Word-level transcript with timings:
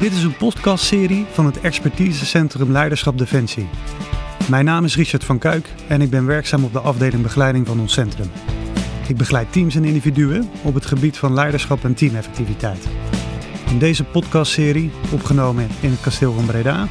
Dit 0.00 0.12
is 0.12 0.22
een 0.22 0.36
podcastserie 0.36 1.26
van 1.32 1.46
het 1.46 1.60
Expertisecentrum 1.60 2.72
Leiderschap 2.72 3.18
Defensie. 3.18 3.68
Mijn 4.48 4.64
naam 4.64 4.84
is 4.84 4.96
Richard 4.96 5.24
van 5.24 5.38
Kuik 5.38 5.68
en 5.88 6.00
ik 6.00 6.10
ben 6.10 6.26
werkzaam 6.26 6.64
op 6.64 6.72
de 6.72 6.78
afdeling 6.78 7.22
begeleiding 7.22 7.66
van 7.66 7.80
ons 7.80 7.92
centrum. 7.92 8.30
Ik 9.08 9.16
begeleid 9.16 9.52
teams 9.52 9.74
en 9.74 9.84
individuen 9.84 10.50
op 10.62 10.74
het 10.74 10.86
gebied 10.86 11.18
van 11.18 11.34
leiderschap 11.34 11.84
en 11.84 11.94
teameffectiviteit. 11.94 12.88
In 13.68 13.78
deze 13.78 14.04
podcastserie, 14.04 14.90
opgenomen 15.12 15.68
in 15.80 15.90
het 15.90 16.00
kasteel 16.00 16.32
van 16.32 16.46
Breda, 16.46 16.88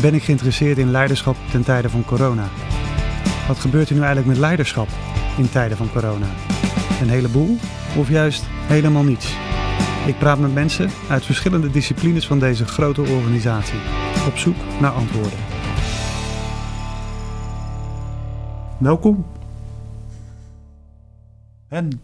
ben 0.00 0.14
ik 0.14 0.22
geïnteresseerd 0.22 0.78
in 0.78 0.90
leiderschap 0.90 1.36
ten 1.50 1.62
tijde 1.62 1.90
van 1.90 2.04
corona. 2.04 2.48
Wat 3.48 3.58
gebeurt 3.58 3.88
er 3.88 3.94
nu 3.94 4.00
eigenlijk 4.00 4.28
met 4.28 4.38
leiderschap 4.38 4.88
in 5.36 5.50
tijden 5.50 5.76
van 5.76 5.90
corona? 5.92 6.26
Een 7.00 7.10
heleboel 7.10 7.58
of 7.96 8.08
juist 8.08 8.44
helemaal 8.66 9.04
niets? 9.04 9.47
Ik 10.08 10.18
praat 10.18 10.38
met 10.38 10.54
mensen 10.54 10.90
uit 11.10 11.24
verschillende 11.24 11.70
disciplines 11.70 12.26
van 12.26 12.38
deze 12.38 12.64
grote 12.64 13.00
organisatie, 13.00 13.78
op 14.26 14.36
zoek 14.36 14.56
naar 14.80 14.90
antwoorden. 14.90 15.38
Welkom. 18.78 19.26
En 21.68 22.00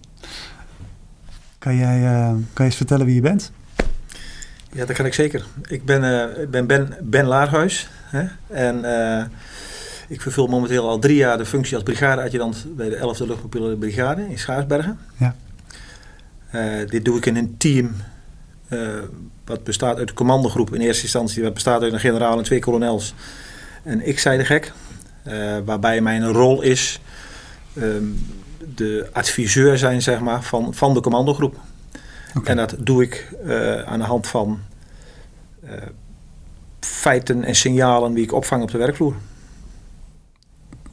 kan 1.59 1.77
jij, 1.77 2.01
uh, 2.01 2.29
kan 2.29 2.43
je 2.55 2.65
eens 2.65 2.77
vertellen 2.77 3.07
wie 3.07 3.15
je 3.15 3.21
bent? 3.21 3.53
Ja, 4.73 4.85
dat 4.85 4.97
kan 4.97 5.07
ik 5.07 5.15
zeker. 5.15 5.47
Ik 5.69 5.85
ben, 5.85 6.03
uh, 6.03 6.43
ik 6.43 6.51
ben 6.51 6.67
Ben, 6.67 6.97
ben 7.03 7.27
Laarhuis. 7.27 7.89
Hè? 8.05 8.25
En 8.47 8.85
uh, 8.85 9.25
ik 10.09 10.21
vervul 10.21 10.47
momenteel 10.47 10.89
al 10.89 10.99
drie 10.99 11.17
jaar 11.17 11.39
de 11.39 11.47
functie 11.47 11.75
als 11.75 11.83
brigadeadjudant 11.83 12.67
bij 12.77 12.89
de 12.89 12.97
11e 12.97 13.27
Luchtmobiele 13.27 13.77
Brigade 13.77 14.29
in 14.29 14.39
Schaarsbergen. 14.39 14.99
Ja. 15.17 15.35
Uh, 16.55 16.89
dit 16.89 17.05
doe 17.05 17.17
ik 17.17 17.27
in 17.27 17.37
een 17.37 17.57
team 17.57 17.95
wat 19.45 19.65
bestaat 19.65 19.99
uit 19.99 20.09
de 20.09 20.15
commandogroep 20.15 20.75
in 20.75 20.81
eerste 20.81 21.03
instantie. 21.03 21.43
Dat 21.43 21.55
bestaat 21.55 21.83
uit 21.83 21.93
een 21.93 22.01
generaal 22.01 22.39
en 22.39 22.45
twee 22.45 22.59
kolonels. 22.59 23.15
En 23.83 24.09
ik 24.09 24.19
zei 24.19 24.39
de 24.39 24.45
gek. 24.45 24.73
waarbij 25.65 26.01
mijn 26.01 26.33
rol 26.33 26.63
is 26.63 27.01
um, 27.77 28.27
de 28.75 29.09
adviseur 29.13 29.79
zijn 29.79 30.03
zeg 30.03 30.21
maar, 30.21 30.43
van, 30.43 30.75
van 30.75 30.95
de 30.95 31.01
commandogroep. 31.01 31.61
Okay. 32.35 32.51
En 32.51 32.57
dat 32.57 32.77
doe 32.79 33.03
ik 33.03 33.35
aan 33.87 33.99
de 33.99 34.05
hand 34.05 34.27
van 34.27 34.61
feiten 36.81 37.45
en 37.45 37.55
signalen 37.55 38.15
die 38.15 38.25
ik 38.25 38.33
opvang 38.33 38.63
op 38.63 38.71
de 38.71 38.79
werkvloer. 38.79 39.15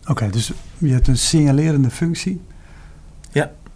Oké, 0.01 0.11
okay, 0.11 0.29
dus 0.29 0.51
je 0.77 0.93
hebt 0.93 1.07
een 1.07 1.17
signalerende 1.17 1.89
functie. 1.89 2.41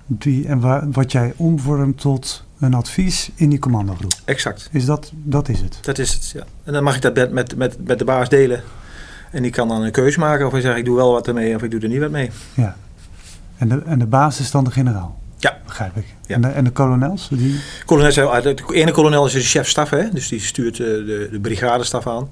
Die, 0.07 0.47
en 0.47 0.59
waar, 0.59 0.91
wat 0.91 1.11
jij 1.11 1.33
omvormt 1.35 1.99
tot 1.99 2.43
een 2.59 2.73
advies 2.73 3.31
in 3.35 3.49
die 3.49 3.59
commandogroep. 3.59 4.13
Exact. 4.25 4.69
Is 4.71 4.85
dat, 4.85 5.11
dat 5.13 5.49
is 5.49 5.61
het? 5.61 5.77
Dat 5.81 5.97
is 5.97 6.13
het, 6.13 6.31
ja. 6.33 6.43
En 6.63 6.73
dan 6.73 6.83
mag 6.83 6.95
ik 6.95 7.01
dat 7.01 7.31
met, 7.31 7.55
met, 7.55 7.85
met 7.85 7.99
de 7.99 8.05
baas 8.05 8.29
delen. 8.29 8.63
En 9.31 9.41
die 9.41 9.51
kan 9.51 9.67
dan 9.67 9.81
een 9.81 9.91
keuze 9.91 10.19
maken 10.19 10.45
of 10.45 10.51
hij 10.51 10.61
zegt 10.61 10.77
ik 10.77 10.85
doe 10.85 10.95
wel 10.95 11.11
wat 11.11 11.27
ermee 11.27 11.55
of 11.55 11.63
ik 11.63 11.71
doe 11.71 11.79
er 11.79 11.87
niet 11.87 11.99
wat 11.99 12.11
mee. 12.11 12.31
Ja. 12.53 12.75
En 13.57 13.69
de, 13.69 13.81
en 13.85 13.99
de 13.99 14.05
baas 14.05 14.39
is 14.39 14.51
dan 14.51 14.63
de 14.63 14.71
generaal? 14.71 15.19
Ja. 15.37 15.57
Begrijp 15.65 15.95
ik. 15.95 16.05
Ja. 16.27 16.35
En, 16.35 16.41
de, 16.41 16.47
en 16.47 16.63
de 16.63 16.69
kolonels? 16.69 17.27
Die... 17.31 17.59
kolonels 17.85 18.15
de 18.15 18.55
ene 18.71 18.91
kolonel 18.91 19.25
is 19.25 19.33
de 19.33 19.39
chef-staf, 19.39 19.89
hè? 19.89 20.09
dus 20.09 20.27
die 20.27 20.39
stuurt 20.39 20.77
uh, 20.77 20.85
de, 20.85 21.27
de 21.31 21.39
brigadestaf 21.39 22.07
aan. 22.07 22.29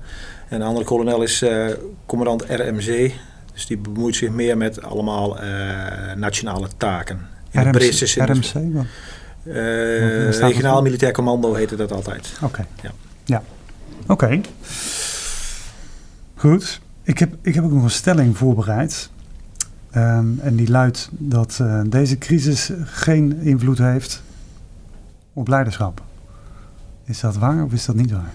En 0.50 0.60
de 0.60 0.66
andere 0.66 0.86
kolonel 0.86 1.22
is 1.22 1.42
uh, 1.42 1.66
commandant 2.06 2.44
RMC. 2.50 3.12
Dus 3.54 3.66
die 3.66 3.78
bemoeit 3.78 4.16
zich 4.16 4.30
meer 4.30 4.58
met 4.58 4.82
allemaal 4.84 5.44
uh, 5.44 6.14
nationale 6.16 6.68
taken. 6.78 7.33
In 7.54 7.62
RMC? 7.72 8.74
Wat? 8.74 8.86
regionaal 10.40 10.82
Militair 10.82 11.12
Commando 11.12 11.54
heette 11.54 11.76
dat 11.76 11.92
altijd. 11.92 12.32
Oké. 12.36 12.46
Okay. 12.46 12.66
Ja. 12.82 12.92
ja. 13.24 13.44
Oké. 14.02 14.12
Okay. 14.12 14.42
Goed. 16.36 16.82
Ik 17.04 17.20
heb, 17.20 17.36
ik 17.42 17.56
heb 17.56 17.64
ook 17.64 17.72
nog 17.72 17.84
een 17.84 17.90
stelling 17.90 18.38
voorbereid. 18.38 19.10
Um, 19.96 20.40
en 20.40 20.56
die 20.56 20.70
luidt 20.70 21.10
dat 21.12 21.60
uh, 21.62 21.82
deze 21.86 22.18
crisis 22.18 22.72
geen 22.84 23.42
invloed 23.42 23.78
heeft 23.78 24.22
op 25.34 25.48
leiderschap. 25.48 26.02
Is 27.06 27.20
dat 27.20 27.36
waar 27.36 27.64
of 27.64 27.74
is 27.74 27.86
dat 27.86 27.96
niet 27.96 28.12
waar? 28.12 28.34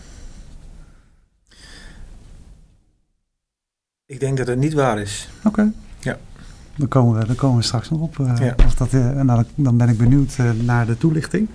Ik 4.07 4.21
denk 4.21 4.37
dat 4.37 4.47
het 4.47 4.59
niet 4.59 4.73
waar 4.73 4.99
is. 4.99 5.29
Oké. 5.39 5.49
Okay. 5.49 5.73
Ja. 5.99 6.19
Dan 6.79 6.89
komen, 6.89 7.21
we, 7.21 7.27
dan 7.27 7.37
komen 7.37 7.57
we 7.57 7.63
straks 7.63 7.91
nog 7.91 8.01
op. 8.01 8.19
Uh, 8.19 8.33
ja. 8.39 8.55
of 8.67 8.75
dat, 8.75 8.93
nou, 8.93 9.45
dan 9.55 9.77
ben 9.77 9.89
ik 9.89 9.99
benieuwd 9.99 10.37
naar 10.63 10.87
de 10.87 10.99
toelichting. 10.99 11.49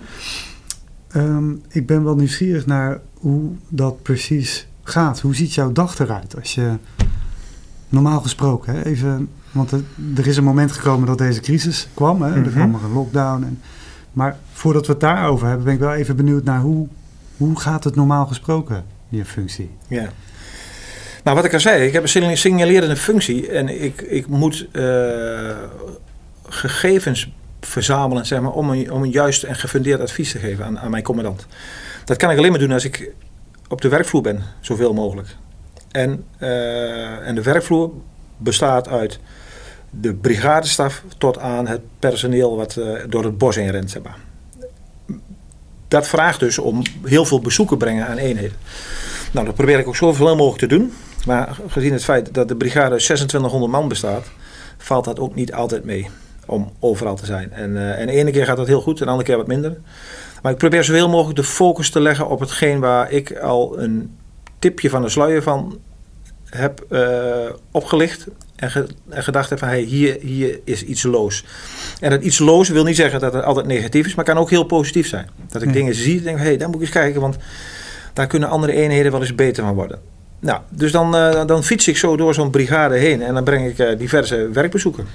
Um, 1.16 1.62
ik 1.68 1.86
ben 1.86 2.04
wel 2.04 2.16
nieuwsgierig 2.16 2.66
naar 2.66 3.00
hoe 3.14 3.50
dat 3.68 4.02
precies 4.02 4.66
gaat. 4.82 5.20
Hoe 5.20 5.34
ziet 5.34 5.54
jouw 5.54 5.72
dag 5.72 5.98
eruit 5.98 6.36
als 6.36 6.54
je 6.54 6.76
normaal 7.88 8.20
gesproken, 8.20 8.74
hè, 8.74 8.84
even 8.84 9.28
want 9.54 9.70
er, 9.70 9.82
er, 10.16 10.26
is 10.26 10.36
een 10.36 10.44
moment 10.44 10.72
gekomen 10.72 11.06
dat 11.06 11.18
deze 11.18 11.40
crisis 11.40 11.88
kwam. 11.94 12.22
Hè? 12.22 12.42
Er 12.44 12.50
kwam 12.50 12.74
er 12.74 12.84
een 12.84 12.92
lockdown. 12.92 13.42
En, 13.42 13.60
maar 14.12 14.36
voordat 14.52 14.86
we 14.86 14.92
het 14.92 15.00
daarover 15.00 15.46
hebben, 15.46 15.64
ben 15.64 15.74
ik 15.74 15.80
wel 15.80 15.92
even 15.92 16.16
benieuwd 16.16 16.44
naar 16.44 16.60
hoe, 16.60 16.88
hoe 17.36 17.60
gaat 17.60 17.84
het 17.84 17.94
normaal 17.94 18.26
gesproken, 18.26 18.84
je 19.08 19.24
functie? 19.24 19.70
Ja. 19.88 20.08
Nou, 21.24 21.36
wat 21.36 21.44
ik 21.44 21.52
al 21.52 21.60
zei, 21.60 21.86
ik 21.86 21.92
heb 21.92 22.02
een 22.02 22.36
signalerende 22.36 22.96
functie 22.96 23.48
en 23.50 23.82
ik, 23.82 24.00
ik 24.00 24.26
moet 24.26 24.66
uh, 24.72 25.56
gegevens 26.48 27.30
verzamelen 27.60 28.26
zeg 28.26 28.40
maar, 28.40 28.52
om, 28.52 28.70
een, 28.70 28.92
om 28.92 29.02
een 29.02 29.10
juist 29.10 29.42
en 29.42 29.56
gefundeerd 29.56 30.00
advies 30.00 30.30
te 30.30 30.38
geven 30.38 30.64
aan, 30.64 30.78
aan 30.78 30.90
mijn 30.90 31.02
commandant. 31.02 31.46
Dat 32.04 32.16
kan 32.16 32.30
ik 32.30 32.38
alleen 32.38 32.50
maar 32.50 32.60
doen 32.60 32.72
als 32.72 32.84
ik 32.84 33.12
op 33.68 33.80
de 33.80 33.88
werkvloer 33.88 34.22
ben, 34.22 34.42
zoveel 34.60 34.92
mogelijk. 34.92 35.28
En, 35.90 36.24
uh, 36.38 37.28
en 37.28 37.34
de 37.34 37.42
werkvloer 37.42 37.90
bestaat 38.36 38.88
uit 38.88 39.18
de 39.90 40.14
brigadestaf 40.14 41.02
tot 41.18 41.38
aan 41.38 41.66
het 41.66 41.80
personeel 41.98 42.56
wat 42.56 42.76
uh, 42.76 43.00
door 43.08 43.24
het 43.24 43.38
bos 43.38 43.56
in 43.56 43.68
rent. 43.68 43.90
Zeg 43.90 44.02
maar. 44.02 44.16
Dat 45.88 46.08
vraagt 46.08 46.40
dus 46.40 46.58
om 46.58 46.82
heel 47.04 47.24
veel 47.24 47.40
bezoeken 47.40 47.78
brengen 47.78 48.06
aan 48.06 48.16
eenheden. 48.16 48.56
Nou, 49.30 49.46
dat 49.46 49.54
probeer 49.54 49.78
ik 49.78 49.88
ook 49.88 49.96
zoveel 49.96 50.36
mogelijk 50.36 50.58
te 50.58 50.66
doen. 50.66 50.92
Maar 51.26 51.56
gezien 51.68 51.92
het 51.92 52.04
feit 52.04 52.34
dat 52.34 52.48
de 52.48 52.56
brigade 52.56 52.96
2600 52.96 53.72
man 53.72 53.88
bestaat, 53.88 54.26
valt 54.78 55.04
dat 55.04 55.18
ook 55.18 55.34
niet 55.34 55.52
altijd 55.52 55.84
mee 55.84 56.10
om 56.46 56.72
overal 56.80 57.16
te 57.16 57.26
zijn. 57.26 57.52
En, 57.52 57.70
uh, 57.70 58.00
en 58.00 58.06
de 58.06 58.12
ene 58.12 58.30
keer 58.30 58.44
gaat 58.44 58.56
dat 58.56 58.66
heel 58.66 58.80
goed, 58.80 58.98
en 58.98 59.04
de 59.04 59.10
andere 59.10 59.28
keer 59.28 59.36
wat 59.36 59.46
minder. 59.46 59.76
Maar 60.42 60.52
ik 60.52 60.58
probeer 60.58 60.84
zoveel 60.84 61.08
mogelijk 61.08 61.36
de 61.36 61.44
focus 61.44 61.90
te 61.90 62.00
leggen 62.00 62.28
op 62.28 62.40
hetgeen 62.40 62.80
waar 62.80 63.10
ik 63.10 63.38
al 63.38 63.78
een 63.78 64.16
tipje 64.58 64.90
van 64.90 65.02
de 65.02 65.08
sluier 65.08 65.42
van 65.42 65.78
heb 66.44 66.84
uh, 66.90 67.50
opgelicht 67.70 68.26
en, 68.56 68.70
ge, 68.70 68.86
en, 69.08 69.22
gedacht 69.22 69.50
heb 69.50 69.58
van 69.58 69.68
hey, 69.68 69.80
hier, 69.80 70.16
hier 70.20 70.60
is 70.64 70.84
iets 70.84 71.02
loos. 71.02 71.44
En 72.00 72.10
dat 72.10 72.22
iets 72.22 72.38
loos 72.38 72.68
wil 72.68 72.84
niet 72.84 72.96
zeggen 72.96 73.20
dat 73.20 73.32
het 73.32 73.44
altijd 73.44 73.66
negatief 73.66 74.06
is, 74.06 74.14
maar 74.14 74.24
kan 74.24 74.38
ook 74.38 74.50
heel 74.50 74.64
positief 74.64 75.08
zijn. 75.08 75.28
Dat 75.48 75.62
ik 75.62 75.68
ja. 75.68 75.74
dingen 75.74 75.94
zie 75.94 76.18
en 76.18 76.24
denk, 76.24 76.38
hé, 76.38 76.44
hey, 76.44 76.56
daar 76.56 76.66
moet 76.66 76.76
ik 76.76 76.82
eens 76.82 76.90
kijken, 76.90 77.20
want 77.20 77.36
daar 78.12 78.26
kunnen 78.26 78.48
andere 78.48 78.72
eenheden 78.72 79.12
wel 79.12 79.20
eens 79.20 79.34
beter 79.34 79.64
van 79.64 79.74
worden. 79.74 80.13
Nou, 80.40 80.60
dus 80.68 80.92
dan, 80.92 81.16
uh, 81.16 81.46
dan 81.46 81.64
fiets 81.64 81.88
ik 81.88 81.96
zo 81.96 82.16
door 82.16 82.34
zo'n 82.34 82.50
brigade 82.50 82.96
heen 82.96 83.22
en 83.22 83.34
dan 83.34 83.44
breng 83.44 83.66
ik 83.66 83.78
uh, 83.78 83.98
diverse 83.98 84.48
werkbezoeken. 84.52 85.06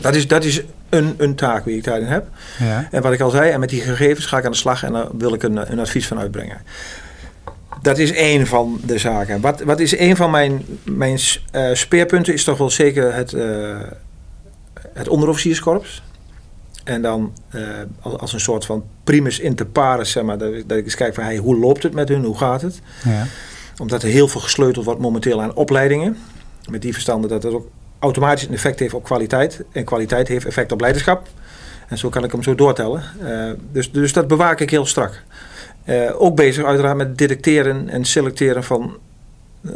Dat 0.00 0.14
is, 0.14 0.28
dat 0.28 0.44
is 0.44 0.62
een, 0.88 1.14
een 1.16 1.34
taak 1.34 1.64
die 1.64 1.76
ik 1.76 1.84
daarin 1.84 2.06
heb. 2.06 2.26
Ja. 2.58 2.88
En 2.90 3.02
wat 3.02 3.12
ik 3.12 3.20
al 3.20 3.30
zei, 3.30 3.50
en 3.50 3.60
met 3.60 3.68
die 3.68 3.80
gegevens 3.80 4.26
ga 4.26 4.38
ik 4.38 4.44
aan 4.44 4.50
de 4.50 4.56
slag 4.56 4.82
en 4.82 4.92
daar 4.92 5.06
wil 5.18 5.34
ik 5.34 5.42
een, 5.42 5.72
een 5.72 5.78
advies 5.78 6.06
van 6.06 6.18
uitbrengen. 6.18 6.60
Dat 7.82 7.98
is 7.98 8.12
één 8.12 8.46
van 8.46 8.80
de 8.84 8.98
zaken. 8.98 9.40
Wat, 9.40 9.60
wat 9.60 9.80
is 9.80 9.98
een 9.98 10.16
van 10.16 10.30
mijn, 10.30 10.64
mijn 10.82 11.18
uh, 11.52 11.74
speerpunten? 11.74 12.32
Is 12.32 12.44
toch 12.44 12.58
wel 12.58 12.70
zeker 12.70 13.14
het, 13.14 13.34
het 14.92 15.08
onderofficierskorps. 15.08 16.02
En 16.86 17.02
dan 17.02 17.32
uh, 17.54 17.62
als, 18.18 18.32
een 18.32 18.40
soort 18.40 18.64
van 18.64 18.84
primus 19.04 19.38
inter 19.38 19.66
pares, 19.66 20.10
zeg 20.10 20.22
maar, 20.22 20.38
dat, 20.38 20.52
dat 20.66 20.78
ik 20.78 20.84
eens 20.84 20.94
kijk 20.94 21.14
van 21.14 21.24
hey, 21.24 21.36
hoe 21.36 21.58
loopt 21.58 21.82
het 21.82 21.94
met 21.94 22.08
hun, 22.08 22.24
hoe 22.24 22.38
gaat 22.38 22.62
het? 22.62 22.80
Ja. 23.04 23.26
Omdat 23.78 24.02
er 24.02 24.08
heel 24.08 24.28
veel 24.28 24.40
gesleuteld 24.40 24.84
wordt 24.84 25.00
momenteel 25.00 25.42
aan 25.42 25.54
opleidingen. 25.54 26.16
Met 26.70 26.82
die 26.82 26.92
verstanden 26.92 27.30
dat 27.30 27.42
het 27.42 27.52
ook 27.52 27.68
automatisch 27.98 28.46
een 28.46 28.54
effect 28.54 28.78
heeft 28.78 28.94
op 28.94 29.04
kwaliteit. 29.04 29.64
En 29.72 29.84
kwaliteit 29.84 30.28
heeft 30.28 30.46
effect 30.46 30.72
op 30.72 30.80
leiderschap. 30.80 31.28
En 31.88 31.98
zo 31.98 32.08
kan 32.08 32.24
ik 32.24 32.32
hem 32.32 32.42
zo 32.42 32.54
doortellen. 32.54 33.02
dus, 33.72 33.92
dus 33.92 34.12
dat 34.12 34.28
bewaak 34.28 34.60
ik 34.60 34.70
heel 34.70 34.86
strak. 34.86 35.22
Uh, 35.84 36.20
ook 36.20 36.36
bezig 36.36 36.64
uiteraard 36.64 36.96
met 36.96 37.18
detecteren 37.18 37.88
en 37.88 38.04
selecteren 38.04 38.64
van 38.64 38.96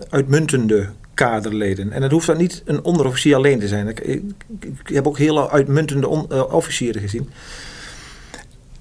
uitmuntende 0.09 0.89
kaderleden. 1.15 1.93
En 1.93 2.01
dat 2.01 2.11
hoeft 2.11 2.27
dan 2.27 2.37
niet 2.37 2.63
een 2.65 2.85
onderofficier 2.85 3.37
alleen 3.37 3.59
te 3.59 3.69
zijn. 3.69 3.89
Ik, 3.89 4.23
heb 4.83 5.07
ook 5.07 5.19
hele 5.19 5.51
uitmuntende 5.51 6.09
officieren 6.51 7.01
gezien. 7.01 7.31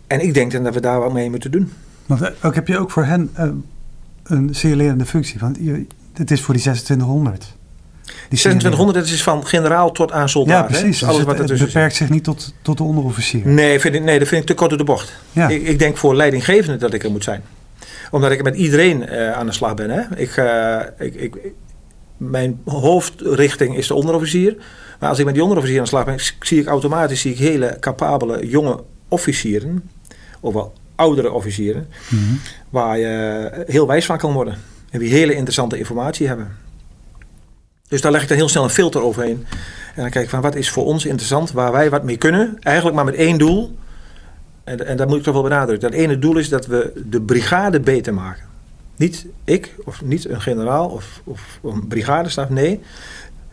En 0.07 0.19
ik 0.19 0.33
denk 0.33 0.51
dan 0.51 0.63
dat 0.63 0.74
we 0.74 0.81
daar 0.81 1.00
wat 1.00 1.13
mee 1.13 1.30
moeten 1.30 1.51
doen. 1.51 1.72
Maar 2.06 2.33
ook, 2.44 2.56
heb 2.56 2.68
je 2.68 2.77
ook 2.77 2.92
voor 2.92 3.06
hen 3.06 3.31
een 4.29 4.55
signalerende 4.55 5.05
functie? 5.05 5.39
Want 5.39 5.57
je, 5.61 5.85
het 6.13 6.31
is 6.31 6.41
voor 6.41 6.53
die 6.53 6.63
2600. 6.63 7.57
Die 8.29 8.39
2600 8.39 8.97
dat 8.97 9.07
is 9.13 9.23
van 9.23 9.47
generaal 9.47 9.91
tot 9.91 10.11
aan 10.11 10.29
soldaat. 10.29 10.69
Ja, 10.69 10.79
precies. 10.79 10.99
Dus 10.99 11.03
alles 11.03 11.17
het, 11.17 11.27
wat 11.27 11.49
het 11.49 11.59
beperkt 11.59 11.95
zich 11.95 12.09
niet 12.09 12.23
tot, 12.23 12.53
tot 12.61 12.77
de 12.77 12.83
onderofficier. 12.83 13.47
Nee, 13.47 13.79
vind 13.79 13.95
ik, 13.95 14.03
nee, 14.03 14.19
dat 14.19 14.27
vind 14.27 14.41
ik 14.41 14.47
te 14.47 14.53
kort 14.53 14.69
door 14.69 14.77
de 14.77 14.83
bocht. 14.83 15.13
Ja. 15.31 15.47
Ik, 15.47 15.61
ik, 15.61 15.79
denk 15.79 15.97
voor 15.97 16.15
leidinggevende 16.15 16.77
dat 16.77 16.93
ik 16.93 17.03
er 17.03 17.11
moet 17.11 17.23
zijn. 17.23 17.43
Omdat 18.11 18.31
ik 18.31 18.43
met 18.43 18.55
iedereen 18.55 19.09
aan 19.09 19.45
de 19.45 19.51
slag 19.51 19.73
ben. 19.73 19.89
Hè? 19.89 20.01
Ik, 20.15 20.35
ik, 20.97 21.15
ik, 21.15 21.53
mijn 22.17 22.61
hoofdrichting 22.65 23.77
is 23.77 23.87
de 23.87 23.93
onderofficier. 23.93 24.55
Maar 24.99 25.09
als 25.09 25.19
ik 25.19 25.25
met 25.25 25.33
die 25.33 25.43
onderofficier 25.43 25.77
aan 25.77 25.83
de 25.83 25.89
slag 25.89 26.05
ben, 26.05 26.19
zie 26.39 26.59
ik 26.59 26.67
automatisch 26.67 27.21
zie 27.21 27.31
ik 27.31 27.37
hele 27.37 27.77
capabele 27.79 28.47
jonge 28.47 28.83
officieren. 29.07 29.89
Of 30.39 30.53
wel 30.53 30.73
oudere 31.00 31.31
officieren. 31.31 31.88
Mhm. 32.10 32.36
Waar 32.69 32.98
je 32.98 33.63
heel 33.68 33.88
wijs 33.88 34.06
van 34.06 34.18
kan 34.18 34.34
worden. 34.34 34.57
En 34.90 35.00
die 35.00 35.10
hele 35.10 35.34
interessante 35.34 35.78
informatie 35.78 36.28
hebben. 36.28 36.48
Dus 37.88 38.01
daar 38.01 38.12
leg 38.12 38.22
ik 38.22 38.28
dan 38.28 38.38
heel 38.38 38.50
snel 38.50 38.63
een 38.63 38.69
filter 38.69 39.01
overheen. 39.01 39.46
En 39.96 40.01
dan 40.01 40.10
kijk 40.10 40.24
ik 40.24 40.30
van 40.30 40.42
wat 40.42 40.56
is 40.56 40.69
voor 40.69 40.86
ons 40.86 41.06
interessant, 41.06 41.51
waar 41.51 41.72
wij 41.72 41.90
wat 41.90 42.04
mee 42.04 42.18
kunnen. 42.18 42.57
Eigenlijk 42.60 42.96
maar 42.96 43.06
met 43.06 43.16
één 43.16 43.38
doel. 43.38 43.78
En, 44.63 44.86
en 44.86 44.98
dat 44.98 45.07
moet 45.07 45.18
ik 45.18 45.24
toch 45.24 45.34
wel 45.34 45.44
benadrukken. 45.44 45.92
Dat 45.92 46.00
ene 46.00 46.19
doel 46.19 46.38
is 46.38 46.50
dat 46.50 46.66
we 46.66 47.04
de 47.06 47.22
brigade 47.22 47.80
beter 47.80 48.13
maken. 48.13 48.44
Niet 48.96 49.25
ik, 49.44 49.75
of 49.86 50.01
niet 50.01 50.30
een 50.30 50.42
generaal 50.42 50.90
of, 50.90 51.22
of 51.24 51.60
een 51.63 51.88
brigadestaf. 51.88 52.50
Nee, 52.50 52.80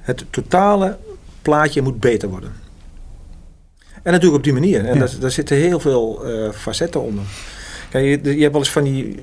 het 0.00 0.24
totale 0.30 0.98
plaatje 1.42 1.82
moet 1.82 2.00
beter 2.00 2.28
worden. 2.28 2.52
En 4.06 4.12
natuurlijk 4.12 4.38
op 4.38 4.44
die 4.44 4.52
manier. 4.52 4.84
En 4.84 4.98
daar, 4.98 5.10
daar, 5.20 5.30
zitten 5.30 5.56
heel 5.56 5.80
veel 5.80 6.26
uh, 6.26 6.50
facetten 6.50 7.02
onder. 7.02 7.24
Kijk, 7.90 8.04
je, 8.04 8.34
je 8.36 8.40
hebt 8.40 8.52
wel 8.52 8.60
eens 8.60 8.70
van 8.70 8.84
die 8.84 9.16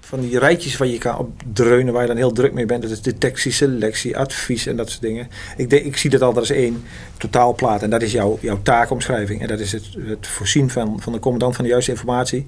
van 0.00 0.20
die 0.20 0.38
rijtjes 0.38 0.76
waar 0.76 0.88
je 0.88 0.98
kan 0.98 1.18
opdreunen, 1.18 1.92
waar 1.92 2.02
je 2.02 2.08
dan 2.08 2.16
heel 2.16 2.32
druk 2.32 2.52
mee 2.52 2.66
bent. 2.66 2.82
Dat 2.82 2.90
is 2.90 3.02
detectie, 3.02 3.52
selectie, 3.52 4.16
advies 4.16 4.66
en 4.66 4.76
dat 4.76 4.90
soort 4.90 5.02
dingen. 5.02 5.28
Ik, 5.56 5.70
denk, 5.70 5.84
ik 5.84 5.96
zie 5.96 6.10
dat 6.10 6.22
altijd 6.22 6.48
als 6.48 6.56
één 6.56 6.82
totaalplaat. 7.16 7.82
En 7.82 7.90
dat 7.90 8.02
is 8.02 8.12
jouw, 8.12 8.38
jouw 8.40 8.62
taakomschrijving. 8.62 9.42
En 9.42 9.48
dat 9.48 9.58
is 9.58 9.72
het, 9.72 9.88
het 10.06 10.26
voorzien 10.26 10.70
van, 10.70 11.00
van 11.00 11.12
de 11.12 11.18
commandant 11.18 11.54
van 11.54 11.64
de 11.64 11.70
juiste 11.70 11.90
informatie. 11.90 12.46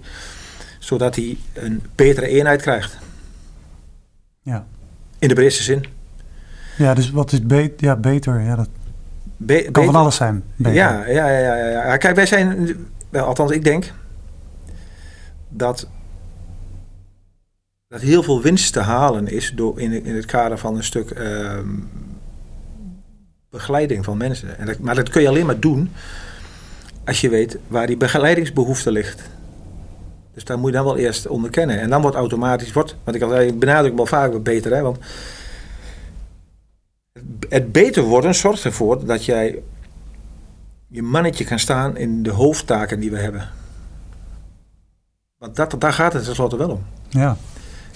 Zodat 0.78 1.16
hij 1.16 1.36
een 1.52 1.82
betere 1.94 2.26
eenheid 2.26 2.62
krijgt. 2.62 2.98
Ja. 4.42 4.66
In 5.18 5.28
de 5.28 5.34
breedste 5.34 5.62
zin. 5.62 5.84
Ja, 6.78 6.94
dus 6.94 7.10
wat 7.10 7.32
is 7.32 7.46
be 7.46 7.72
ja, 7.76 7.96
beter? 7.96 8.40
Ja, 8.40 8.56
dat 8.56 8.68
kan 9.72 9.84
van 9.84 9.94
alles 9.94 10.16
zijn. 10.16 10.42
Ja, 10.56 10.70
ja, 10.72 11.06
ja, 11.06 11.28
ja, 11.28 11.68
ja. 11.68 11.96
Kijk, 11.96 12.14
wij 12.14 12.26
zijn, 12.26 12.76
althans 13.12 13.50
ik 13.50 13.64
denk 13.64 13.92
dat 15.48 15.88
dat 17.88 18.00
heel 18.00 18.22
veel 18.22 18.42
winst 18.42 18.72
te 18.72 18.80
halen 18.80 19.28
is 19.28 19.52
door 19.54 19.80
in, 19.80 20.04
in 20.04 20.14
het 20.14 20.24
kader 20.24 20.58
van 20.58 20.76
een 20.76 20.84
stuk 20.84 21.10
ehm, 21.10 21.68
begeleiding 23.50 24.04
van 24.04 24.16
mensen. 24.16 24.58
En 24.58 24.66
dat, 24.66 24.78
maar 24.78 24.94
dat 24.94 25.08
kun 25.08 25.22
je 25.22 25.28
alleen 25.28 25.46
maar 25.46 25.60
doen 25.60 25.90
als 27.04 27.20
je 27.20 27.28
weet 27.28 27.58
waar 27.68 27.86
die 27.86 27.96
begeleidingsbehoefte 27.96 28.90
ligt. 28.90 29.22
Dus 30.34 30.44
daar 30.44 30.58
moet 30.58 30.70
je 30.70 30.76
dan 30.76 30.84
wel 30.84 30.96
eerst 30.96 31.26
onderkennen. 31.26 31.80
En 31.80 31.90
dan 31.90 32.02
wordt 32.02 32.16
automatisch, 32.16 32.72
wordt, 32.72 32.96
want 33.04 33.16
ik, 33.16 33.22
al, 33.22 33.40
ik 33.40 33.58
benadruk 33.58 33.96
wel 33.96 34.06
vaak 34.06 34.42
beter, 34.42 34.74
hè, 34.74 34.82
want 34.82 34.98
het 37.48 37.72
beter 37.72 38.02
worden 38.02 38.34
zorgt 38.34 38.64
ervoor 38.64 39.06
dat 39.06 39.24
jij 39.24 39.62
je 40.86 41.02
mannetje 41.02 41.44
kan 41.44 41.58
staan 41.58 41.96
in 41.96 42.22
de 42.22 42.30
hoofdtaken 42.30 43.00
die 43.00 43.10
we 43.10 43.18
hebben. 43.18 43.48
Want 45.38 45.56
dat, 45.56 45.74
daar 45.78 45.92
gaat 45.92 46.12
het 46.12 46.24
tenslotte 46.24 46.56
wel 46.56 46.70
om. 46.70 46.84
Ja. 47.08 47.36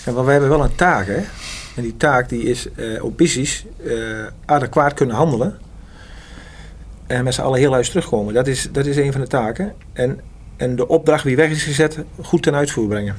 En 0.05 0.25
we 0.25 0.31
hebben 0.31 0.49
wel 0.49 0.65
een 0.65 0.75
taak, 0.75 1.07
hè. 1.07 1.23
En 1.77 1.83
die 1.83 1.97
taak 1.97 2.29
die 2.29 2.43
is 2.43 2.69
uh, 2.77 3.05
op 3.05 3.19
missies 3.19 3.65
uh, 3.85 4.27
adequaat 4.45 4.95
kunnen 4.95 5.17
handelen. 5.17 5.59
En 7.07 7.25
met 7.25 7.35
z'n 7.35 7.41
allen 7.41 7.59
heel 7.59 7.73
huis 7.73 7.89
terugkomen. 7.89 8.35
Dat 8.35 8.47
is, 8.47 8.69
dat 8.73 8.87
is 8.87 8.97
een 8.97 9.13
van 9.13 9.21
de 9.21 9.27
taken. 9.27 9.75
En, 9.93 10.21
en 10.57 10.77
de 10.77 10.89
opdracht 10.89 11.25
die 11.25 11.37
weg 11.37 11.51
is 11.51 11.63
gezet, 11.63 11.99
goed 12.23 12.43
ten 12.43 12.55
uitvoer 12.55 12.89
brengen. 12.89 13.17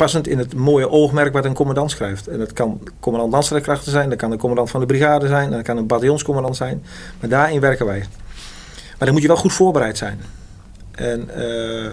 Passend 0.00 0.28
in 0.28 0.38
het 0.38 0.54
mooie 0.54 0.90
oogmerk 0.90 1.32
wat 1.32 1.44
een 1.44 1.54
commandant 1.54 1.90
schrijft. 1.90 2.26
En 2.26 2.38
dat 2.38 2.52
kan 2.52 2.80
commandant 3.00 3.32
landstrijdkrachten 3.32 3.92
zijn, 3.92 4.08
dat 4.08 4.18
kan 4.18 4.30
de 4.30 4.36
commandant 4.36 4.70
van 4.70 4.80
de 4.80 4.86
brigade 4.86 5.26
zijn, 5.26 5.50
dat 5.50 5.62
kan 5.62 5.76
een 5.76 5.86
bataljonscommandant 5.86 6.56
zijn. 6.56 6.82
Maar 7.20 7.28
daarin 7.28 7.60
werken 7.60 7.86
wij. 7.86 7.98
Maar 8.98 8.98
dan 8.98 9.12
moet 9.12 9.22
je 9.22 9.28
wel 9.28 9.36
goed 9.36 9.52
voorbereid 9.52 9.98
zijn. 9.98 10.20
En, 10.90 11.28
uh, 11.36 11.84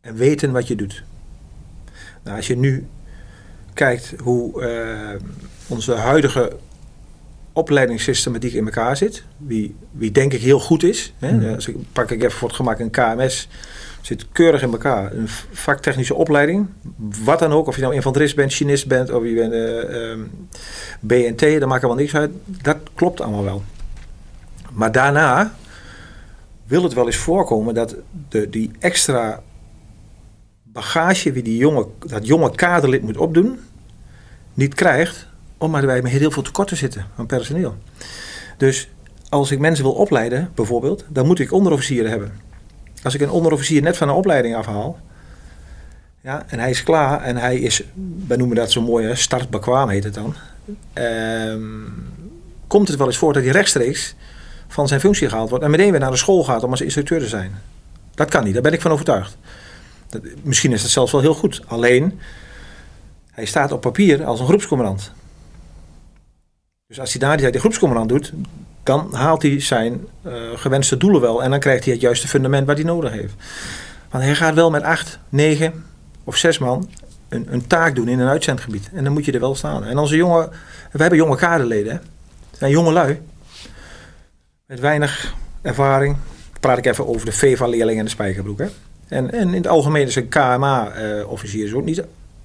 en 0.00 0.14
weten 0.14 0.52
wat 0.52 0.68
je 0.68 0.74
doet. 0.74 1.02
Nou, 2.22 2.36
als 2.36 2.46
je 2.46 2.56
nu 2.56 2.86
kijkt 3.72 4.14
hoe 4.22 4.62
uh, 4.62 5.20
onze 5.66 5.92
huidige 5.92 6.56
opleidingssystematiek 7.52 8.52
in 8.52 8.64
elkaar 8.64 8.96
zit, 8.96 9.24
wie, 9.36 9.76
wie 9.90 10.10
denk 10.10 10.32
ik 10.32 10.40
heel 10.40 10.60
goed 10.60 10.82
is. 10.82 11.12
Hè? 11.18 11.54
Als 11.54 11.68
ik, 11.68 11.76
pak 11.92 12.10
ik 12.10 12.22
even 12.22 12.38
voor 12.38 12.48
het 12.48 12.56
gemak 12.56 12.78
een 12.78 12.90
KMS, 12.90 13.48
zit 14.06 14.26
keurig 14.32 14.62
in 14.62 14.72
elkaar. 14.72 15.12
Een 15.12 15.28
vaktechnische 15.52 16.14
opleiding, 16.14 16.68
wat 17.24 17.38
dan 17.38 17.52
ook, 17.52 17.66
of 17.66 17.74
je 17.76 17.82
nou 17.82 17.94
infanterist 17.94 18.36
bent, 18.36 18.52
chinist 18.52 18.86
bent, 18.86 19.10
of 19.10 19.24
je 19.24 19.34
bent 19.34 19.52
uh, 19.52 20.10
um, 20.10 20.48
BNT, 21.00 21.40
dat 21.40 21.68
maakt 21.68 21.84
allemaal 21.84 22.02
niks 22.02 22.14
uit. 22.14 22.30
Dat 22.44 22.76
klopt 22.94 23.20
allemaal 23.20 23.44
wel. 23.44 23.62
Maar 24.72 24.92
daarna 24.92 25.54
wil 26.66 26.82
het 26.82 26.92
wel 26.92 27.06
eens 27.06 27.16
voorkomen 27.16 27.74
dat 27.74 27.96
de, 28.28 28.50
die 28.50 28.70
extra 28.78 29.42
bagage 30.62 31.32
wie 31.32 31.42
die 31.42 31.56
jonge, 31.56 31.86
dat 31.98 32.26
jonge 32.26 32.54
kaderlid 32.54 33.02
moet 33.02 33.16
opdoen, 33.16 33.58
niet 34.54 34.74
krijgt, 34.74 35.28
omdat 35.58 35.84
wij 35.84 36.02
met 36.02 36.12
heel 36.12 36.30
veel 36.30 36.42
tekorten 36.42 36.76
zitten 36.76 37.06
aan 37.16 37.26
personeel. 37.26 37.76
Dus 38.56 38.88
als 39.28 39.50
ik 39.50 39.58
mensen 39.58 39.84
wil 39.84 39.94
opleiden, 39.94 40.50
bijvoorbeeld, 40.54 41.04
dan 41.08 41.26
moet 41.26 41.38
ik 41.38 41.52
onderofficieren 41.52 42.10
hebben. 42.10 42.32
Als 43.04 43.14
ik 43.14 43.20
een 43.20 43.30
onderofficier 43.30 43.82
net 43.82 43.96
van 43.96 44.08
een 44.08 44.14
opleiding 44.14 44.56
afhaal, 44.56 44.98
ja, 46.20 46.44
en 46.46 46.58
hij 46.58 46.70
is 46.70 46.82
klaar 46.82 47.22
en 47.22 47.36
hij 47.36 47.58
is, 47.58 47.82
wij 48.26 48.36
noemen 48.36 48.56
dat 48.56 48.72
zo 48.72 48.82
mooi, 48.82 49.16
startbekwaam 49.16 49.88
heet 49.88 50.04
het 50.04 50.14
dan. 50.14 50.34
Ehm, 50.92 51.62
komt 52.66 52.88
het 52.88 52.98
wel 52.98 53.06
eens 53.06 53.16
voor 53.16 53.32
dat 53.32 53.42
hij 53.42 53.52
rechtstreeks 53.52 54.14
van 54.68 54.88
zijn 54.88 55.00
functie 55.00 55.28
gehaald 55.28 55.50
wordt 55.50 55.64
en 55.64 55.70
meteen 55.70 55.90
weer 55.90 56.00
naar 56.00 56.10
de 56.10 56.16
school 56.16 56.44
gaat 56.44 56.62
om 56.62 56.70
als 56.70 56.80
instructeur 56.80 57.18
te 57.18 57.28
zijn. 57.28 57.54
Dat 58.14 58.30
kan 58.30 58.44
niet, 58.44 58.52
daar 58.52 58.62
ben 58.62 58.72
ik 58.72 58.80
van 58.80 58.90
overtuigd 58.90 59.36
misschien 60.42 60.72
is 60.72 60.82
dat 60.82 60.90
zelfs 60.90 61.12
wel 61.12 61.20
heel 61.20 61.34
goed. 61.34 61.62
Alleen, 61.66 62.20
hij 63.30 63.44
staat 63.44 63.72
op 63.72 63.80
papier 63.80 64.24
als 64.24 64.40
een 64.40 64.46
groepscommandant. 64.46 65.12
Dus 66.86 67.00
als 67.00 67.12
hij 67.12 67.20
daar 67.20 67.52
die, 67.52 67.60
groepscommandant 67.60 68.08
doet, 68.08 68.32
dan 68.84 69.14
haalt 69.14 69.42
hij 69.42 69.60
zijn 69.60 70.06
uh, 70.26 70.32
gewenste 70.54 70.96
doelen 70.96 71.20
wel. 71.20 71.42
En 71.42 71.50
dan 71.50 71.60
krijgt 71.60 71.84
hij 71.84 71.92
het 71.92 72.02
juiste 72.02 72.28
fundament 72.28 72.66
wat 72.66 72.76
hij 72.76 72.84
nodig 72.86 73.12
heeft. 73.12 73.34
Want 74.10 74.24
hij 74.24 74.34
gaat 74.34 74.54
wel 74.54 74.70
met 74.70 74.82
acht, 74.82 75.18
negen 75.28 75.84
of 76.24 76.36
zes 76.36 76.58
man 76.58 76.88
een, 77.28 77.46
een 77.50 77.66
taak 77.66 77.94
doen 77.94 78.08
in 78.08 78.18
een 78.18 78.28
uitzendgebied. 78.28 78.90
En 78.92 79.04
dan 79.04 79.12
moet 79.12 79.24
je 79.24 79.32
er 79.32 79.40
wel 79.40 79.54
staan. 79.54 79.84
En 79.84 79.98
onze 79.98 80.16
jonge, 80.16 80.48
we 80.92 81.00
hebben 81.00 81.18
jonge 81.18 81.36
kaderleden. 81.36 81.92
Hè? 81.92 81.98
Zijn 82.58 82.70
jonge 82.70 82.92
lui. 82.92 83.20
Met 84.66 84.80
weinig 84.80 85.34
ervaring. 85.62 86.16
Praat 86.60 86.78
ik 86.78 86.86
even 86.86 87.06
over 87.06 87.26
de 87.26 87.32
VEVA-leerling 87.32 87.98
en 87.98 88.04
de 88.04 88.10
spijkerbroek. 88.10 88.58
Hè? 88.58 88.66
En, 89.08 89.32
en 89.32 89.48
in 89.48 89.54
het 89.54 89.68
algemeen 89.68 90.06
is 90.06 90.16
een 90.16 90.28
KMA-officier 90.28 91.66
uh, 91.66 91.76
ook 91.76 91.84
niet, 91.84 92.02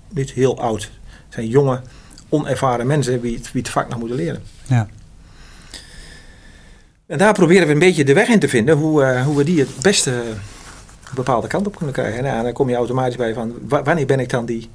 niet 0.09 0.31
heel 0.31 0.59
oud. 0.59 0.81
Het 1.05 1.33
zijn 1.33 1.47
jonge, 1.47 1.81
onervaren 2.29 2.87
mensen 2.87 3.21
die 3.21 3.35
het, 3.37 3.51
wie 3.51 3.61
het 3.61 3.71
vak 3.71 3.89
nog 3.89 3.99
moeten 3.99 4.17
leren. 4.17 4.43
Ja. 4.67 4.87
En 7.09 7.17
daar 7.17 7.33
proberen 7.33 7.67
we 7.67 7.73
een 7.73 7.79
beetje 7.79 8.03
de 8.03 8.13
weg 8.13 8.27
in 8.27 8.39
te 8.39 8.47
vinden 8.47 8.77
hoe, 8.77 9.03
uh, 9.03 9.25
hoe 9.25 9.37
we 9.37 9.43
die 9.43 9.59
het 9.59 9.69
beste 9.81 10.11
een 10.11 11.15
bepaalde 11.15 11.47
kant 11.47 11.67
op 11.67 11.75
kunnen 11.75 11.93
krijgen. 11.93 12.25
En 12.25 12.43
dan 12.43 12.53
kom 12.53 12.69
je 12.69 12.75
automatisch 12.75 13.15
bij 13.15 13.33
van 13.33 13.53
wanneer 13.67 14.05
ben 14.05 14.19
ik 14.19 14.29
dan 14.29 14.45
die, 14.45 14.69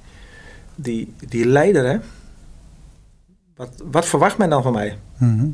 die, 0.74 1.14
die 1.28 1.46
leider? 1.46 1.86
Hè? 1.86 1.96
Wat, 3.56 3.70
wat 3.90 4.06
verwacht 4.06 4.38
men 4.38 4.50
dan 4.50 4.62
van 4.62 4.72
mij? 4.72 4.98
Mm 5.18 5.50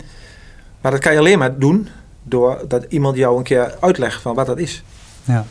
Maar 0.80 0.90
dat 0.90 1.00
kan 1.00 1.12
je 1.12 1.18
alleen 1.18 1.38
maar 1.38 1.58
doen 1.58 1.88
doordat 2.22 2.84
iemand 2.88 3.16
jou 3.16 3.38
een 3.38 3.44
keer 3.44 3.76
uitlegt 3.80 4.22
van 4.22 4.34
wat 4.34 4.46
dat 4.46 4.58
is. 4.58 4.82
Ja. 5.25 5.44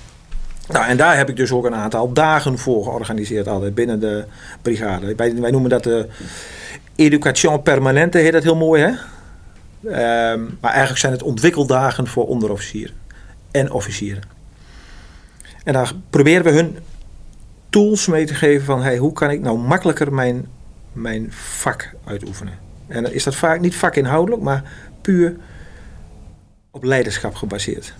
Nou, 0.67 0.85
en 0.85 0.97
daar 0.97 1.17
heb 1.17 1.29
ik 1.29 1.35
dus 1.35 1.51
ook 1.51 1.65
een 1.65 1.75
aantal 1.75 2.13
dagen 2.13 2.57
voor 2.57 2.83
georganiseerd 2.83 3.47
altijd 3.47 3.75
binnen 3.75 3.99
de 3.99 4.25
brigade. 4.61 5.15
Wij, 5.15 5.35
wij 5.35 5.51
noemen 5.51 5.69
dat 5.69 5.83
de 5.83 6.07
education 6.95 7.63
permanente, 7.63 8.17
heet 8.17 8.31
dat 8.31 8.43
heel 8.43 8.55
mooi 8.55 8.81
hè. 8.81 8.91
Ehm, 9.83 10.43
maar 10.59 10.71
eigenlijk 10.71 10.99
zijn 10.99 11.11
het 11.11 11.23
ontwikkeldagen 11.23 12.07
voor 12.07 12.27
onderofficieren 12.27 12.95
en 13.51 13.71
officieren. 13.71 14.23
En 15.63 15.73
daar 15.73 15.93
proberen 16.09 16.43
we 16.43 16.51
hun 16.51 16.77
tools 17.69 18.07
mee 18.07 18.25
te 18.25 18.33
geven 18.33 18.65
van 18.65 18.81
hey, 18.81 18.97
hoe 18.97 19.13
kan 19.13 19.29
ik 19.29 19.41
nou 19.41 19.57
makkelijker 19.57 20.13
mijn, 20.13 20.47
mijn 20.93 21.27
vak 21.31 21.93
uitoefenen. 22.05 22.53
En 22.87 23.03
dan 23.03 23.11
is 23.11 23.23
dat 23.23 23.35
vaak 23.35 23.59
niet 23.59 23.75
vakinhoudelijk, 23.75 24.41
maar 24.41 24.63
puur 25.01 25.35
op 26.71 26.83
leiderschap 26.83 27.35
gebaseerd. 27.35 27.93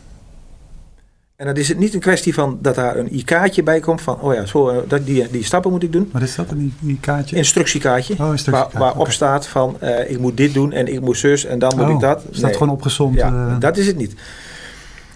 En 1.40 1.46
dan 1.46 1.56
is 1.56 1.68
het 1.68 1.78
niet 1.78 1.94
een 1.94 2.00
kwestie 2.00 2.34
van 2.34 2.60
dat 2.62 2.76
daar 2.76 2.98
een 2.98 3.16
IK'tje 3.16 3.64
bij 3.64 3.80
komt 3.80 4.02
van, 4.02 4.22
oh 4.22 4.34
ja, 4.34 4.46
zo, 4.46 4.70
eh, 4.70 4.78
dat, 4.88 5.06
die, 5.06 5.30
die 5.32 5.44
stappen 5.44 5.72
moet 5.72 5.84
ik 5.84 5.92
doen. 5.92 6.10
Wat 6.14 6.22
is 6.22 6.36
dat, 6.36 6.52
een 6.52 6.74
IK'tje? 6.86 7.36
Instructiekaartje. 7.36 8.14
Oh, 8.14 8.32
instructiekaartje. 8.32 8.80
Waar, 8.80 8.88
waarop 8.88 9.12
staat 9.12 9.48
van, 9.48 9.78
uh, 9.84 10.10
ik 10.10 10.20
moet 10.20 10.38
dit 10.38 10.54
doen 10.54 10.72
en 10.72 10.88
ik 10.88 11.02
moet 11.02 11.18
zus 11.18 11.46
en 11.46 11.60
dan 11.60 11.72
moet 11.76 11.88
ik 11.88 11.96
oh, 11.96 12.02
dat. 12.02 12.24
Staat 12.32 12.54
gewoon 12.54 12.70
opgezond. 12.70 13.16
Ja, 13.16 13.32
uh... 13.32 13.60
dat 13.60 13.78
is 13.78 13.88
het 13.88 13.98
niet. 13.98 14.14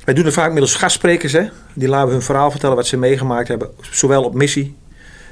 wij 0.04 0.14
doen 0.14 0.26
het 0.26 0.34
vaak 0.34 0.52
middels 0.52 0.76
gastsprekers. 0.76 1.34
Hè? 1.34 1.48
Die 1.74 1.88
laten 1.88 2.12
hun 2.12 2.22
verhaal 2.22 2.52
vertellen 2.52 2.76
wat 2.76 2.88
ze 2.88 2.98
meegemaakt 2.98 3.48
hebben. 3.48 3.70
Zowel 3.92 4.24
op 4.24 4.34
missie 4.34 4.76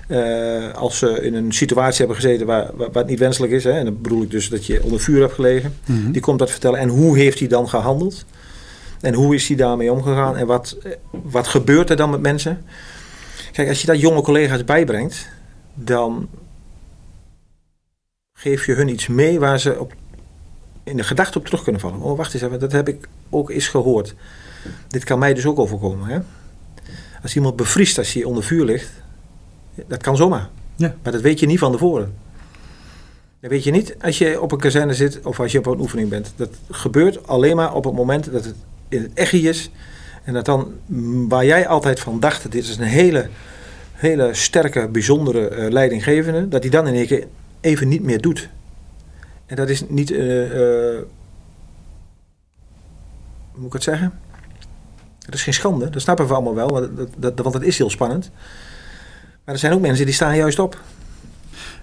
uh, 0.07 0.74
als 0.74 0.98
ze 0.98 1.21
in 1.21 1.33
een 1.33 1.51
situatie 1.51 1.98
hebben 1.98 2.15
gezeten 2.15 2.48
waar, 2.48 2.69
waar, 2.74 2.91
wat 2.91 3.07
niet 3.07 3.19
wenselijk 3.19 3.51
is. 3.51 3.63
Hè? 3.63 3.71
En 3.71 3.86
dan 3.86 4.01
bedoel 4.01 4.21
ik 4.21 4.31
dus 4.31 4.50
dat 4.50 4.65
je 4.65 4.83
onder 4.83 5.00
vuur 5.00 5.21
hebt 5.21 5.33
gelegen. 5.33 5.74
Mhm. 5.86 6.12
Die 6.12 6.21
komt 6.21 6.39
dat 6.39 6.51
vertellen. 6.51 6.79
En 6.79 6.89
hoe 6.89 7.17
heeft 7.17 7.39
hij 7.39 7.48
dan 7.48 7.69
gehandeld? 7.69 8.25
En 9.01 9.13
hoe 9.13 9.36
is 9.36 9.48
hij 9.48 9.58
daarmee 9.58 9.91
omgegaan? 9.91 10.38
En 10.38 10.48
wat, 10.48 10.77
wat 11.12 11.48
gebeurt 11.48 11.89
er 11.89 11.96
dan 11.96 12.10
met 12.10 12.22
mensen? 12.22 12.65
Kijk, 13.51 13.70
als 13.70 13.81
je 13.81 13.88
dat 13.88 14.00
jonge 14.00 14.22
collega's 14.22 14.63
bijbrengt, 14.63 15.29
dan 15.74 16.29
geef 18.34 18.65
je 18.65 18.74
hun 18.74 18.89
iets 18.89 19.08
mee 19.08 19.39
waar 19.39 19.60
ze 19.60 19.79
op, 19.79 19.93
in 20.84 20.98
de 20.98 21.03
gedachte 21.03 21.38
op 21.38 21.46
terug 21.46 21.63
kunnen 21.63 21.81
vallen. 21.81 22.01
Oh, 22.01 22.17
wacht 22.17 22.34
eens 22.34 22.43
even, 22.43 22.60
dat 22.60 22.72
heb 22.72 22.88
ik 22.88 23.08
ook 23.29 23.50
eens 23.50 23.67
gehoord. 23.67 24.15
Dit 24.88 25.03
kan 25.03 25.20
mij 25.20 25.34
dus 25.34 25.46
ook 25.46 25.60
overkomen. 25.60 26.08
Hè? 26.08 26.20
Als 27.22 27.36
iemand 27.36 27.55
bevriest 27.55 27.98
als 27.98 28.13
hij 28.13 28.24
onder 28.24 28.43
vuur 28.43 28.65
ligt, 28.65 28.91
dat 29.88 30.03
kan 30.03 30.17
zomaar. 30.17 30.50
Ja. 30.75 30.96
Maar 31.03 31.12
dat 31.12 31.22
weet 31.22 31.39
je 31.39 31.46
niet 31.46 31.60
van 31.60 31.72
tevoren. 31.72 32.13
Dat 33.39 33.50
weet 33.50 33.63
je 33.63 33.72
niet 33.72 33.96
als 34.01 34.17
je 34.17 34.41
op 34.41 34.51
een 34.51 34.58
kazerne 34.58 34.93
zit 34.93 35.20
of 35.24 35.39
als 35.39 35.51
je 35.51 35.58
op 35.58 35.65
een 35.65 35.79
oefening 35.79 36.10
bent. 36.10 36.34
Dat 36.36 36.50
gebeurt 36.70 37.27
alleen 37.27 37.55
maar 37.55 37.74
op 37.74 37.84
het 37.84 37.93
moment 37.93 38.31
dat 38.31 38.46
het 38.46 38.55
in 38.91 39.01
het 39.01 39.12
echt 39.13 39.33
is. 39.33 39.71
En 40.24 40.33
dat 40.33 40.45
dan, 40.45 40.74
mm, 40.86 41.29
waar 41.29 41.45
jij 41.45 41.67
altijd 41.67 42.00
van 42.00 42.19
dacht, 42.19 42.51
dit 42.51 42.63
is 42.63 42.77
een 42.77 42.83
hele, 42.83 43.29
hele 43.93 44.33
sterke, 44.33 44.88
bijzondere 44.88 45.48
eh, 45.48 45.71
leidinggevende, 45.71 46.48
dat 46.48 46.62
hij 46.62 46.71
dan 46.71 46.88
in 46.88 46.93
één 46.93 47.07
keer 47.07 47.27
even 47.62 47.88
niet 47.88 48.03
meer 48.03 48.21
doet. 48.21 48.50
En 49.45 49.55
dat 49.55 49.69
is 49.69 49.83
niet, 49.89 50.12
eh, 50.12 50.45
eh, 50.45 51.01
hoe 53.51 53.60
moet 53.60 53.65
ik 53.67 53.74
het 53.74 53.83
zeggen? 53.83 54.13
Dat 55.19 55.33
is 55.33 55.43
geen 55.43 55.53
schande, 55.53 55.89
dat 55.89 56.01
snappen 56.01 56.27
we 56.27 56.33
allemaal 56.33 56.55
wel, 56.55 56.69
want 56.69 56.98
dat, 56.98 57.07
dat, 57.17 57.39
want 57.39 57.53
dat 57.53 57.63
is 57.63 57.77
heel 57.77 57.89
spannend. 57.89 58.31
Maar 59.45 59.53
er 59.53 59.60
zijn 59.60 59.74
ook 59.74 59.81
mensen 59.81 60.05
die 60.05 60.13
staan 60.13 60.36
juist 60.36 60.60
op. 60.60 60.79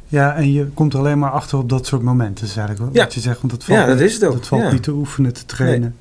Ja, 0.07 0.35
en 0.35 0.53
je 0.53 0.67
komt 0.67 0.95
alleen 0.95 1.19
maar 1.19 1.31
achter 1.31 1.59
op 1.59 1.69
dat 1.69 1.87
soort 1.87 2.03
momenten, 2.03 2.47
is 2.47 2.57
eigenlijk 2.57 2.95
Ja. 2.95 3.03
wat 3.03 3.15
je 3.15 3.21
zegt. 3.21 3.41
Want 3.41 3.53
dat 3.53 3.65
valt, 3.65 3.79
Ja, 3.79 3.87
dat 3.87 4.01
is 4.01 4.15
het 4.15 4.25
ook. 4.25 4.33
Dat 4.33 4.47
valt 4.47 4.63
Ja. 4.63 4.73
niet 4.73 4.83
te 4.83 4.91
oefenen, 4.93 5.33
te 5.33 5.47
trainen. 5.47 5.97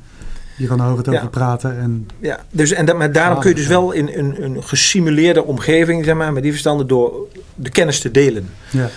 Je 0.58 0.68
kan 0.68 0.80
er 0.82 0.86
over 0.86 0.98
het 0.98 1.06
Ja. 1.06 1.18
over 1.18 1.30
praten. 1.30 1.80
En, 1.80 2.08
Ja, 2.20 2.40
dus, 2.52 2.72
en 2.72 2.86
dat, 2.86 2.98
maar 2.98 3.12
daarom 3.12 3.40
kun 3.40 3.50
je 3.50 3.56
dus 3.56 3.68
wel 3.68 3.92
in 3.92 4.10
een, 4.14 4.44
een 4.44 4.64
gesimuleerde 4.64 5.44
omgeving, 5.44 6.06
zeg 6.06 6.16
maar, 6.16 6.34
met 6.34 6.44
die 6.44 6.52
verstanden 6.52 6.88
door 6.88 7.28
de 7.56 7.70
kennis 7.70 8.00
te 8.00 8.12
delen. 8.12 8.50
ja. 8.70 8.90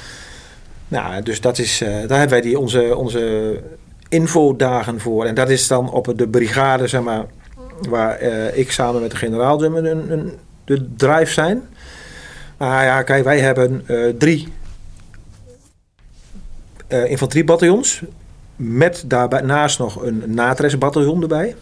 Nou, 0.89 1.23
dus 1.23 1.41
dat 1.41 1.59
is, 1.59 1.81
eh, 1.81 1.89
daar 1.89 2.19
hebben 2.19 2.29
wij 2.29 2.41
die, 2.41 2.59
onze, 2.59 2.97
onze 2.97 3.55
infodagen 4.09 5.01
voor. 5.01 5.25
En 5.25 5.35
dat 5.35 5.51
is 5.51 5.67
dan 5.67 5.91
op 5.91 6.13
de 6.17 6.29
brigade, 6.29 6.87
zeg 6.87 7.03
maar, 7.03 7.25
waar 7.89 8.17
eh, 8.17 8.59
ik 8.59 8.73
samen 8.73 9.01
met 9.01 9.11
de 9.11 9.17
generaal 9.17 9.59
zeg 9.59 9.71
maar, 9.71 9.85
een, 9.85 10.13
een, 10.13 10.33
de 10.65 10.89
drive 10.97 11.33
zijn. 11.33 11.63
Maar 12.57 12.85
ja, 12.85 13.03
kijk, 13.03 13.25
wij 13.25 13.41
hebben 13.41 13.83
eh, 13.87 13.97
drie 14.19 14.49
infanteriebataljons. 16.89 18.03
Met 18.63 19.05
daarnaast 19.07 19.79
nog 19.79 20.03
een 20.03 20.23
natresbataljon 20.27 21.23
erbij. 21.23 21.57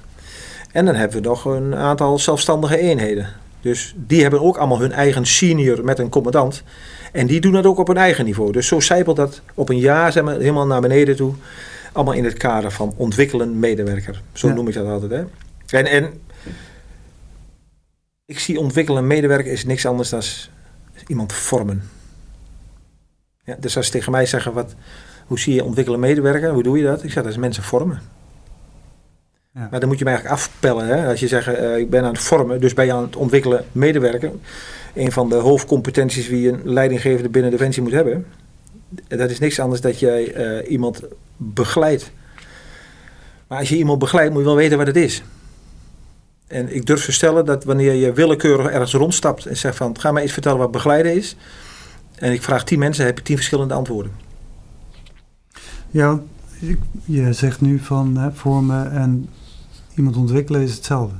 En 0.72 0.84
dan 0.84 0.94
hebben 0.94 1.22
we 1.22 1.28
nog 1.28 1.44
een 1.44 1.74
aantal 1.74 2.18
zelfstandige 2.18 2.78
eenheden. 2.78 3.28
Dus 3.60 3.94
die 3.96 4.22
hebben 4.22 4.40
ook 4.40 4.56
allemaal 4.56 4.80
hun 4.80 4.92
eigen 4.92 5.26
senior 5.26 5.84
met 5.84 5.98
een 5.98 6.08
commandant. 6.08 6.62
En 7.12 7.26
die 7.26 7.40
doen 7.40 7.52
dat 7.52 7.66
ook 7.66 7.78
op 7.78 7.86
hun 7.86 7.96
eigen 7.96 8.24
niveau. 8.24 8.52
Dus 8.52 8.66
zo 8.66 8.80
zijpelt 8.80 9.16
dat 9.16 9.40
op 9.54 9.68
een 9.68 9.78
jaar 9.78 10.12
zeg 10.12 10.22
maar, 10.22 10.36
helemaal 10.36 10.66
naar 10.66 10.80
beneden 10.80 11.16
toe. 11.16 11.34
Allemaal 11.92 12.14
in 12.14 12.24
het 12.24 12.36
kader 12.36 12.70
van 12.70 12.94
ontwikkelen 12.96 13.58
medewerker. 13.58 14.22
Zo 14.32 14.48
Ja. 14.48 14.54
noem 14.54 14.68
ik 14.68 14.74
dat 14.74 14.86
altijd. 14.86 15.10
Hè? 15.10 15.24
En, 15.78 15.86
en 15.86 16.20
ik 18.24 18.38
zie 18.38 18.58
ontwikkelen 18.58 19.06
medewerker 19.06 19.52
is 19.52 19.64
niks 19.64 19.86
anders 19.86 20.10
dan 20.10 20.22
iemand 21.06 21.32
vormen. 21.32 21.90
Ja, 23.44 23.56
dus 23.60 23.76
als 23.76 23.86
ze 23.86 23.92
tegen 23.92 24.12
mij 24.12 24.26
zeggen, 24.26 24.52
wat, 24.52 24.74
hoe 25.28 25.38
zie 25.38 25.54
je 25.54 25.64
ontwikkelen 25.64 26.00
medewerker? 26.00 26.52
Hoe 26.52 26.62
doe 26.62 26.78
je 26.78 26.84
dat? 26.84 27.04
Ik 27.04 27.10
zeg, 27.10 27.22
dat 27.22 27.32
is 27.32 27.38
mensen 27.38 27.62
vormen. 27.62 28.00
Ja. 29.54 29.68
Maar 29.70 29.80
dan 29.80 29.88
moet 29.88 29.98
je 29.98 30.04
mij 30.04 30.12
eigenlijk 30.12 30.42
afpellen. 30.42 30.86
Hè? 30.86 31.08
Als 31.08 31.20
je 31.20 31.28
zegt, 31.28 31.46
eh, 31.46 31.76
ik 31.76 31.90
ben 31.90 32.04
aan 32.04 32.12
het 32.12 32.22
vormen, 32.22 32.60
dus 32.60 32.74
ben 32.74 32.84
je 32.84 32.92
aan 32.92 33.02
het 33.02 33.16
ontwikkelen 33.16 33.64
medewerker. 33.72 34.32
Een 34.94 35.12
van 35.12 35.28
de 35.28 35.34
hoofdcompetenties 35.34 36.28
die 36.28 36.48
een 36.48 36.60
leidinggevende 36.64 37.28
binnen 37.28 37.50
Defensie 37.50 37.82
moet 37.82 37.92
hebben. 37.92 38.26
Dat 39.08 39.30
is 39.30 39.38
niks 39.38 39.60
anders 39.60 39.80
dat 39.80 39.98
jij 39.98 40.32
eh, 40.32 40.70
iemand 40.70 41.00
begeleidt. 41.36 42.10
Maar 43.46 43.58
als 43.58 43.68
je 43.68 43.76
iemand 43.76 43.98
begeleidt, 43.98 44.30
moet 44.30 44.40
je 44.40 44.46
wel 44.46 44.56
weten 44.56 44.78
wat 44.78 44.86
het 44.86 44.96
is. 44.96 45.22
En 46.46 46.74
ik 46.74 46.86
durf 46.86 47.04
te 47.04 47.12
stellen 47.12 47.44
dat 47.44 47.64
wanneer 47.64 47.92
je 47.92 48.12
willekeurig 48.12 48.66
ergens 48.66 48.92
rondstapt 48.92 49.46
en 49.46 49.56
zegt 49.56 49.76
van, 49.76 49.98
ga 50.00 50.12
mij 50.12 50.22
eens 50.22 50.32
vertellen 50.32 50.58
wat 50.58 50.70
begeleiden 50.70 51.14
is. 51.14 51.36
En 52.14 52.32
ik 52.32 52.42
vraag 52.42 52.64
tien 52.64 52.78
mensen, 52.78 53.04
heb 53.04 53.18
je 53.18 53.24
tien 53.24 53.36
verschillende 53.36 53.74
antwoorden. 53.74 54.27
Ja, 55.90 56.20
ik- 56.60 56.78
je 57.04 57.32
zegt 57.32 57.60
nu 57.60 57.78
van 57.78 58.16
hè, 58.16 58.32
vormen 58.32 58.92
en 58.92 59.28
iemand 59.94 60.16
ontwikkelen 60.16 60.60
is 60.60 60.74
hetzelfde. 60.74 61.16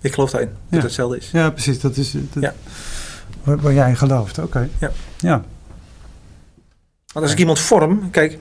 Ik 0.00 0.12
geloof 0.14 0.30
daarin, 0.30 0.48
dat 0.50 0.58
Ja. 0.68 0.74
het 0.74 0.82
hetzelfde 0.84 1.16
is. 1.16 1.30
Ja, 1.30 1.50
precies. 1.50 1.80
Dat 1.80 1.96
is 1.96 2.12
dat, 2.12 2.42
Ja. 2.42 2.54
waar, 3.42 3.58
waar 3.60 3.72
jij 3.72 3.88
in 3.88 3.96
gelooft. 3.96 4.38
Oké. 4.38 4.68
Ja. 4.78 4.90
Ja. 5.18 5.44
Want 7.12 7.24
als 7.24 7.32
ik 7.32 7.38
iemand 7.38 7.58
vorm, 7.58 8.10
kijk, 8.10 8.38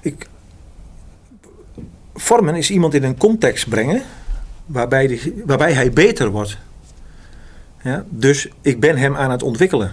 ik, 0.00 0.26
vormen 2.14 2.54
is 2.54 2.70
iemand 2.70 2.94
in 2.94 3.02
een 3.04 3.16
context 3.16 3.68
brengen 3.68 4.02
waarbij, 4.66 5.06
die, 5.06 5.42
waarbij 5.46 5.72
hij 5.72 5.90
beter 5.90 6.28
wordt. 6.30 6.58
Ja, 7.82 8.04
dus 8.08 8.48
ik 8.60 8.80
ben 8.80 8.96
hem 8.96 9.16
aan 9.16 9.30
het 9.30 9.42
ontwikkelen. 9.42 9.90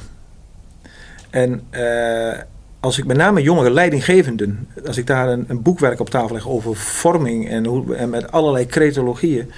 En 1.30 1.62
eh, 1.70 2.39
als 2.86 2.98
ik 2.98 3.06
met 3.06 3.18
name 3.18 3.42
jongere 3.42 3.72
leidinggevenden, 3.72 4.68
als 4.86 4.98
ik 4.98 5.08
daar 5.08 5.30
een, 5.30 5.46
een 5.48 5.62
boekwerk 5.62 6.00
op 6.00 6.10
tafel 6.10 6.36
leg 6.36 6.48
over 6.48 6.75
vorming 6.75 7.50
en, 7.50 7.65
hoe, 7.65 8.06
met 8.08 8.32
allerlei 8.32 8.65
cretologieën, 8.65 9.51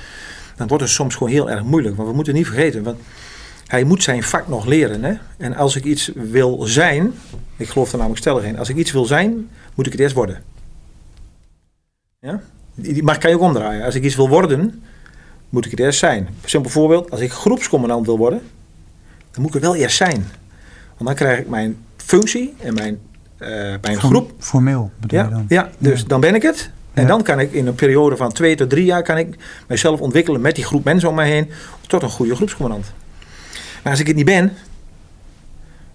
dan 0.56 0.68
wordt 0.68 0.84
het 0.84 0.92
soms 0.94 1.16
gewoon 1.16 1.34
heel 1.34 1.50
erg 1.50 1.64
moeilijk. 1.64 1.96
Want 1.96 2.10
we 2.10 2.16
moeten 2.16 2.34
niet 2.34 2.46
vergeten, 2.46 2.84
want 2.84 3.00
hij 3.68 3.84
moet 3.84 4.04
zijn 4.04 4.24
vak 4.24 4.48
nog 4.48 4.66
leren. 4.66 5.04
Hè? 5.04 5.14
En 5.38 5.56
als 5.56 5.76
ik 5.76 5.84
iets 5.84 6.12
wil 6.16 6.62
zijn, 6.62 7.14
ik 7.58 7.70
geloof 7.70 7.92
er 7.92 7.98
namelijk 7.98 8.22
stellig 8.22 8.44
in, 8.44 8.58
als 8.58 8.70
ik 8.70 8.76
iets 8.76 8.92
wil 8.92 9.06
zijn, 9.06 9.50
moet 9.76 9.86
ik 9.86 9.92
het 9.92 10.02
eerst 10.02 10.16
worden. 10.16 10.44
Ja? 12.20 12.42
Maar 13.02 13.20
kan 13.20 13.30
je 13.30 13.36
ook 13.36 13.42
omdraaien. 13.42 13.86
Als 13.86 13.96
ik 13.96 14.04
iets 14.04 14.16
wil 14.16 14.30
worden, 14.30 14.84
moet 15.50 15.66
ik 15.66 15.72
het 15.72 15.80
eerst 15.80 16.00
zijn. 16.00 16.28
Simpel 16.46 16.72
voorbeeld, 16.72 17.12
als 17.12 17.20
ik 17.20 17.32
groepscommandant 17.32 18.06
wil 18.06 18.18
worden, 18.18 18.42
dan 19.32 19.42
moet 19.42 19.48
ik 19.48 19.62
het 19.62 19.72
wel 19.72 19.76
eerst 19.76 19.98
zijn. 19.98 20.26
Want 20.88 21.10
dan 21.10 21.16
krijg 21.16 21.40
ik 21.40 21.50
mijn 21.50 21.78
functie 21.96 22.54
en 22.60 22.74
mijn, 22.74 23.00
eh, 23.38 23.50
mijn 23.50 23.82
Form- 23.82 23.98
groep. 24.00 24.32
Formeel 24.40 24.92
bedoel 25.00 25.24
je 25.24 25.30
dan? 25.30 25.46
ja, 25.48 25.70
dus 25.78 26.00
Ja. 26.02 26.08
dan 26.08 26.20
ben 26.20 26.36
ik 26.36 26.42
het. 26.42 26.70
En 26.94 27.02
Ja. 27.02 27.08
dan 27.08 27.24
kan 27.24 27.40
ik 27.40 27.52
in 27.52 27.68
een 27.68 27.76
periode 27.76 28.16
van 28.18 28.32
twee 28.32 28.56
tot 28.56 28.70
drie 28.70 28.86
jaar 28.86 29.04
kan 29.04 29.18
ik 29.18 29.36
mijzelf 29.68 30.00
ontwikkelen 30.00 30.42
met 30.42 30.56
die 30.56 30.66
groep 30.66 30.84
mensen 30.84 31.10
om 31.10 31.16
mij 31.16 31.30
heen 31.30 31.50
tot 31.88 32.04
een 32.04 32.10
goede 32.10 32.36
groepscommandant. 32.36 32.94
Maar 33.84 33.92
als 33.92 34.02
ik 34.02 34.08
het 34.08 34.16
niet 34.16 34.26
ben, 34.26 34.48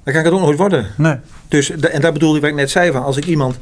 dan 0.04 0.12
kan 0.12 0.16
ik 0.16 0.24
het 0.24 0.34
ook 0.34 0.40
nooit 0.40 0.58
worden. 0.58 0.86
Nee. 0.96 1.16
Dus, 1.48 1.70
en 1.70 2.00
dat 2.00 2.12
bedoelde 2.12 2.36
ik 2.36 2.42
wat 2.42 2.50
ik 2.50 2.56
net 2.56 2.70
zei 2.70 2.92
van 2.92 3.02
als 3.02 3.16
ik 3.16 3.24
iemand 3.26 3.56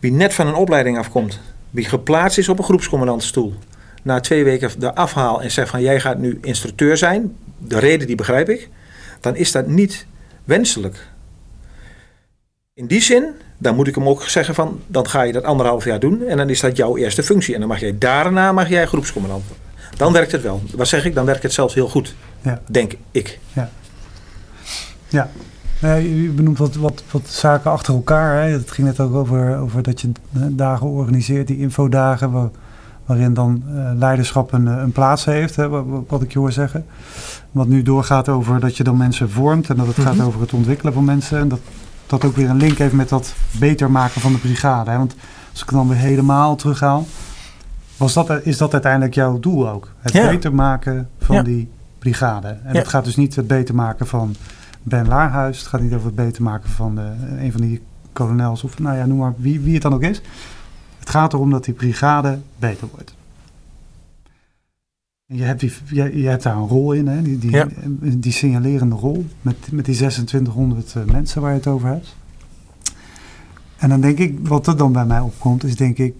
die 0.00 0.12
net 0.12 0.34
van 0.34 0.46
een 0.46 0.54
opleiding 0.54 0.98
afkomt, 0.98 1.40
die 1.70 1.84
geplaatst 1.84 2.38
is 2.38 2.48
op 2.48 2.58
een 2.58 2.64
groepscommandantstoel, 2.64 3.54
na 4.02 4.20
twee 4.20 4.44
weken 4.44 4.70
de 4.78 4.94
afhaal 4.94 5.42
en 5.42 5.50
zeg 5.50 5.68
van 5.68 5.82
jij 5.82 6.00
gaat 6.00 6.18
nu 6.18 6.38
instructeur 6.42 6.96
zijn, 6.96 7.36
de 7.58 7.78
reden 7.78 8.06
die 8.06 8.16
begrijp 8.16 8.48
ik, 8.48 8.68
dan 9.20 9.36
is 9.36 9.52
dat 9.52 9.66
niet 9.66 10.06
wenselijk. 10.44 11.08
In 12.74 12.86
die 12.86 13.00
zin, 13.00 13.24
dan 13.58 13.74
moet 13.76 13.86
ik 13.86 13.94
hem 13.94 14.08
ook 14.08 14.22
zeggen 14.22 14.54
van, 14.54 14.80
dan 14.86 15.08
ga 15.08 15.22
je 15.22 15.32
dat 15.32 15.44
anderhalf 15.44 15.84
jaar 15.84 16.00
doen 16.00 16.22
en 16.26 16.36
dan 16.36 16.48
is 16.48 16.60
dat 16.60 16.76
jouw 16.76 16.96
eerste 16.96 17.22
functie. 17.22 17.54
En 17.54 17.60
dan 17.60 17.68
mag 17.68 17.80
jij 17.80 17.98
daarna 17.98 18.52
mag 18.52 18.68
jij 18.68 18.86
groepscommandant 18.86 19.42
worden. 19.46 19.64
Dan 19.96 20.12
werkt 20.12 20.32
het 20.32 20.42
wel. 20.42 20.62
Wat 20.76 20.88
zeg 20.88 21.04
ik? 21.04 21.14
Dan 21.14 21.24
werkt 21.24 21.42
het 21.42 21.52
zelfs 21.52 21.74
heel 21.74 21.88
goed. 21.88 22.14
Ja. 22.42 22.60
Denk 22.66 22.92
ik. 23.10 23.38
Ja. 25.08 25.30
Nee, 25.80 26.22
je 26.22 26.28
benoemt 26.28 26.58
wat, 26.58 26.74
wat, 26.74 27.02
wat 27.10 27.22
zaken 27.28 27.70
achter 27.70 27.94
elkaar. 27.94 28.42
Hè. 28.42 28.48
Het 28.50 28.70
ging 28.70 28.86
net 28.86 29.00
ook 29.00 29.14
over, 29.14 29.58
over 29.58 29.82
dat 29.82 30.00
je 30.00 30.10
dagen 30.48 30.86
organiseert, 30.86 31.46
die 31.46 31.58
infodagen, 31.58 32.30
waar, 32.30 32.48
waarin 33.06 33.34
dan 33.34 33.62
eh, 33.66 33.90
leiderschap 33.98 34.52
een, 34.52 34.68
eh, 34.68 34.76
een 34.76 34.92
plaats 34.92 35.24
heeft, 35.24 35.56
hè, 35.56 35.68
wat, 35.68 35.84
wat 36.08 36.22
ik 36.22 36.32
je 36.32 36.38
hoor 36.38 36.52
zeggen. 36.52 36.86
Wat 37.50 37.66
nu 37.68 37.82
doorgaat 37.82 38.28
over 38.28 38.60
dat 38.60 38.76
je 38.76 38.84
dan 38.84 38.96
mensen 38.96 39.30
vormt 39.30 39.68
en 39.70 39.76
dat 39.76 39.86
het 39.86 39.98
gaat 40.00 40.14
Mhm. 40.14 40.26
over 40.26 40.40
het 40.40 40.52
ontwikkelen 40.52 40.92
van 40.92 41.04
mensen. 41.04 41.38
En 41.38 41.48
dat 41.48 41.60
dat 42.10 42.24
ook 42.24 42.36
weer 42.36 42.50
een 42.50 42.56
link 42.56 42.78
heeft 42.78 42.92
met 42.92 43.08
dat 43.08 43.34
beter 43.58 43.90
maken 43.90 44.20
van 44.20 44.32
de 44.32 44.38
brigade. 44.38 44.90
Hè. 44.90 44.96
Want 44.98 45.14
als 45.52 45.62
ik 45.62 45.70
dan 45.70 45.88
weer 45.88 45.98
helemaal 45.98 46.56
terughaal, 46.56 47.06
was 47.96 48.12
dat, 48.12 48.30
is 48.46 48.56
dat 48.58 48.72
uiteindelijk 48.72 49.14
jouw 49.14 49.38
doel 49.40 49.68
ook? 49.68 49.92
Het 49.98 50.12
Ja. 50.12 50.28
beter 50.28 50.54
maken 50.54 51.08
van 51.18 51.36
Ja. 51.36 51.42
die 51.42 51.68
brigade. 51.98 52.48
En 52.48 52.60
Ja. 52.66 52.72
dat 52.72 52.88
gaat 52.88 53.04
dus 53.04 53.16
niet 53.16 53.36
het 53.36 53.46
beter 53.46 53.74
maken 53.74 54.06
van 54.06 54.34
Ben 54.82 55.08
Laarhuis. 55.08 55.58
Het 55.58 55.66
gaat 55.66 55.80
niet 55.80 55.92
over 55.94 56.06
het 56.06 56.14
beter 56.14 56.42
maken 56.42 56.70
van 56.70 56.94
de, 56.94 57.10
een 57.38 57.52
van 57.52 57.60
die 57.60 57.82
kolonels 58.12 58.64
of 58.64 58.78
nou 58.78 58.96
ja, 58.96 59.06
noem 59.06 59.18
maar 59.18 59.34
wie, 59.36 59.60
wie 59.60 59.72
het 59.74 59.82
dan 59.82 59.94
ook 59.94 60.02
is. 60.02 60.20
Het 60.98 61.10
gaat 61.10 61.32
erom 61.32 61.50
dat 61.50 61.64
die 61.64 61.74
brigade 61.74 62.38
beter 62.58 62.86
wordt. 62.90 63.14
Je 65.32 65.42
hebt, 65.42 65.60
die, 65.60 65.72
je, 65.86 66.20
je 66.22 66.28
hebt 66.28 66.42
daar 66.42 66.56
een 66.56 66.66
rol 66.68 66.92
in, 66.92 67.06
hè? 67.06 67.22
Die, 67.22 67.38
die, 67.38 67.50
Ja. 67.50 67.66
die 68.00 68.32
signalerende 68.32 68.94
rol 68.96 69.26
met, 69.42 69.56
met 69.72 69.84
die 69.84 69.94
2600 69.94 70.94
eh, 70.96 71.02
mensen 71.04 71.40
waar 71.42 71.50
je 71.50 71.56
het 71.56 71.66
over 71.66 71.88
hebt. 71.88 72.16
En 73.76 73.88
dan 73.88 74.00
denk 74.00 74.18
ik, 74.18 74.38
wat 74.42 74.66
er 74.66 74.76
dan 74.76 74.92
bij 74.92 75.04
mij 75.04 75.20
opkomt, 75.20 75.64
is 75.64 75.76
denk 75.76 75.98
ik, 75.98 76.14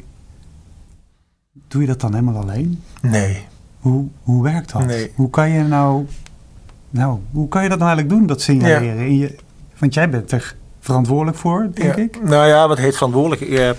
doe 1.68 1.80
je 1.80 1.86
dat 1.86 2.00
dan 2.00 2.14
helemaal 2.14 2.42
alleen? 2.42 2.82
Nee. 3.02 3.46
Hoe, 3.80 4.06
hoe 4.22 4.42
werkt 4.42 4.72
dat? 4.72 4.86
Nee. 4.86 5.10
Hoe 5.14 5.30
kan 5.30 5.50
je 5.50 5.62
nou, 5.62 6.06
nou, 6.90 7.18
hoe 7.30 7.48
kan 7.48 7.62
je 7.62 7.68
dat 7.68 7.78
nou 7.78 7.90
eigenlijk 7.90 8.18
doen, 8.18 8.28
dat 8.28 8.40
signaleren? 8.42 9.06
In 9.06 9.16
je, 9.18 9.36
want 9.78 9.94
jij 9.94 10.10
bent 10.10 10.32
er 10.32 10.56
verantwoordelijk 10.80 11.36
voor, 11.36 11.68
denk 11.74 11.96
Ja. 11.96 12.02
ik. 12.02 12.22
Nou 12.22 12.46
ja, 12.48 12.68
wat 12.68 12.78
heet 12.78 12.94
verantwoordelijk? 12.96 13.76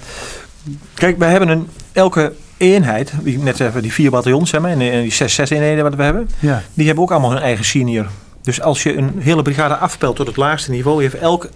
Kijk, 0.93 1.17
wij 1.17 1.29
hebben 1.31 1.49
een, 1.49 1.67
elke 1.91 2.33
eenheid, 2.61 3.11
ik 3.23 3.41
net 3.43 3.59
even 3.59 3.81
die 3.81 3.93
vier 3.93 4.11
bataljons 4.11 4.51
maar, 4.51 4.71
en 4.71 4.79
die- 4.79 4.91
die 5.01 5.11
zes, 5.11 5.33
zes 5.33 5.49
eenheden 5.49 5.83
wat 5.83 5.95
we 5.95 6.03
hebben, 6.03 6.29
Ja, 6.39 6.63
die 6.73 6.85
hebben 6.85 7.03
ook 7.03 7.11
allemaal 7.11 7.31
hun 7.31 7.41
eigen 7.41 7.65
senior. 7.65 8.07
Dus 8.41 8.61
als 8.61 8.83
je 8.83 8.95
een 8.97 9.11
hele 9.19 9.41
brigade 9.41 9.75
afpelt 9.75 10.15
tot 10.15 10.27
het 10.27 10.37
laagste 10.37 10.71
niveau, 10.71 11.01
heeft 11.01 11.13
elk, 11.15 11.49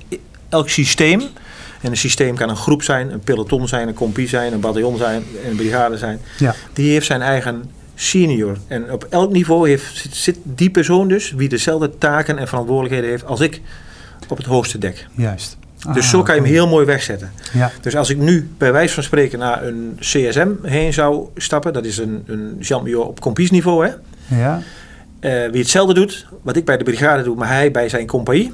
elk 0.50 0.70
systeem, 0.70 1.22
en 1.82 1.92
een 1.92 1.98
systeem 1.98 2.36
kan 2.36 2.50
een 2.50 2.56
groep 2.56 2.84
zijn, 2.84 3.12
een 3.12 3.20
peloton 3.20 3.68
zijn, 3.68 3.88
een 3.88 3.94
compie 3.94 4.28
zijn, 4.28 4.54
een 4.54 4.60
bataljon 4.60 4.98
zijn, 4.98 5.24
een 5.50 5.56
brigade 5.56 5.98
zijn, 5.98 6.20
ja, 6.38 6.56
die 6.74 6.92
heeft 6.92 7.06
zijn 7.06 7.22
eigen 7.22 7.64
senior. 7.96 8.58
En 8.68 8.92
op 8.92 9.08
elk 9.10 9.32
niveau 9.32 9.70
heeft, 9.70 9.98
zit, 9.98 10.16
zit 10.16 10.38
die 10.44 10.70
persoon 10.70 11.08
dus, 11.08 11.32
wie 11.32 11.50
dezelfde 11.50 11.98
taken 11.98 12.38
en 12.38 12.48
verantwoordelijkheden 12.48 13.10
heeft 13.10 13.26
als 13.26 13.40
ik 13.40 13.62
op 14.28 14.38
het 14.38 14.46
hoogste 14.46 14.78
dek. 14.78 15.08
juist. 15.16 15.58
Dus 15.94 16.04
Ah, 16.06 16.10
zo 16.12 16.24
kan 16.24 16.36
je 16.36 16.42
hem 16.42 16.50
heel 16.50 16.68
mooi 16.68 16.86
wegzetten. 16.86 17.32
Ja, 17.54 17.72
Dus 17.82 17.96
als 17.96 18.10
ik 18.10 18.18
nu 18.18 18.50
bij 18.58 18.72
wijze 18.72 18.94
van 18.94 19.04
spreken 19.04 19.40
naar 19.40 19.64
een 19.64 19.98
CSM 20.00 20.48
heen 20.62 20.94
zou 20.94 21.28
stappen, 21.36 21.74
dat 21.74 21.86
is 21.86 21.98
een, 21.98 22.24
een 22.26 22.56
Jean-Major 22.60 23.06
op 23.08 23.20
compiesniveau, 23.20 23.86
hè? 23.88 23.92
ja, 24.38 24.60
Eh, 25.20 25.32
wie 25.52 25.62
hetzelfde 25.62 25.94
doet, 25.94 26.28
wat 26.42 26.56
ik 26.56 26.66
bij 26.66 26.78
de 26.78 26.84
brigade 26.84 27.24
doe, 27.24 27.36
maar 27.36 27.48
hij 27.48 27.72
bij 27.72 27.90
zijn 27.90 28.08
compagnie. 28.08 28.54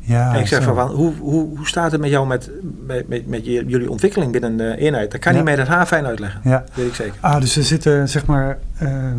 ja. 0.00 0.34
en 0.34 0.40
ik 0.40 0.46
zeg 0.46 0.62
zo. 0.62 0.74
van, 0.74 0.88
hoe, 0.90 1.12
hoe, 1.18 1.56
hoe 1.56 1.66
staat 1.66 1.92
het 1.92 2.00
met 2.00 2.10
jou 2.10 2.26
met, 2.26 2.50
met, 2.86 3.26
met, 3.26 3.44
jullie 3.44 3.90
ontwikkeling 3.90 4.32
binnen 4.32 4.56
de 4.56 4.76
eenheid? 4.76 5.10
Dat 5.10 5.20
kan 5.20 5.32
Ja. 5.32 5.38
hij 5.38 5.46
mij 5.46 5.56
dat 5.56 5.66
haar 5.66 5.86
fijn 5.86 6.06
uitleggen, 6.06 6.40
Ja. 6.44 6.64
weet 6.74 6.86
ik 6.86 6.94
zeker. 6.94 7.14
Ah, 7.20 7.40
dus 7.40 7.56
er 7.56 7.64
zitten, 7.64 8.08
zeg 8.08 8.26
maar, 8.26 8.58
ehm, 8.78 9.18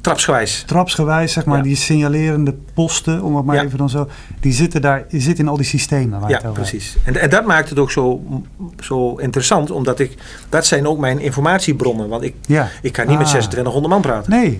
Trapsgewijs. 0.00 0.62
trapsgewijs, 0.66 1.32
zeg 1.32 1.44
maar, 1.44 1.56
Ja. 1.56 1.62
die 1.62 1.76
signalerende 1.76 2.54
posten, 2.74 3.22
om 3.22 3.36
het 3.36 3.44
maar 3.44 3.56
Ja. 3.56 3.62
even 3.64 3.78
dan 3.78 3.88
zo, 3.90 4.08
die 4.40 4.52
zitten 4.52 4.80
daar, 4.80 5.04
die 5.08 5.20
zitten 5.20 5.44
in 5.44 5.50
al 5.50 5.56
die 5.56 5.66
systemen 5.66 6.20
waar 6.20 6.30
Ja, 6.30 6.40
het 6.42 6.52
precies. 6.52 6.96
En, 7.04 7.16
en 7.20 7.30
dat 7.30 7.46
maakt 7.46 7.68
het 7.68 7.78
ook 7.78 7.90
zo, 7.90 8.22
zo 8.80 9.16
interessant, 9.16 9.70
omdat 9.70 9.98
ik, 10.00 10.14
dat 10.48 10.66
zijn 10.66 10.86
ook 10.86 10.98
mijn 10.98 11.18
informatiebronnen. 11.18 12.08
Want 12.08 12.22
ik, 12.22 12.34
Ja. 12.46 12.68
ik 12.82 12.92
kan 12.92 13.06
niet 13.06 13.16
met 13.18 13.26
Ah. 13.26 13.30
2600 13.32 13.92
man 13.92 14.00
praten. 14.02 14.30
Nee, 14.30 14.58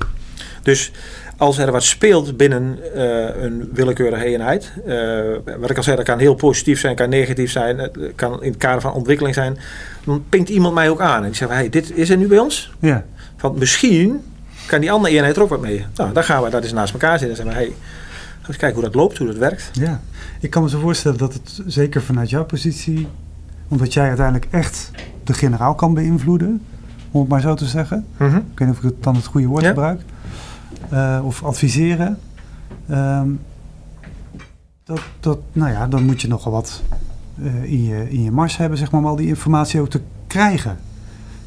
Dus 0.63 0.93
als 1.37 1.59
er 1.59 1.73
wat 1.73 1.83
speelt 1.83 2.37
binnen 2.37 2.79
eh, 2.95 3.43
een 3.43 3.69
willekeurige 3.73 4.25
eenheid, 4.25 4.73
eh, 4.87 5.57
wat 5.61 5.71
ik 5.71 5.77
al 5.77 5.83
zei, 5.83 5.97
dat 5.97 6.05
kan 6.05 6.19
heel 6.19 6.35
positief 6.35 6.81
zijn, 6.81 6.95
kan 6.97 7.09
negatief 7.09 7.51
zijn, 7.51 7.79
het 7.79 7.99
kan 8.15 8.43
in 8.43 8.49
het 8.51 8.59
kader 8.59 8.81
van 8.81 8.93
ontwikkeling 8.93 9.35
zijn, 9.35 9.59
dan 10.05 10.25
pinkt 10.29 10.49
iemand 10.49 10.75
mij 10.75 10.91
ook 10.91 11.01
aan 11.01 11.17
en 11.23 11.27
die 11.29 11.35
zegt, 11.35 11.51
hey, 11.51 11.69
dit 11.69 11.97
is 11.97 12.11
er 12.11 12.17
nu 12.17 12.27
bij 12.27 12.39
ons, 12.39 12.73
ja, 12.81 13.05
want 13.41 13.59
misschien 13.59 14.21
kan 14.71 14.81
die 14.81 14.93
andere 14.93 15.15
eenheid 15.15 15.37
er 15.37 15.43
ook 15.43 15.49
wat 15.49 15.61
mee. 15.61 15.85
Nou, 15.95 16.13
dan 16.13 16.25
gaan 16.25 16.43
we 16.43 16.51
dat 16.51 16.63
eens 16.63 16.73
naast 16.73 16.93
elkaar 16.93 17.19
zitten 17.19 17.39
en 17.39 17.45
zeggen, 17.45 17.55
hey, 17.63 17.75
eens 18.49 18.57
kijken 18.57 18.75
hoe 18.81 18.85
dat 18.85 18.95
loopt, 18.95 19.19
hoe 19.19 19.27
dat 19.27 19.37
werkt. 19.37 19.71
ja. 19.73 20.01
Ik 20.41 20.51
kan 20.51 20.63
me 20.63 20.69
zo 20.69 20.81
voorstellen 20.81 21.19
dat 21.19 21.33
het 21.33 21.63
zeker 21.67 22.03
vanuit 22.03 22.31
jouw 22.31 22.45
positie, 22.45 23.09
omdat 23.69 23.93
jij 23.93 24.07
uiteindelijk 24.09 24.47
echt 24.51 24.91
de 25.25 25.33
generaal 25.33 25.75
kan 25.75 25.95
beïnvloeden, 25.95 26.63
om 27.11 27.21
het 27.21 27.29
maar 27.29 27.41
zo 27.41 27.55
te 27.55 27.65
zeggen. 27.67 28.07
Ik 28.19 28.29
weet 28.29 28.41
niet 28.59 28.71
of 28.71 28.77
ik 28.77 28.83
het 28.83 29.03
dan 29.03 29.15
het 29.15 29.25
goede 29.27 29.47
woord 29.47 29.63
Ja. 29.63 29.69
gebruik. 29.69 30.01
Eh, 30.89 31.21
of 31.25 31.45
adviseren. 31.45 32.19
Ehm, 32.89 33.29
dat, 34.85 35.01
dat, 35.21 35.39
nou 35.53 35.71
ja, 35.73 35.87
dan 35.87 36.05
moet 36.05 36.21
je 36.21 36.29
nogal 36.29 36.53
wat 36.53 36.83
eh, 37.43 37.63
in, 37.65 37.85
je, 37.85 38.11
in 38.11 38.23
je 38.23 38.31
mars 38.31 38.57
hebben, 38.57 38.79
zeg 38.79 38.91
maar, 38.91 39.01
om 39.01 39.07
al 39.07 39.17
die 39.17 39.27
informatie 39.29 39.81
ook 39.81 39.91
te 39.91 40.01
krijgen. 40.27 40.79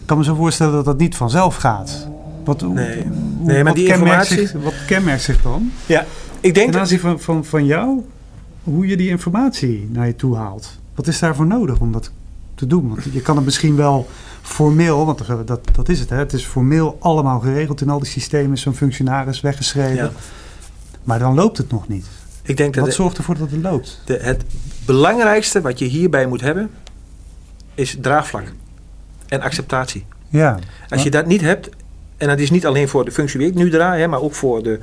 Ik 0.02 0.06
kan 0.06 0.18
me 0.18 0.24
zo 0.24 0.36
voorstellen 0.36 0.74
dat 0.74 0.86
dat 0.86 0.98
niet 0.98 1.16
vanzelf 1.16 1.56
gaat. 1.56 2.08
Wat, 2.46 2.62
Nee. 2.62 2.74
Nee, 3.06 3.06
maar 3.46 3.64
wat 3.64 3.76
die 3.76 3.88
kenmerkt 3.88 4.30
informatie- 4.32 4.48
Zich, 4.48 4.62
wat 4.64 4.74
kenmerkt 4.88 5.22
zich 5.22 5.42
dan? 5.42 5.72
Ja, 5.86 6.06
ik 6.40 6.54
denk 6.54 6.72
Ten 6.72 6.80
aanzien 6.80 7.00
van, 7.00 7.20
van, 7.20 7.46
van 7.46 7.66
jou, 7.66 8.02
hoe 8.64 8.88
je 8.88 8.98
die 8.98 9.10
informatie 9.10 9.88
naar 9.92 10.08
je 10.08 10.16
toe 10.16 10.36
haalt. 10.36 10.80
Wat 10.96 11.08
is 11.08 11.20
daarvoor 11.20 11.46
nodig 11.48 11.80
om 11.80 11.92
dat 11.92 12.12
te 12.56 12.68
doen? 12.68 12.88
Want 12.90 13.04
je 13.12 13.22
kan 13.22 13.36
het 13.36 13.46
misschien 13.46 13.76
wel 13.76 14.08
formeel, 14.42 15.06
want 15.06 15.28
dat, 15.48 15.60
dat 15.76 15.90
is 15.90 16.00
het, 16.00 16.10
hè? 16.10 16.18
het 16.18 16.34
is 16.34 16.46
formeel 16.46 16.98
allemaal 17.00 17.40
geregeld 17.40 17.82
in 17.82 17.90
al 17.90 18.00
die 18.00 18.08
systemen, 18.08 18.58
zo'n 18.58 18.74
functionaris 18.76 19.42
weggeschreven. 19.42 19.96
Ja. 20.04 20.12
Maar 21.04 21.20
dan 21.20 21.36
loopt 21.36 21.58
het 21.58 21.72
nog 21.72 21.88
niet. 21.88 22.06
ik 22.42 22.58
denk 22.58 22.74
dat 22.74 22.86
Wat 22.86 22.94
zorgt 22.94 23.18
ervoor 23.18 23.38
dat 23.38 23.52
het 23.52 23.62
loopt? 23.62 24.02
de- 24.06 24.20
het 24.22 24.44
belangrijkste 24.86 25.62
wat 25.62 25.80
je 25.80 25.86
hierbij 25.86 26.28
moet 26.28 26.42
hebben, 26.42 26.70
is 27.76 27.98
draagvlak 28.02 28.54
en 29.28 29.42
acceptatie. 29.42 30.06
Ja, 30.30 30.60
Als 30.90 31.04
je 31.04 31.12
dat 31.12 31.26
niet 31.26 31.42
hebt, 31.42 31.70
en 32.24 32.30
dat 32.30 32.40
is 32.40 32.52
niet 32.52 32.66
alleen 32.66 32.88
voor 32.88 33.06
de 33.06 33.12
functie 33.12 33.40
die 33.40 33.48
ik 33.48 33.54
nu 33.54 33.70
draai, 33.70 34.02
hè, 34.02 34.08
maar 34.08 34.22
ook 34.22 34.34
voor 34.34 34.64
de, 34.64 34.80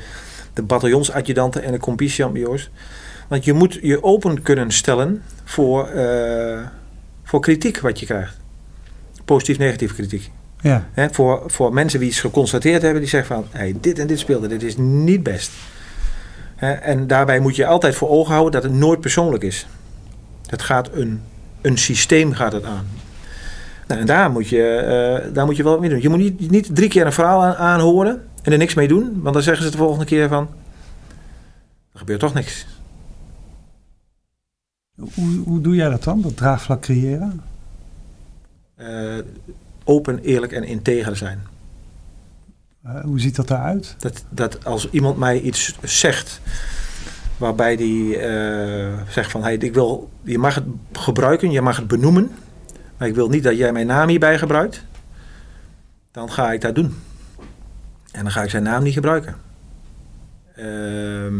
de 0.54 0.62
bataljonsadjudanten 0.62 1.62
en 1.62 1.72
de 1.72 1.78
compie-champions. 1.78 2.70
Want 3.28 3.44
je 3.44 3.52
moet 3.52 3.78
je 3.82 4.02
open 4.02 4.42
kunnen 4.42 4.70
stellen 4.70 5.22
voor, 5.44 5.88
eh, 5.88 6.58
voor 7.24 7.40
kritiek 7.40 7.80
wat 7.80 8.00
je 8.00 8.06
krijgt. 8.06 8.36
Positief, 9.24 9.58
negatief 9.58 9.94
kritiek. 9.94 10.30
ja, 10.60 10.88
Hè, 10.92 11.06
voor, 11.10 11.42
voor 11.46 11.72
mensen 11.72 12.00
die 12.00 12.08
iets 12.08 12.20
geconstateerd 12.20 12.82
hebben, 12.82 13.00
die 13.00 13.10
zeggen 13.10 13.34
van 13.34 13.46
hey, 13.50 13.74
dit 13.80 13.98
en 13.98 14.06
dit 14.06 14.18
speelde, 14.18 14.46
dit 14.46 14.62
is 14.62 14.76
niet 14.76 15.22
best. 15.22 15.50
Hè, 16.56 16.72
en 16.72 17.06
daarbij 17.06 17.40
moet 17.40 17.56
je 17.56 17.66
altijd 17.66 17.94
voor 17.94 18.08
ogen 18.08 18.32
houden 18.32 18.52
dat 18.52 18.70
het 18.70 18.80
nooit 18.80 19.00
persoonlijk 19.00 19.42
is. 19.42 19.66
Het 20.46 20.62
gaat 20.62 20.90
een, 20.92 21.22
een 21.60 21.78
systeem 21.78 22.32
gaat 22.32 22.52
het 22.52 22.64
aan. 22.64 22.86
Nou, 23.90 24.02
en 24.02 24.08
daar 24.08 24.30
moet, 24.30 24.48
je, 24.48 24.74
eh, 24.74 25.34
daar 25.34 25.46
moet 25.46 25.56
je 25.56 25.62
wel 25.62 25.72
wat 25.72 25.80
mee 25.80 25.90
doen. 25.90 26.02
Je 26.02 26.08
moet 26.08 26.18
niet, 26.18 26.50
niet 26.50 26.74
drie 26.74 26.88
keer 26.88 27.06
een 27.06 27.12
verhaal 27.12 27.42
aan, 27.42 27.54
aanhoren 27.54 28.22
en 28.42 28.52
er 28.52 28.58
niks 28.58 28.74
mee 28.74 28.88
doen. 28.88 29.22
Want 29.22 29.34
dan 29.34 29.42
zeggen 29.42 29.64
ze 29.64 29.70
de 29.70 29.76
volgende 29.76 30.04
keer 30.04 30.28
van... 30.28 30.48
Er 31.92 31.98
gebeurt 31.98 32.20
toch 32.20 32.34
niks. 32.34 32.66
hoe, 34.96 35.38
hoe 35.44 35.60
doe 35.60 35.74
jij 35.74 35.88
dat 35.88 36.04
dan, 36.04 36.20
dat 36.20 36.36
draagvlak 36.36 36.80
creëren? 36.80 37.42
Eh, 38.74 39.18
open, 39.84 40.18
eerlijk 40.18 40.52
en 40.52 40.64
integer 40.64 41.16
zijn. 41.16 41.40
Eh, 42.82 43.00
hoe 43.00 43.20
ziet 43.20 43.36
dat 43.36 43.50
eruit? 43.50 43.94
Dat, 43.98 44.24
dat 44.28 44.64
als 44.64 44.90
iemand 44.90 45.16
mij 45.16 45.40
iets 45.40 45.74
zegt 45.82 46.40
waarbij 47.36 47.76
die 47.76 48.18
zegt 49.08 49.30
van 49.30 49.42
hey, 49.42 49.54
ik 49.54 49.74
wil, 49.74 50.10
je 50.22 50.38
mag 50.38 50.54
het 50.54 50.64
gebruiken, 50.92 51.50
je 51.50 51.60
mag 51.60 51.76
het 51.76 51.88
benoemen, 51.88 52.30
maar 53.00 53.08
ik 53.08 53.14
wil 53.14 53.28
niet 53.28 53.42
dat 53.42 53.56
jij 53.56 53.72
mijn 53.72 53.86
naam 53.86 54.08
hierbij 54.08 54.38
gebruikt, 54.38 54.84
dan 56.10 56.30
ga 56.30 56.52
ik 56.52 56.60
dat 56.60 56.74
doen. 56.74 56.94
En 58.12 58.22
dan 58.22 58.30
ga 58.30 58.42
ik 58.42 58.50
zijn 58.50 58.62
naam 58.62 58.82
niet 58.82 58.92
gebruiken. 58.92 59.34
Ehm, 60.54 61.34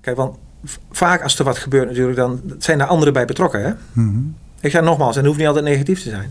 kijk, 0.00 0.16
want 0.16 0.36
vaak 0.90 1.22
als 1.22 1.38
er 1.38 1.44
wat 1.44 1.58
gebeurt 1.58 1.88
natuurlijk, 1.88 2.16
dan 2.16 2.40
zijn 2.58 2.80
er 2.80 2.86
anderen 2.86 3.12
bij 3.12 3.24
betrokken. 3.24 3.62
Hè? 3.64 3.72
Mhm. 3.92 4.18
Ik 4.60 4.70
zeg 4.70 4.82
nogmaals, 4.82 5.12
en 5.12 5.16
het 5.16 5.26
hoeft 5.26 5.38
niet 5.38 5.48
altijd 5.48 5.64
negatief 5.64 6.02
te 6.02 6.10
zijn. 6.10 6.30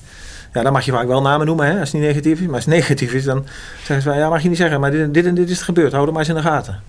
Ja, 0.53 0.61
dan 0.61 0.73
mag 0.73 0.85
je 0.85 0.91
vaak 0.91 1.07
wel 1.07 1.21
namen 1.21 1.45
noemen, 1.45 1.65
hè, 1.65 1.79
als 1.79 1.91
het 1.91 2.01
niet 2.01 2.09
negatief 2.09 2.39
is. 2.39 2.45
Maar 2.45 2.55
als 2.55 2.65
het 2.65 2.73
negatief 2.79 3.13
is, 3.13 3.23
dan 3.23 3.45
zeggen 3.77 4.01
ze 4.01 4.09
van, 4.09 4.17
ja, 4.17 4.29
mag 4.29 4.41
je 4.41 4.49
niet 4.49 4.57
zeggen. 4.57 4.79
Maar 4.79 4.91
dit, 4.91 5.13
dit 5.13 5.25
en 5.25 5.35
dit 5.35 5.49
is 5.49 5.59
er 5.59 5.65
gebeurd, 5.65 5.91
hou 5.91 6.05
er 6.05 6.11
maar 6.11 6.21
eens 6.21 6.29
in 6.29 6.35
de 6.35 6.41
gaten. 6.41 6.81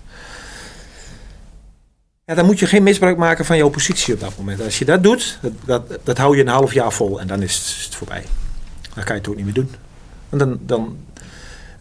Ja, 2.27 2.35
dan 2.35 2.47
moet 2.47 2.59
je 2.59 2.67
geen 2.67 2.83
misbruik 2.83 3.17
maken 3.17 3.45
van 3.45 3.57
jouw 3.57 3.69
positie 3.69 4.15
op 4.15 4.21
dat 4.21 4.37
moment. 4.39 4.63
Als 4.63 4.79
je 4.79 4.85
dat 4.85 5.03
doet, 5.03 5.39
dat, 5.43 5.53
dat, 5.65 5.99
dat 6.03 6.19
hou 6.19 6.37
je 6.37 6.43
een 6.43 6.49
half 6.49 6.73
jaar 6.73 6.93
vol 6.93 7.21
en 7.21 7.27
dan 7.27 7.43
is 7.43 7.83
het, 7.85 7.95
voorbij. 7.95 8.25
Dan 8.95 9.05
kan 9.05 9.15
je 9.15 9.21
het 9.21 9.29
ook 9.29 9.37
niet 9.37 9.45
meer 9.45 9.55
doen. 9.55 9.71
En 10.29 10.39
dan, 10.39 10.59
dan, 10.63 10.97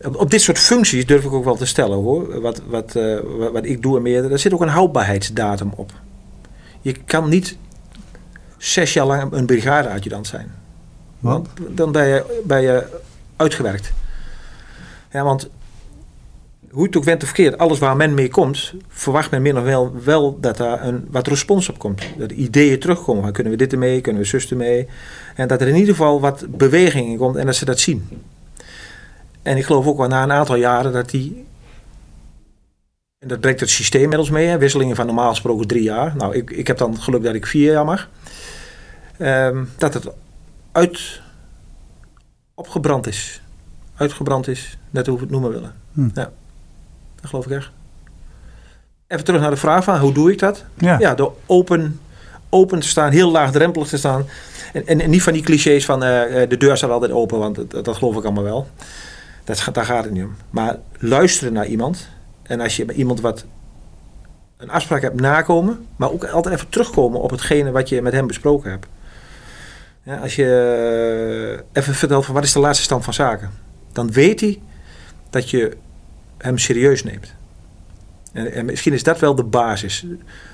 op, 0.02 0.32
dit 0.32 0.42
soort 0.42 0.60
functies 0.60 1.06
durf 1.06 1.24
ik 1.24 1.32
ook 1.32 1.44
wel 1.44 1.56
te 1.56 1.66
stellen 1.66 1.98
hoor. 1.98 2.42
Wat, 2.42 2.62
wat, 2.68 2.96
eh, 2.96 3.18
wat, 3.38 3.52
wat 3.52 3.66
ik 3.66 3.82
doe 3.82 3.96
en 3.98 4.02
meer, 4.02 4.30
daar 4.30 4.40
zit 4.40 4.54
ook 4.54 4.62
een 4.62 4.68
houdbaarheidsdatum 4.68 5.72
op. 5.76 5.92
Je 6.82 6.92
kan 6.92 7.30
niet 7.30 7.58
zes 8.58 8.94
jaar 8.94 9.06
lang 9.06 9.32
een 9.32 9.46
brigadeadjudant 9.46 10.28
zijn. 10.28 10.52
Want 11.20 11.48
dan 11.70 11.92
ben 11.92 12.08
je, 12.08 12.42
ben 12.46 12.62
je 12.62 13.02
uitgewerkt. 13.36 13.94
Ja, 15.12 15.24
want 15.24 15.50
hoe 16.74 16.84
het 16.84 16.98
ook 16.98 17.04
went 17.04 17.22
of 17.22 17.28
verkeerd, 17.28 17.58
alles 17.58 17.80
waar 17.80 17.96
men 17.96 18.14
mee 18.14 18.30
komt, 18.30 18.74
verwacht 18.88 19.32
men 19.32 19.42
min 19.42 19.58
of 19.58 19.64
wel, 19.64 19.94
wel 20.04 20.40
dat 20.40 20.58
daar 20.58 20.88
een, 20.88 21.08
wat 21.12 21.28
respons 21.28 21.70
op 21.70 21.80
komt. 21.80 22.02
Dat 22.18 22.30
de 22.30 22.36
ideeën 22.36 22.80
terugkomen. 22.80 23.34
Kunnen 23.34 23.52
we 23.52 23.58
dit 23.58 23.72
ermee? 23.72 24.02
Kunnen 24.02 24.22
we 24.22 24.28
zus 24.28 24.52
ermee? 24.52 24.88
En 25.36 25.48
dat 25.48 25.62
er 25.62 25.68
in 25.68 25.76
ieder 25.76 25.96
geval 25.96 26.20
wat 26.22 26.46
beweging 26.50 27.08
in 27.08 27.18
komt 27.18 27.36
en 27.36 27.46
dat 27.46 27.56
ze 27.56 27.66
dat 27.66 27.80
zien. 27.80 28.10
En 29.42 29.58
ik 29.58 29.66
geloof 29.66 29.86
ook 29.86 29.98
wel 29.98 30.08
na 30.08 30.24
een 30.24 30.32
aantal 30.32 30.56
jaren 30.56 30.92
dat 30.92 31.10
die. 31.10 31.46
En 33.20 33.28
dat 33.28 33.40
brengt 33.40 33.60
het 33.60 33.70
systeem 33.70 34.02
inmiddels 34.02 34.30
mee. 34.30 34.48
Hè, 34.48 34.58
wisselingen 34.58 34.96
van 34.96 35.06
normaal 35.06 35.30
gesproken 35.30 35.68
drie 35.68 35.84
jaar. 35.84 36.16
Nou, 36.16 36.36
ik, 36.36 36.52
ik 36.52 36.68
heb 36.68 36.78
dan 36.78 36.92
het 36.92 37.02
geluk 37.02 37.24
dat 37.24 37.36
ik 37.36 37.48
vier 37.48 37.72
jaar 37.72 37.86
mag. 37.86 38.10
Ehm, 39.18 39.64
dat 39.78 39.94
het 39.94 40.08
uit 40.72 41.22
opgebrand 42.54 43.08
is. 43.08 43.42
uitgebrand 43.96 44.48
is. 44.48 44.78
Net 44.90 45.08
hoe 45.08 45.16
we 45.16 45.22
het 45.22 45.32
noemen 45.32 45.52
willen. 45.52 45.74
Hm. 45.94 46.10
Ja, 46.14 46.32
dat 47.24 47.30
geloof 47.30 47.46
ik 47.46 47.52
echt. 47.52 47.72
Even 49.08 49.26
terug 49.26 49.42
naar 49.42 49.50
de 49.50 49.58
vraag 49.58 49.84
van 49.84 50.00
hoe 50.00 50.14
doe 50.14 50.32
ik 50.32 50.40
dat? 50.40 50.64
Ja. 50.78 51.00
Ja, 51.00 51.16
door 51.16 51.36
open, 51.46 52.00
open 52.50 52.80
te 52.80 52.88
staan, 52.88 53.12
heel 53.12 53.32
laagdrempelig 53.32 53.88
te 53.88 53.98
staan. 53.98 54.26
En, 54.74 54.88
en, 54.88 55.02
en 55.02 55.10
niet 55.10 55.24
van 55.24 55.34
die 55.34 55.42
clichés 55.42 55.86
van 55.86 56.04
eh, 56.04 56.42
eh, 56.42 56.50
de 56.50 56.58
deur 56.58 56.78
staat 56.78 56.90
altijd 56.90 57.12
open, 57.12 57.40
want 57.40 57.56
dat, 57.56 57.86
dat 57.86 57.98
geloof 57.98 58.16
ik 58.16 58.24
allemaal 58.24 58.44
wel. 58.44 58.68
Dat, 59.44 59.70
daar 59.74 59.86
gaat 59.86 60.04
het 60.04 60.14
niet 60.14 60.24
om. 60.24 60.36
Maar 60.50 60.78
luisteren 60.98 61.54
naar 61.54 61.66
iemand. 61.66 62.10
En 62.44 62.60
als 62.60 62.76
je 62.76 62.86
bij 62.86 62.96
iemand 62.96 63.22
wat 63.22 63.46
een 64.58 64.70
afspraak 64.70 65.02
hebt 65.02 65.20
nakomen, 65.20 65.86
maar 65.96 66.12
ook 66.12 66.26
altijd 66.26 66.56
even 66.56 66.70
terugkomen 66.70 67.22
op 67.22 67.30
hetgene 67.30 67.72
wat 67.72 67.90
je 67.90 68.02
met 68.02 68.14
hem 68.14 68.28
besproken 68.28 68.70
hebt. 68.72 68.88
Ja, 70.04 70.16
als 70.16 70.36
je 70.36 71.64
eh, 71.74 71.82
even 71.82 71.94
vertelt 71.94 72.26
van 72.26 72.34
wat 72.34 72.44
is 72.44 72.54
de 72.54 72.60
laatste 72.60 72.84
stand 72.84 73.04
van 73.04 73.14
zaken, 73.14 73.52
dan 73.92 74.12
weet 74.12 74.40
hij 74.40 74.62
dat 75.30 75.50
je 75.50 75.78
hem 76.44 76.58
serieus 76.58 77.04
neemt. 77.04 77.34
En, 78.32 78.54
en 78.54 78.66
misschien 78.66 78.94
is 78.94 79.04
dat 79.04 79.20
wel 79.20 79.36
de 79.36 79.44
basis. 79.44 80.06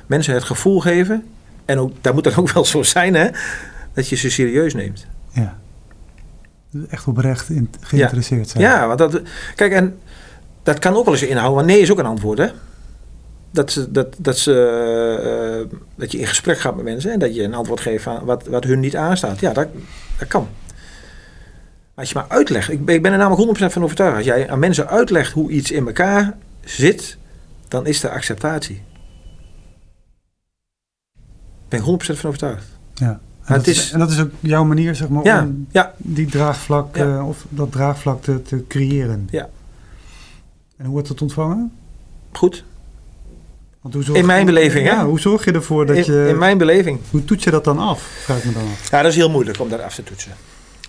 Mensen 0.05 0.33
het 0.33 0.43
gevoel 0.43 0.79
geven, 0.79 1.25
en 1.65 1.79
ook, 1.79 1.91
dat 2.01 2.13
moet 2.13 2.23
dan 2.23 2.35
ook 2.35 2.51
wel 2.51 2.65
zo 2.65 2.83
zijn, 2.83 3.15
hè, 3.15 3.29
dat 3.93 4.07
je 4.07 4.15
ze 4.15 4.29
serieus 4.29 4.73
neemt. 4.73 5.05
ja. 5.31 5.57
Echt 6.89 7.07
oprecht 7.07 7.49
in, 7.49 7.69
geïnteresseerd 7.81 8.49
zijn. 8.49 8.63
Ja, 8.63 8.87
want 8.87 8.99
dat, 8.99 9.21
kijk, 9.55 9.71
en 9.71 9.99
dat 10.63 10.79
kan 10.79 10.95
ook 10.95 11.05
wel 11.05 11.13
eens 11.13 11.23
inhouden, 11.23 11.55
want 11.55 11.67
nee 11.67 11.79
is 11.79 11.91
ook 11.91 11.99
een 11.99 12.05
antwoord, 12.05 12.37
hè. 12.37 12.47
Dat, 13.51 13.71
ze, 13.71 13.91
dat, 13.91 14.15
dat, 14.19 14.37
ze, 14.37 14.53
eh, 15.71 15.77
dat 15.95 16.11
je 16.11 16.19
in 16.19 16.27
gesprek 16.27 16.59
gaat 16.59 16.75
met 16.75 16.83
mensen 16.83 17.11
en 17.11 17.19
dat 17.19 17.35
je 17.35 17.43
een 17.43 17.53
antwoord 17.53 17.79
geeft 17.79 18.03
van 18.03 18.25
wat, 18.25 18.47
wat 18.47 18.63
hun 18.63 18.79
niet 18.79 18.95
aanstaat. 18.95 19.39
Ja, 19.39 19.53
dat, 19.53 19.67
dat 20.17 20.27
kan. 20.27 20.47
Als 21.99 22.09
je 22.09 22.15
maar 22.15 22.25
uitlegt, 22.27 22.71
ik 22.71 22.85
ben, 22.85 22.95
ik 22.95 23.01
ben 23.01 23.11
er 23.11 23.17
namelijk 23.17 23.59
100% 23.59 23.65
van 23.65 23.83
overtuigd. 23.83 24.15
Als 24.15 24.25
jij 24.25 24.49
aan 24.49 24.59
mensen 24.59 24.87
uitlegt 24.87 25.31
hoe 25.33 25.49
iets 25.51 25.71
in 25.71 25.87
elkaar 25.87 26.37
zit, 26.63 27.17
dan 27.67 27.85
is 27.85 28.03
er 28.03 28.09
acceptatie. 28.09 28.81
Daar 31.67 31.81
ben 31.83 31.93
ik 31.93 32.01
100% 32.03 32.17
van 32.19 32.27
overtuigd. 32.29 32.65
Ja. 32.93 33.07
En, 33.09 33.19
dat 33.45 33.55
het 33.57 33.67
is, 33.67 33.91
en 33.91 33.99
dat 33.99 34.11
is 34.11 34.19
ook 34.19 34.31
jouw 34.39 34.63
manier, 34.63 34.95
zeg 34.95 35.09
maar, 35.09 35.23
Ja, 35.23 35.41
om 35.41 35.67
ja. 35.71 35.93
die 35.97 36.25
draagvlak, 36.25 36.95
Ja. 36.95 37.17
eh, 37.17 37.27
of 37.27 37.45
dat 37.49 37.71
draagvlak 37.71 38.21
te, 38.23 38.41
te 38.41 38.63
creëren. 38.67 39.27
Ja. 39.31 39.49
En 40.77 40.83
hoe 40.85 40.93
wordt 40.93 41.07
dat 41.07 41.21
ontvangen? 41.21 41.71
Goed. 42.31 42.63
Want 43.81 43.93
hoe 43.93 44.03
zorg, 44.03 44.17
In 44.17 44.25
mijn 44.25 44.45
beleving? 44.45 44.85
Ja, 44.87 45.05
hoe 45.05 45.19
zorg 45.19 45.45
je 45.45 45.51
ervoor 45.51 45.85
dat 45.85 45.95
In, 45.95 46.13
je... 46.13 46.27
in 46.27 46.37
mijn 46.37 46.57
beleving. 46.57 46.99
Hoe 47.09 47.25
toets 47.25 47.43
je 47.43 47.51
dat 47.51 47.63
dan 47.63 47.79
af? 47.79 48.01
Vraag 48.01 48.37
ik 48.37 48.45
me 48.45 48.53
dan 48.53 48.63
af. 48.63 48.89
Ja, 48.89 49.01
dat 49.01 49.11
is 49.11 49.17
heel 49.17 49.29
moeilijk 49.29 49.59
om 49.59 49.69
dat 49.69 49.81
af 49.81 49.95
te 49.95 50.03
toetsen. 50.03 50.31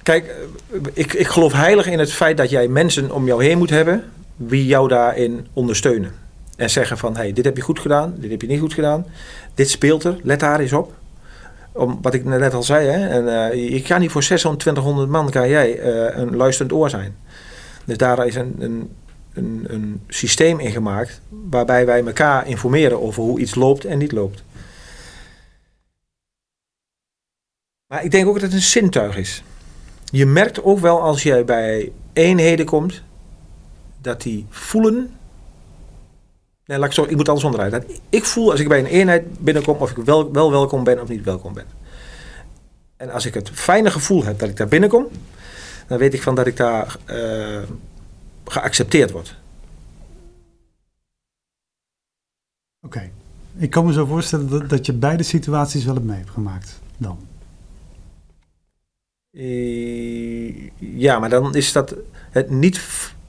Kijk, 0.03 0.27
eh, 0.27 0.79
ik, 0.93 1.13
ik 1.13 1.27
geloof 1.27 1.53
heilig 1.53 1.87
in 1.87 1.99
het 1.99 2.13
feit 2.13 2.37
dat 2.37 2.51
jij 2.51 2.69
mensen 2.69 3.11
om 3.11 3.27
jou 3.27 3.45
heen 3.45 3.59
moet 3.59 3.71
hebben 3.71 4.05
wie 4.37 4.67
jou 4.67 4.89
daarin 4.89 5.47
ondersteunen. 5.53 6.13
En 6.57 6.71
zeggen 6.71 6.99
van, 6.99 7.17
hey, 7.17 7.33
dit 7.33 7.45
heb 7.45 7.57
je 7.57 7.63
goed 7.63 7.79
gedaan, 7.79 8.15
dit 8.19 8.31
heb 8.31 8.41
je 8.41 8.47
niet 8.47 8.61
goed 8.61 8.75
gedaan. 8.75 9.07
Dit 9.55 9.71
speelt 9.71 10.05
er, 10.05 10.17
let 10.23 10.41
daar 10.41 10.61
eens 10.61 10.73
op. 10.73 10.95
Om, 11.73 11.99
wat 12.03 12.15
ik 12.15 12.25
net 12.25 12.55
al 12.55 12.63
zei, 12.63 12.89
hè, 12.89 13.09
en, 13.09 13.51
eh, 13.51 13.71
je 13.71 13.83
kan 13.83 14.01
niet 14.01 14.11
voor 14.11 14.23
600, 14.23 14.63
200 14.63 15.09
man 15.09 15.31
kan 15.31 15.49
jij 15.49 15.79
eh, 15.79 16.19
een 16.19 16.37
luisterend 16.37 16.73
oor 16.73 16.91
zijn. 16.91 17.17
Dus 17.85 17.97
daar 17.97 18.27
is 18.27 18.35
een, 18.35 18.57
een, 18.59 18.97
een, 19.35 19.65
een 19.69 20.03
systeem 20.09 20.61
in 20.61 20.71
gemaakt 20.71 21.21
waarbij 21.29 21.87
wij 21.87 22.05
elkaar 22.05 22.47
informeren 22.47 23.03
over 23.03 23.23
hoe 23.23 23.41
iets 23.41 23.55
loopt 23.55 23.85
en 23.85 23.99
niet 23.99 24.13
loopt. 24.13 24.43
Maar 27.87 28.05
ik 28.05 28.11
denk 28.11 28.27
ook 28.27 28.35
dat 28.35 28.43
het 28.43 28.53
een 28.53 28.61
zintuig 28.61 29.17
is. 29.17 29.43
Je 30.11 30.27
merkt 30.27 30.63
ook 30.63 30.79
wel 30.79 31.01
als 31.01 31.23
jij 31.23 31.45
bij 31.45 31.93
eenheden 32.13 32.67
komt, 32.67 33.03
dat 34.01 34.23
die 34.23 34.47
voelen. 34.49 35.11
Nee, 36.65 36.79
laat 36.79 36.89
ik, 36.89 36.95
zo, 36.95 37.03
ik 37.03 37.17
moet 37.17 37.29
alles 37.29 37.45
onderuit. 37.45 38.01
Ik 38.09 38.25
voel 38.25 38.51
als 38.51 38.61
ik 38.61 38.69
bij 38.69 38.79
een 38.79 38.87
eenheid 38.87 39.39
binnenkom 39.39 39.77
of 39.77 39.91
ik 39.91 39.97
wel, 39.97 40.33
wel 40.33 40.51
welkom 40.51 40.85
ben 40.85 41.01
of 41.01 41.09
niet 41.09 41.25
welkom 41.25 41.53
ben. 41.53 41.67
En 42.97 43.11
als 43.11 43.27
ik 43.27 43.35
het 43.35 43.51
fijne 43.51 43.91
gevoel 43.91 44.25
heb 44.25 44.39
dat 44.39 44.49
ik 44.49 44.57
daar 44.57 44.69
binnenkom, 44.69 45.07
dan 45.87 45.99
weet 45.99 46.15
ik 46.15 46.23
van 46.23 46.35
dat 46.35 46.47
ik 46.47 46.57
daar 46.57 46.97
eh, 47.05 47.63
geaccepteerd 48.45 49.11
word. 49.11 49.37
Oké. 52.83 53.11
Ik 53.57 53.71
kan 53.71 53.87
me 53.87 53.93
zo 53.93 54.07
voorstellen 54.07 54.49
dat, 54.49 54.69
dat 54.69 54.87
je 54.87 54.93
beide 54.93 55.23
situaties 55.23 55.85
wel 55.85 55.95
hebt 55.95 56.07
mee 56.07 56.17
hebt 56.17 56.31
gemaakt. 56.31 56.81
Dan. 56.97 57.30
Eh, 59.33 60.55
ja, 60.79 61.19
maar 61.19 61.29
dan 61.31 61.55
is 61.55 61.73
dat 61.73 61.95
het 62.31 62.51
niet, 62.51 62.81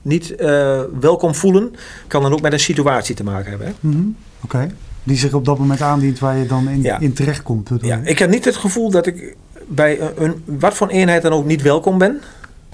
niet 0.02 0.36
eh, 0.36 0.82
welkom 1.00 1.36
voelen, 1.36 1.76
kan 2.08 2.22
dan 2.22 2.34
ook 2.34 2.42
met 2.42 2.54
een 2.54 2.60
situatie 2.60 3.16
te 3.16 3.24
maken 3.24 3.50
hebben. 3.50 3.68
Hè? 3.68 3.74
Mhm. 3.80 4.02
Oké. 4.44 4.72
Die 5.04 5.18
zich 5.18 5.34
op 5.34 5.46
dat 5.46 5.58
moment 5.58 5.82
aandient 5.82 6.20
waar 6.20 6.38
je 6.38 6.46
dan 6.46 6.70
in, 6.70 6.82
Ja. 6.82 7.00
in 7.00 7.14
terecht 7.14 7.44
komt. 7.44 7.70
bedoel 7.70 7.90
Ja, 7.90 8.02
ik 8.04 8.20
heb 8.20 8.30
niet 8.30 8.46
het 8.46 8.56
gevoel 8.56 8.90
dat 8.92 9.06
ik 9.06 9.36
bij 9.68 10.00
een, 10.16 10.44
wat 10.46 10.74
voor 10.74 10.88
een 10.90 10.94
eenheid 10.96 11.22
dan 11.22 11.32
ook 11.32 11.46
niet 11.46 11.62
welkom 11.62 11.98
ben. 11.98 12.22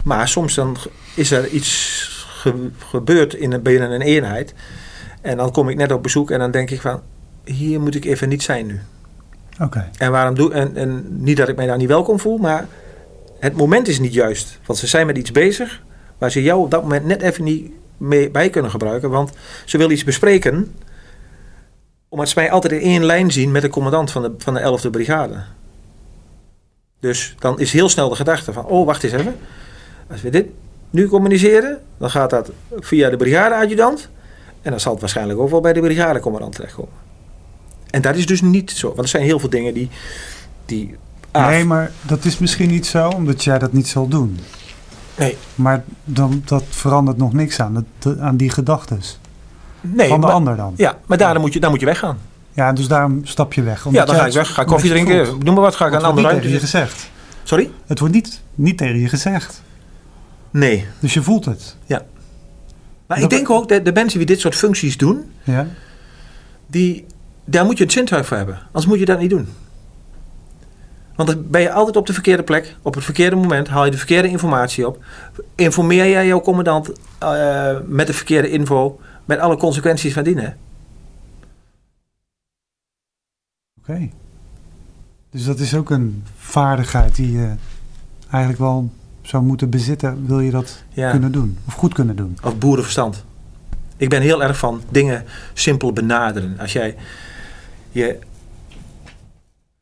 Maar 0.03 0.27
soms 0.27 0.55
dan 0.55 0.77
is 1.15 1.31
er 1.31 1.47
iets 1.47 2.25
ge- 2.27 2.69
gebeurd 2.77 3.33
in 3.33 3.51
een, 3.51 3.61
binnen 3.61 3.91
een 3.91 4.01
eenheid. 4.01 4.53
En 5.21 5.37
dan 5.37 5.51
kom 5.51 5.69
ik 5.69 5.75
net 5.77 5.91
op 5.91 6.03
bezoek 6.03 6.31
en 6.31 6.39
dan 6.39 6.51
denk 6.51 6.69
ik 6.69 6.81
van... 6.81 7.01
Hier 7.43 7.81
moet 7.81 7.95
ik 7.95 8.05
even 8.05 8.29
niet 8.29 8.43
zijn 8.43 8.65
nu. 8.65 8.79
Oké. 9.61 9.89
En 9.97 10.11
waarom 10.11 10.35
doe 10.35 10.53
en, 10.53 10.75
en 10.75 11.05
niet 11.23 11.37
dat 11.37 11.47
ik 11.49 11.55
mij 11.55 11.67
daar 11.67 11.77
niet 11.77 11.87
welkom 11.87 12.19
voel, 12.19 12.37
maar 12.37 12.67
het 13.39 13.55
moment 13.55 13.87
is 13.87 13.99
niet 13.99 14.13
juist. 14.13 14.59
Want 14.65 14.79
ze 14.79 14.87
zijn 14.87 15.07
met 15.07 15.17
iets 15.17 15.31
bezig 15.31 15.81
waar 16.17 16.31
ze 16.31 16.41
jou 16.41 16.61
op 16.61 16.71
dat 16.71 16.81
moment 16.81 17.05
net 17.05 17.21
even 17.21 17.43
niet 17.43 17.71
mee 17.97 18.29
bij 18.29 18.49
kunnen 18.49 18.71
gebruiken. 18.71 19.09
Want 19.09 19.31
ze 19.65 19.77
willen 19.77 19.93
iets 19.93 20.03
bespreken. 20.03 20.75
Omdat 22.09 22.29
ze 22.29 22.39
mij 22.39 22.51
altijd 22.51 22.73
in 22.73 22.79
één 22.79 23.05
lijn 23.05 23.31
zien 23.31 23.51
met 23.51 23.61
de 23.61 23.69
commandant 23.69 24.11
van 24.11 24.21
de, 24.21 24.33
van 24.37 24.53
de 24.53 24.79
11e 24.79 24.89
brigade. 24.89 25.43
Dus 26.99 27.35
dan 27.39 27.59
is 27.59 27.71
heel 27.71 27.89
snel 27.89 28.09
de 28.09 28.15
gedachte 28.15 28.53
van, 28.53 28.65
oh 28.65 28.85
wacht 28.85 29.03
eens 29.03 29.13
even. 29.13 29.35
Als 30.09 30.21
we 30.21 30.29
dit 30.29 30.45
nu 30.89 31.07
communiceren, 31.07 31.81
dan 31.97 32.09
gaat 32.09 32.29
dat 32.29 32.51
via 32.79 33.09
de 33.09 33.17
brigadeadjudant. 33.17 34.09
En 34.61 34.71
dan 34.71 34.79
zal 34.79 34.91
het 34.91 35.01
waarschijnlijk 35.01 35.39
ook 35.39 35.49
wel 35.49 35.61
bij 35.61 35.73
de 35.73 35.79
brigadecommandant 35.79 36.55
terechtkomen. 36.55 36.93
En 37.89 38.01
dat 38.01 38.15
is 38.15 38.25
dus 38.25 38.41
niet 38.41 38.71
zo. 38.71 38.87
Want 38.87 38.99
er 38.99 39.07
zijn 39.07 39.23
heel 39.23 39.39
veel 39.39 39.49
dingen 39.49 39.73
die... 39.73 39.89
die 40.65 40.95
Nee, 41.31 41.65
maar 41.65 41.91
dat 42.01 42.25
is 42.25 42.37
misschien 42.37 42.69
niet 42.69 42.85
zo, 42.85 43.07
omdat 43.09 43.43
jij 43.43 43.59
dat 43.59 43.73
niet 43.73 43.87
zal 43.87 44.07
doen. 44.07 44.39
nee, 45.17 45.37
Maar 45.55 45.83
dan, 46.03 46.41
dat 46.45 46.63
verandert 46.69 47.17
nog 47.17 47.33
niks 47.33 47.59
aan, 47.59 47.85
dat, 47.99 48.19
aan 48.19 48.37
die 48.37 48.49
gedachtes. 48.49 49.19
nee, 49.81 50.07
van 50.07 50.19
de 50.19 50.25
maar, 50.25 50.35
ander 50.35 50.55
dan. 50.55 50.73
Ja, 50.77 50.97
maar 51.05 51.17
daar 51.17 51.39
moet 51.39 51.53
je, 51.53 51.59
daar 51.59 51.69
moet 51.69 51.79
je 51.79 51.85
weggaan. 51.85 52.17
Ja, 52.53 52.73
dus 52.73 52.87
daarom 52.87 53.25
stap 53.25 53.53
je 53.53 53.61
weg. 53.63 53.85
Ja, 53.91 54.05
dan 54.05 54.15
ga 54.15 54.25
ik 54.25 54.33
weg. 54.33 54.53
Ga 54.53 54.63
koffie 54.63 54.89
drinken. 54.89 55.27
voelt. 55.27 55.43
Noem 55.43 55.53
maar 55.53 55.63
wat. 55.63 55.75
Ga 55.75 55.85
ik 55.85 55.93
aan 55.93 55.97
een 55.97 56.03
wordt 56.03 56.17
andere 56.17 56.33
niet 56.35 56.43
ruimte 56.45 56.69
tegen 56.69 56.81
je 56.81 56.89
gezegd. 56.89 57.11
Sorry? 57.43 57.71
Het 57.85 57.99
wordt 57.99 58.13
niet, 58.13 58.41
niet 58.55 58.77
tegen 58.77 58.99
je 58.99 59.09
gezegd. 59.09 59.61
Nee. 60.51 60.85
Dus 60.99 61.13
je 61.13 61.21
voelt 61.23 61.45
het. 61.45 61.75
Maar 61.87 61.97
Dat- 63.07 63.31
ik 63.31 63.37
denk 63.37 63.49
ook 63.49 63.69
dat 63.69 63.85
de 63.85 63.91
mensen 63.91 64.17
die 64.17 64.27
dit 64.27 64.39
soort 64.39 64.55
functies 64.55 64.97
doen, 64.97 65.31
Ja? 65.43 65.67
die, 66.67 67.05
daar 67.45 67.65
moet 67.65 67.77
je 67.77 67.83
het 67.83 67.93
zintuig 67.93 68.27
voor 68.27 68.37
hebben. 68.37 68.59
Anders 68.65 68.85
moet 68.85 68.99
je 68.99 69.05
dat 69.05 69.19
niet 69.19 69.29
doen. 69.29 69.47
Want 71.17 71.29
dan 71.29 71.43
ben 71.49 71.61
je 71.61 71.71
altijd 71.71 71.95
op 71.95 72.05
de 72.05 72.13
verkeerde 72.13 72.43
plek, 72.43 72.75
op 72.81 72.93
het 72.95 73.03
verkeerde 73.03 73.35
moment, 73.35 73.67
haal 73.67 73.85
je 73.85 73.91
de 73.91 73.97
verkeerde 73.97 74.27
informatie 74.29 74.87
op. 74.87 75.03
Informeer 75.55 76.09
jij 76.09 76.27
jouw 76.27 76.41
commandant 76.41 76.91
eh, 77.19 77.77
met 77.85 78.07
de 78.07 78.13
verkeerde 78.13 78.49
info, 78.49 78.99
met 79.25 79.39
alle 79.39 79.57
consequenties 79.57 80.13
van 80.13 80.23
dien. 80.23 80.37
hè? 80.37 80.49
Oké. 83.79 84.09
Dus 85.29 85.45
dat 85.45 85.59
is 85.59 85.75
ook 85.75 85.89
een 85.89 86.23
vaardigheid 86.37 87.15
die 87.15 87.31
je 87.31 87.53
eigenlijk 88.29 88.61
wel 88.61 88.89
zou 89.21 89.43
moeten 89.43 89.69
bezitten. 89.69 90.25
Wil 90.27 90.39
je 90.39 90.51
dat 90.51 90.83
Ja. 90.89 91.11
kunnen 91.11 91.31
doen? 91.31 91.57
Of 91.67 91.73
goed 91.73 91.93
kunnen 91.93 92.15
doen? 92.15 92.37
Of 92.43 92.57
boerenverstand. 92.57 93.23
Ik 93.97 94.09
ben 94.09 94.21
heel 94.21 94.43
erg 94.43 94.57
van 94.57 94.81
dingen 94.89 95.25
simpel 95.53 95.93
benaderen. 95.93 96.59
Als 96.59 96.73
jij 96.73 96.95
je. 97.91 98.19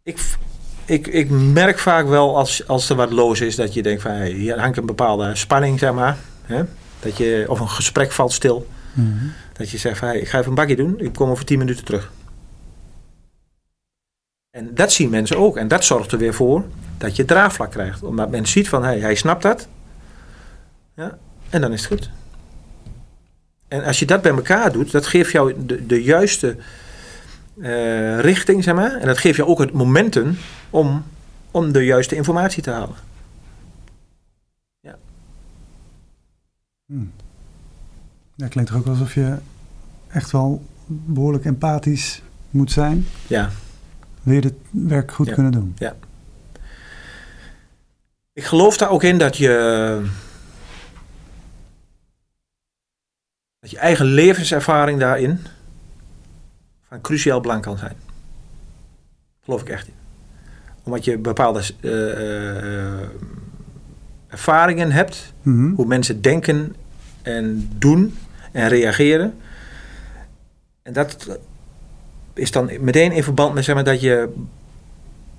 Ik, 0.04 0.36
ik, 0.86 1.08
ik 1.08 1.30
merk 1.30 1.80
vaak 1.80 2.08
wel 2.08 2.38
als, 2.38 2.67
als 2.67 2.89
er 2.89 2.95
wat 2.95 3.12
los 3.12 3.41
is 3.41 3.56
dat 3.56 3.74
je 3.74 3.82
denkt 3.82 4.02
van 4.02 4.12
hey, 4.12 4.32
hier 4.32 4.60
hangt 4.60 4.78
een 4.78 4.86
bepaalde 4.86 5.36
spanning, 5.36 5.80
zeg 5.80 5.93
maar. 5.93 6.17
Hè? 6.41 6.63
Dat 7.00 7.17
je, 7.17 7.45
of 7.48 7.60
een 7.60 7.69
gesprek 7.69 8.12
valt 8.12 8.34
stil. 8.34 8.67
Mhm. 8.93 9.26
Dat 9.54 9.69
je 9.69 9.78
zegt 9.78 9.98
van 9.98 10.08
hey, 10.08 10.19
ik 10.19 10.28
ga 10.28 10.38
even 10.38 10.50
een 10.50 10.56
bakje 10.56 10.76
doen, 10.76 11.00
ik 11.00 11.13
kom 11.13 11.30
over 11.30 11.45
10 11.45 11.58
minuten 11.58 11.86
terug. 11.86 12.12
En 14.52 14.69
dat 14.74 14.91
zien 14.91 15.10
mensen 15.10 15.38
ook. 15.38 15.58
En 15.58 15.67
dat 15.67 15.84
zorgt 15.84 16.12
er 16.12 16.17
weer 16.17 16.34
voor 16.34 16.65
dat 16.98 17.15
je 17.15 17.26
draagvlak 17.26 17.71
krijgt. 17.71 18.04
Omdat 18.04 18.30
men 18.30 18.45
ziet 18.45 18.69
van 18.69 18.84
hey, 18.84 19.00
hij 19.00 19.15
snapt 19.15 19.41
dat. 19.41 19.67
Ja, 20.95 21.17
en 21.50 21.62
dan 21.62 21.74
is 21.74 21.80
het 21.80 21.89
goed. 21.89 22.10
En 23.67 23.84
als 23.84 24.00
je 24.00 24.06
dat 24.06 24.21
bij 24.21 24.32
elkaar 24.32 24.71
doet, 24.71 24.91
dat 24.91 25.08
geeft 25.08 25.32
jou 25.32 25.54
de, 25.65 25.86
de 25.86 26.04
juiste 26.04 26.56
eh, 27.61 28.19
richting, 28.19 28.63
zeg 28.63 28.75
maar. 28.75 28.91
En 28.95 29.07
dat 29.07 29.17
geeft 29.17 29.37
jou 29.37 29.49
ook 29.49 29.59
het 29.59 29.71
momentum 29.71 30.37
om, 30.69 31.03
om 31.51 31.71
de 31.71 31.85
juiste 31.85 32.15
informatie 32.15 32.63
te 32.63 32.71
halen. 32.71 32.95
Hmm. 36.85 37.11
Dat 38.35 38.49
klinkt 38.49 38.69
toch 38.71 38.79
ook 38.79 38.87
alsof 38.87 39.13
je 39.13 39.37
echt 40.07 40.31
wel 40.31 40.65
behoorlijk 40.85 41.45
empathisch 41.45 42.21
moet 42.49 42.71
zijn. 42.71 43.07
Ja. 43.27 43.49
Wil 44.23 44.33
je 44.33 44.41
dit 44.41 44.53
werk 44.69 45.11
goed 45.11 45.27
Ja. 45.27 45.33
kunnen 45.33 45.51
doen? 45.51 45.75
Ik 48.33 48.43
geloof 48.43 48.77
daar 48.77 48.89
ook 48.89 49.03
in 49.03 49.17
dat 49.17 49.37
je. 49.37 50.05
dat 53.59 53.71
je 53.71 53.77
eigen 53.77 54.05
levenservaring 54.05 54.99
daarin. 54.99 55.39
Van 56.88 57.02
cruciaal 57.02 57.41
belang 57.41 57.62
kan 57.62 57.78
zijn. 57.78 57.95
Geloof 59.43 59.62
ik 59.62 59.69
echt 59.69 59.88
in. 59.88 59.93
Omdat 60.84 61.06
je 61.06 61.17
bepaalde 61.17 61.63
eh, 61.82 62.12
eh, 62.12 63.10
ervaringen 64.28 64.91
hebt. 64.91 65.34
Mhm. 65.41 65.74
hoe 65.74 65.86
mensen 65.86 66.21
denken 66.21 66.76
en 67.21 67.69
doen 67.78 68.17
en 68.52 68.67
reageren. 68.67 69.34
En 70.82 70.93
dat 70.93 71.39
is 72.34 72.52
dan 72.52 72.69
meteen 72.80 73.12
in 73.12 73.24
verband 73.24 73.54
met 73.54 73.63
zeg 73.63 73.76
maar, 73.76 73.84
dat 73.84 74.02
je 74.02 74.34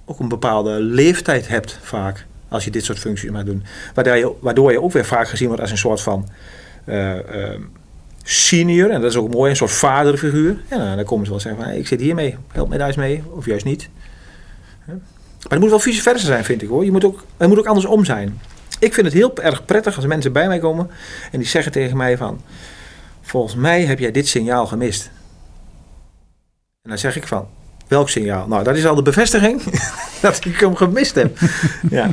ook 0.05 0.19
een 0.19 0.29
bepaalde 0.29 0.81
leeftijd 0.81 1.49
hebt 1.49 1.79
vaak. 1.83 2.27
Als 2.49 2.65
je 2.65 2.71
dit 2.71 2.85
soort 2.85 2.99
functies 2.99 3.31
mag 3.31 3.45
doen. 3.45 3.65
Waardoor 3.95 4.17
je, 4.17 4.33
waardoor 4.41 4.73
je 4.73 4.83
ook 4.83 4.93
weer 4.93 5.05
vaak 5.05 5.29
gezien 5.29 5.47
wordt 5.47 5.63
als 5.63 5.71
een 5.71 5.79
soort 5.79 6.01
van 6.01 6.29
eh, 6.85 7.53
eh, 7.53 7.61
senior. 8.29 8.91
En 8.91 9.01
dat 9.01 9.11
is 9.11 9.17
ook 9.17 9.33
mooi, 9.33 9.51
een 9.51 9.57
soort 9.57 9.71
vaderfiguur. 9.71 10.57
Ja, 10.71 10.77
nou, 10.77 10.97
dan 10.97 11.05
komen 11.05 11.25
ze 11.25 11.31
wel 11.31 11.41
zeggen 11.41 11.63
van, 11.63 11.71
hey, 11.71 11.81
ik 11.81 11.87
zit 11.87 12.01
hiermee, 12.01 12.37
help 12.53 12.69
mij 12.69 12.79
daar 12.79 12.87
eens 12.87 12.97
mee. 12.97 13.23
Of 13.31 13.47
juist 13.47 13.65
niet. 13.65 13.89
Maar 14.87 14.97
het 15.49 15.61
moet 15.61 15.71
wel 15.71 15.79
vice 15.79 16.03
versa 16.03 16.27
zijn, 16.27 16.45
vind 16.45 16.63
ik 16.63 16.69
hoor. 16.69 16.85
Je 16.85 16.93
moet 16.93 17.05
ook, 17.05 17.25
het 17.37 17.49
moet 17.49 17.59
ook 17.59 17.67
andersom 17.67 18.05
zijn. 18.05 18.41
Ik 18.79 18.95
vind 18.95 19.07
het 19.07 19.15
heel 19.15 19.37
erg 19.37 19.65
prettig 19.65 19.97
als 19.97 20.07
mensen 20.07 20.33
bij 20.33 20.47
mij 20.47 20.59
komen 20.59 20.91
en 21.33 21.39
die 21.39 21.49
zeggen 21.49 21.73
tegen 21.73 21.97
mij 21.97 22.17
van, 22.17 22.41
volgens 23.21 23.55
mij 23.55 23.85
heb 23.85 23.99
jij 23.99 24.11
dit 24.11 24.29
signaal 24.29 24.67
gemist. 24.67 25.11
En 26.83 26.91
dan 26.91 26.99
zeg 26.99 27.17
ik 27.17 27.27
van, 27.27 27.49
welk 27.89 28.09
signaal? 28.09 28.49
Nou, 28.49 28.65
dat 28.65 28.77
is 28.77 28.87
al 28.87 28.95
de 28.95 29.03
bevestiging 29.03 29.63
dat 30.23 30.45
ik 30.45 30.61
hem 30.61 30.77
gemist 30.77 31.15
heb. 31.15 31.39
ja. 31.91 32.11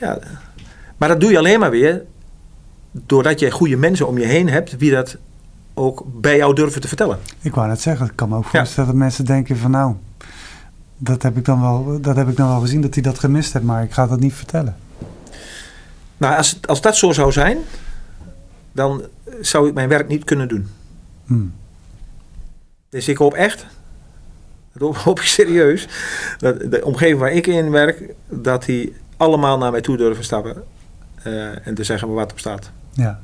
ja. 0.00 0.18
Maar 0.96 1.08
dat 1.08 1.20
doe 1.20 1.30
je 1.30 1.38
alleen 1.38 1.58
maar 1.58 1.70
weer 1.70 2.04
doordat 2.90 3.40
je 3.40 3.50
goede 3.50 3.76
mensen 3.76 4.06
om 4.06 4.18
je 4.18 4.24
heen 4.24 4.48
hebt 4.48 4.76
wie 4.76 4.90
dat 4.90 5.16
ook 5.74 6.02
bij 6.20 6.36
jou 6.36 6.54
durven 6.54 6.80
te 6.80 6.88
vertellen. 6.88 7.18
Ik 7.40 7.54
wou 7.54 7.68
net 7.68 7.80
zeggen, 7.80 8.06
ik 8.06 8.12
kan 8.14 8.28
me 8.28 8.36
ook 8.36 8.44
Ja. 8.44 8.58
voorstellen 8.58 8.90
dat 8.90 8.98
mensen 8.98 9.24
denken 9.24 9.56
van 9.56 9.70
nou, 9.70 9.94
dat 10.96 11.22
heb 11.22 11.36
ik 11.36 11.44
dan 11.44 11.60
wel, 11.60 12.00
dat 12.00 12.16
heb 12.16 12.28
ik 12.28 12.36
dan 12.36 12.48
wel 12.48 12.60
gezien 12.60 12.80
dat 12.80 12.94
hij 12.94 13.02
dat 13.02 13.18
gemist 13.18 13.52
heeft, 13.52 13.64
maar 13.64 13.82
ik 13.82 13.92
ga 13.92 14.06
dat 14.06 14.20
niet 14.20 14.34
vertellen. 14.34 14.76
Nou, 16.16 16.36
als, 16.36 16.58
als 16.66 16.80
dat 16.80 16.96
zo 16.96 17.12
zou 17.12 17.32
zijn, 17.32 17.58
dan 18.72 19.02
zou 19.40 19.68
ik 19.68 19.74
mijn 19.74 19.88
werk 19.88 20.08
niet 20.08 20.24
kunnen 20.24 20.48
doen. 20.48 20.68
Hmm. 21.24 21.52
Dus 22.88 23.08
ik 23.08 23.16
hoop 23.16 23.34
echt, 23.34 23.66
dat 24.72 24.96
hoop 24.96 25.20
ik 25.20 25.26
serieus, 25.26 25.88
dat 26.38 26.60
de 26.70 26.84
omgeving 26.84 27.18
waar 27.18 27.32
ik 27.32 27.46
in 27.46 27.70
werk, 27.70 28.14
dat 28.28 28.64
die 28.64 28.96
allemaal 29.16 29.58
naar 29.58 29.70
mij 29.70 29.80
toe 29.80 29.96
durven 29.96 30.24
stappen 30.24 30.64
eh, 31.22 31.66
en 31.66 31.74
te 31.74 31.84
zeggen 31.84 32.12
wat 32.12 32.32
op 32.32 32.38
staat. 32.38 32.70
Ja. 32.92 33.20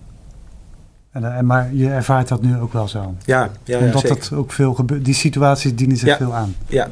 En, 1.11 1.25
eh, 1.25 1.37
en, 1.37 1.47
maar 1.47 1.75
je 1.75 1.91
ervaart 1.91 2.29
dat 2.29 2.43
nu 2.43 2.59
ook 2.59 2.73
wel 2.73 2.89
zo. 2.89 3.15
Ja, 3.25 3.51
ja, 3.65 3.79
ja 3.79 3.85
Omdat 3.85 4.03
dat 4.03 4.33
ook 4.33 4.53
veel 4.53 4.75
gebeurt. 4.75 5.05
Die 5.05 5.15
situaties 5.15 5.75
dienen 5.75 5.97
zich 5.97 6.09
Ja. 6.09 6.17
veel 6.17 6.35
aan. 6.35 6.55
Ja, 6.67 6.89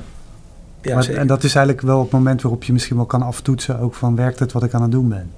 ja 0.83 0.95
maar, 0.95 1.09
en 1.09 1.27
dat 1.27 1.45
is 1.45 1.55
eigenlijk 1.55 1.87
wel 1.87 2.01
het 2.01 2.11
moment 2.11 2.43
waarop 2.43 2.65
je 2.65 2.73
misschien 2.73 2.97
wel 2.97 3.07
kan 3.07 3.23
aftoetsen. 3.23 3.79
Ook 3.79 3.95
van 3.95 4.17
werkt 4.17 4.39
het 4.39 4.53
wat 4.53 4.63
ik 4.63 4.75
aan 4.75 4.83
het 4.83 4.91
doen 4.91 5.09
ben. 5.09 5.31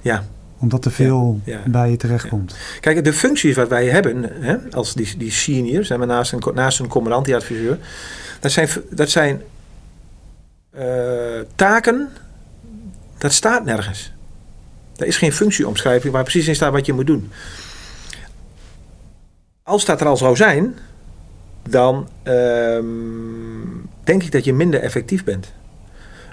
Ja. 0.00 0.24
Omdat 0.58 0.84
er 0.84 0.90
veel 0.90 1.40
Ja, 1.44 1.58
bij 1.66 1.90
je 1.90 1.96
terechtkomt. 1.96 2.56
Kijk, 2.80 3.04
de 3.04 3.12
functies 3.12 3.56
wat 3.56 3.68
wij 3.68 3.86
hebben, 3.86 4.24
hè, 4.40 4.56
als 4.70 4.94
die, 4.94 5.16
die 5.16 5.30
senior, 5.30 5.84
zijn 5.84 6.00
we 6.00 6.06
naast 6.06 6.32
een, 6.32 6.42
naast 6.54 6.80
een 6.80 6.88
commandant, 6.88 7.24
die 7.24 7.34
adviseur, 7.34 7.78
dat 8.40 8.52
zijn, 8.52 8.68
dat 8.90 9.10
zijn 9.10 9.42
eh, 10.70 10.84
taken, 11.54 12.08
dat 13.18 13.32
staat 13.32 13.64
nergens. 13.64 14.12
Er 14.96 15.06
is 15.06 15.16
geen 15.16 15.32
functieomschrijving 15.32 16.12
waar 16.12 16.22
precies 16.22 16.48
in 16.48 16.54
staat 16.54 16.72
wat 16.72 16.86
je 16.86 16.92
moet 16.92 17.06
doen. 17.06 17.30
Als 19.68 19.84
dat 19.84 20.00
er 20.00 20.06
al 20.06 20.16
zou 20.16 20.36
zijn, 20.36 20.74
dan 21.68 22.08
ehm, 22.22 22.84
denk 24.04 24.22
ik 24.22 24.32
dat 24.32 24.44
je 24.44 24.52
minder 24.54 24.80
effectief 24.80 25.24
bent. 25.24 25.52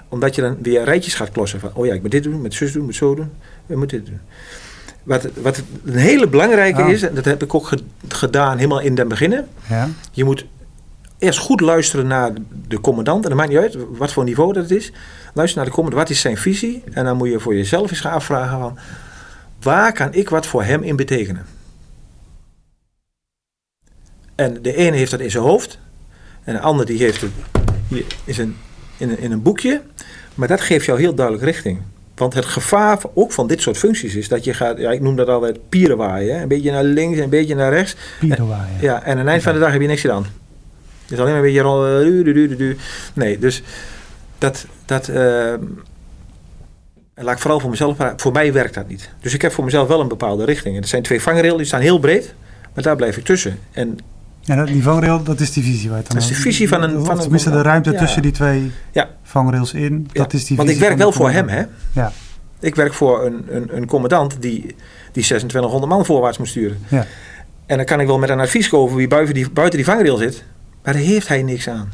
Omdat 0.08 0.34
je 0.34 0.40
dan 0.42 0.56
weer 0.62 0.84
rijtjes 0.84 1.14
gaat 1.14 1.30
klossen 1.30 1.60
van, 1.60 1.70
oh 1.74 1.86
ja, 1.86 1.94
ik 1.94 2.02
moet 2.02 2.10
dit 2.10 2.22
doen, 2.22 2.42
met 2.42 2.54
zus 2.54 2.72
doen, 2.72 2.84
moet 2.84 2.94
zo 2.94 3.14
doen, 3.14 3.30
ik 3.66 3.76
moet 3.76 3.90
dit 3.90 4.06
doen. 4.06 4.20
Wat, 5.02 5.28
wat 5.42 5.62
een 5.84 5.96
hele 5.96 6.28
belangrijke 6.28 6.82
Ah. 6.82 6.90
is, 6.90 7.02
en 7.02 7.14
dat 7.14 7.24
heb 7.24 7.42
ik 7.42 7.54
ook 7.54 7.66
ge- 7.66 7.82
gedaan 8.08 8.56
helemaal 8.56 8.80
in 8.80 8.94
den 8.94 9.08
beginnen. 9.08 9.48
Ja? 9.68 9.88
Je 10.12 10.24
moet 10.24 10.46
eerst 11.18 11.38
goed 11.38 11.60
luisteren 11.60 12.06
naar 12.06 12.30
de 12.68 12.80
commandant. 12.80 13.22
En 13.22 13.28
dat 13.28 13.38
maakt 13.38 13.50
niet 13.50 13.58
uit 13.58 13.76
wat 13.90 14.12
voor 14.12 14.24
niveau 14.24 14.52
dat 14.52 14.70
is. 14.70 14.92
Luister 15.34 15.56
naar 15.58 15.66
de 15.68 15.74
commandant, 15.74 16.02
wat 16.02 16.10
is 16.16 16.20
zijn 16.20 16.36
visie? 16.36 16.82
En 16.92 17.04
dan 17.04 17.16
moet 17.16 17.28
je 17.28 17.40
voor 17.40 17.54
jezelf 17.54 17.90
eens 17.90 18.00
gaan 18.00 18.12
afvragen 18.12 18.58
van... 18.58 18.78
Waar 19.62 19.92
kan 19.92 20.08
ik 20.14 20.28
wat 20.28 20.46
voor 20.46 20.62
hem 20.64 20.82
in 20.82 20.96
betekenen? 20.96 21.46
En 24.36 24.62
de 24.62 24.74
ene 24.74 24.96
heeft 24.96 25.10
dat 25.10 25.20
in 25.20 25.30
zijn 25.30 25.42
hoofd. 25.44 25.78
En 26.44 26.54
de 26.54 26.60
ander 26.60 26.86
die 26.86 26.98
heeft 26.98 27.20
het 27.20 27.30
hier 27.88 28.04
is 28.24 28.38
een, 28.38 28.56
in, 28.96 29.10
een, 29.10 29.18
in 29.18 29.32
een 29.32 29.42
boekje. 29.42 29.82
Maar 30.34 30.48
dat 30.48 30.60
geeft 30.60 30.86
jou 30.86 31.00
heel 31.00 31.14
duidelijk 31.14 31.44
richting. 31.46 31.80
Want 32.14 32.34
het 32.34 32.44
gevaar 32.44 32.98
ook 33.14 33.32
van 33.32 33.46
dit 33.46 33.60
soort 33.62 33.76
functies 33.78 34.14
is 34.14 34.28
dat 34.28 34.44
je 34.44 34.54
gaat... 34.54 34.78
Ja, 34.78 34.90
ik 34.90 35.00
noem 35.00 35.16
dat 35.16 35.28
altijd 35.28 35.68
pierenwaaien. 35.68 36.42
Een 36.42 36.48
beetje 36.48 36.70
naar 36.70 36.84
links 36.84 37.16
en 37.16 37.22
een 37.22 37.30
beetje 37.30 37.54
naar 37.54 37.72
rechts. 37.72 37.96
Pierenwaaien. 38.18 38.76
Ja, 38.80 39.02
en 39.02 39.10
aan 39.12 39.18
het 39.18 39.26
eind 39.26 39.42
van 39.42 39.52
de 39.52 39.58
dag 39.58 39.72
heb 39.72 39.80
je 39.80 39.86
niks 39.86 40.00
gedaan. 40.00 40.22
Het 41.02 41.10
is 41.10 41.18
alleen 41.18 41.32
maar 41.32 41.44
een 41.44 41.52
beetje 41.52 41.60
eh, 41.60 42.04
du- 42.04 42.22
du- 42.22 42.32
du- 42.32 42.48
du- 42.48 42.56
du. 42.56 42.76
Nee, 43.14 43.38
dus 43.38 43.62
dat. 44.38 44.66
dat 44.84 45.08
eh, 45.08 45.52
en 45.52 47.24
laat 47.24 47.34
ik 47.34 47.40
vooral 47.40 47.60
voor 47.60 47.70
mezelf 47.70 47.96
praten. 47.96 48.20
Voor 48.20 48.32
mij 48.32 48.52
werkt 48.52 48.74
dat 48.74 48.88
niet. 48.88 49.10
Dus 49.20 49.34
ik 49.34 49.42
heb 49.42 49.52
voor 49.52 49.64
mezelf 49.64 49.88
wel 49.88 50.00
een 50.00 50.08
bepaalde 50.08 50.44
richting. 50.44 50.76
En 50.76 50.82
er 50.82 50.88
zijn 50.88 51.02
twee 51.02 51.22
vangrails, 51.22 51.56
die 51.56 51.66
staan 51.66 51.80
heel 51.80 51.98
breed. 51.98 52.34
Maar 52.74 52.84
daar 52.84 52.96
blijf 52.96 53.16
ik 53.16 53.24
tussen. 53.24 53.58
En 53.72 53.98
Ja, 54.46 54.54
dat, 54.56 54.66
die 54.66 54.82
vangrail, 54.82 55.22
dat 55.22 55.40
is 55.40 55.52
die 55.52 55.62
visie 55.62 55.88
waar 55.88 55.98
je 55.98 56.04
het 56.04 56.12
Dat 56.12 56.22
is 56.22 56.28
de 56.28 56.34
visie 56.34 56.68
van 56.68 56.82
een- 56.82 57.04
van 57.04 57.14
een- 57.16 57.20
tenminste 57.22 57.50
de 57.50 57.62
ruimte 57.62 57.92
ja. 57.92 57.98
tussen 57.98 58.22
die 58.22 58.30
twee 58.32 58.72
Ja. 58.92 59.08
vangrails 59.22 59.72
in. 59.74 60.08
Ja, 60.12 60.22
Dat 60.22 60.32
is 60.32 60.44
die 60.44 60.56
want 60.56 60.68
ik 60.68 60.78
werk 60.78 60.96
wel 60.98 61.12
voor 61.12 61.30
hem, 61.30 61.48
hè? 61.48 61.62
Ja. 61.92 62.12
Ik 62.60 62.74
werk 62.74 62.92
voor 62.94 63.24
een, 63.26 63.44
een, 63.48 63.76
een 63.76 63.86
commandant 63.86 64.42
die, 64.42 64.60
die 65.12 65.22
2600 65.24 65.92
man 65.92 66.04
voorwaarts 66.04 66.38
moet 66.38 66.48
sturen. 66.48 66.78
Ja. 66.88 67.06
En 67.66 67.76
dan 67.76 67.86
kan 67.86 68.00
ik 68.00 68.06
wel 68.06 68.18
met 68.18 68.28
een 68.28 68.40
advies 68.40 68.68
komen 68.68 68.96
wie 68.96 69.08
buiten 69.08 69.34
die, 69.34 69.50
buiten 69.50 69.76
die 69.78 69.86
vangrail 69.88 70.16
zit. 70.16 70.44
Maar 70.82 70.92
daar 70.94 71.02
heeft 71.02 71.28
hij 71.28 71.42
niks 71.42 71.68
aan. 71.68 71.92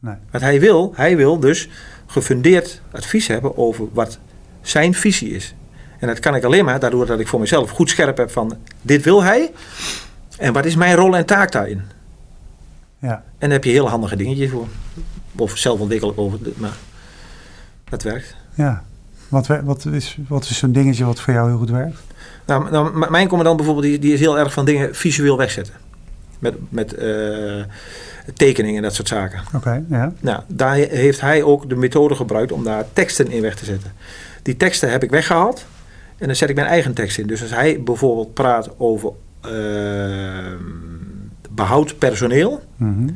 Nee. 0.00 0.14
Wat 0.30 0.40
hij 0.40 0.60
wil, 0.60 0.92
hij 0.96 1.16
wil 1.16 1.40
dus 1.40 1.68
gefundeerd 2.06 2.80
advies 2.92 3.26
hebben 3.26 3.56
over 3.56 3.84
wat 3.92 4.18
zijn 4.60 4.94
visie 4.94 5.30
is. 5.30 5.54
En 5.98 6.06
dat 6.06 6.18
kan 6.18 6.34
ik 6.34 6.44
alleen 6.44 6.64
maar 6.64 6.78
daardoor 6.80 7.06
dat 7.06 7.20
ik 7.20 7.28
voor 7.28 7.40
mezelf 7.40 7.70
goed 7.70 7.90
scherp 7.90 8.16
heb 8.16 8.30
van 8.30 8.56
dit 8.82 9.04
wil 9.04 9.22
hij. 9.22 9.50
En 10.38 10.52
wat 10.52 10.64
is 10.64 10.76
mijn 10.76 10.94
rol 10.94 11.16
en 11.16 11.26
taak 11.26 11.52
daarin? 11.52 11.82
Ja. 12.98 13.12
En 13.12 13.22
daar 13.38 13.50
heb 13.50 13.64
je 13.64 13.70
heel 13.70 13.88
handige 13.88 14.16
dingetjes 14.16 14.50
voor. 14.50 14.66
Of 15.36 15.56
zelf 15.56 15.80
ontwikkelen 15.80 16.18
over, 16.18 16.38
maar 16.56 16.76
dat 17.88 18.02
werkt. 18.02 18.36
ja. 18.54 18.86
Wat, 19.28 19.46
wat 19.46 19.84
is, 19.84 20.18
wat 20.28 20.44
is 20.44 20.58
zo'n 20.58 20.72
dingetje 20.72 21.04
wat 21.04 21.20
voor 21.20 21.34
jou 21.34 21.48
heel 21.48 21.58
goed 21.58 21.70
werkt? 21.70 21.98
Nou, 22.46 22.70
nou, 22.70 23.10
mijn 23.10 23.28
commandant 23.28 23.56
bijvoorbeeld, 23.56 23.86
die, 23.86 23.98
die 23.98 24.12
is 24.12 24.20
heel 24.20 24.38
erg 24.38 24.52
van 24.52 24.64
dingen 24.64 24.94
visueel 24.94 25.36
wegzetten. 25.36 25.74
Met, 26.38 26.54
met 26.68 26.94
eh, 26.94 27.62
tekeningen 28.34 28.76
en 28.76 28.82
dat 28.82 28.94
soort 28.94 29.08
zaken. 29.08 29.40
Oké, 29.54 29.84
ja. 29.88 30.12
Nou, 30.20 30.42
daar 30.46 30.74
heeft 30.74 31.20
hij 31.20 31.42
ook 31.42 31.68
de 31.68 31.76
methode 31.76 32.14
gebruikt 32.14 32.52
om 32.52 32.64
daar 32.64 32.84
teksten 32.92 33.30
in 33.30 33.42
weg 33.42 33.56
te 33.56 33.64
zetten. 33.64 33.92
Die 34.42 34.56
teksten 34.56 34.90
heb 34.90 35.02
ik 35.02 35.10
weggehaald 35.10 35.66
en 36.18 36.26
dan 36.26 36.36
zet 36.36 36.48
ik 36.48 36.54
mijn 36.54 36.66
eigen 36.66 36.94
tekst 36.94 37.18
in. 37.18 37.26
Dus 37.26 37.42
als 37.42 37.50
hij 37.50 37.82
bijvoorbeeld 37.82 38.34
praat 38.34 38.70
over 38.78 39.12
behoud 41.50 41.98
personeel, 41.98 42.62
Mhm. 42.76 43.08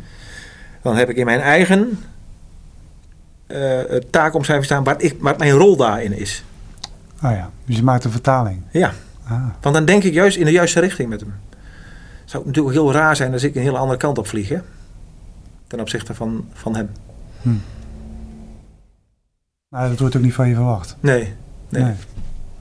dan 0.83 0.97
heb 0.97 1.09
ik 1.09 1.17
in 1.17 1.25
mijn 1.25 1.41
eigen 1.41 1.99
eh 3.47 3.81
taakomschrijving 4.11 4.67
staan 4.71 4.85
wat, 4.85 5.03
ik, 5.03 5.17
wat 5.21 5.39
mijn 5.39 5.51
rol 5.53 5.77
daarin 5.77 6.13
is. 6.19 6.45
Oh 7.23 7.31
ja, 7.31 7.51
dus 7.65 7.77
je 7.77 7.83
maakt 7.83 8.05
een 8.05 8.11
vertaling. 8.11 8.63
Ja, 8.71 8.93
Ah, 9.25 9.45
want 9.61 9.75
dan 9.75 9.85
denk 9.85 10.03
ik 10.03 10.13
juist 10.13 10.37
in 10.37 10.45
de 10.45 10.51
juiste 10.51 10.81
richting 10.81 11.09
met 11.09 11.21
hem. 11.21 11.35
Het 12.21 12.31
zou 12.31 12.47
natuurlijk 12.47 12.75
heel 12.75 12.93
raar 12.93 13.17
zijn 13.17 13.33
als 13.33 13.43
ik 13.43 13.55
een 13.55 13.63
hele 13.63 13.79
andere 13.79 13.99
kant 13.99 14.19
op 14.19 14.27
vlieg, 14.27 14.49
hè? 14.49 14.59
Ten 15.67 15.81
opzichte 15.81 16.15
van, 16.15 16.47
van 16.53 16.77
hem. 16.77 16.91
maar 19.69 19.89
dat 19.89 19.99
wordt 19.99 20.17
ook 20.17 20.23
niet 20.23 20.35
van 20.35 20.49
je 20.49 20.55
verwacht. 20.55 20.97
Nee, 21.01 21.35
nee. 21.69 21.83
Nee. 21.83 21.93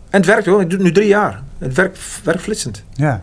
En 0.10 0.18
het 0.20 0.26
werkt 0.26 0.46
hoor, 0.46 0.62
ik 0.62 0.70
doe 0.70 0.78
het 0.78 0.88
nu 0.88 0.94
drie 0.94 1.08
jaar. 1.08 1.44
Het 1.58 1.74
werkt, 1.74 2.00
werkt 2.24 2.42
flitsend. 2.42 2.84
Ja. 2.94 3.22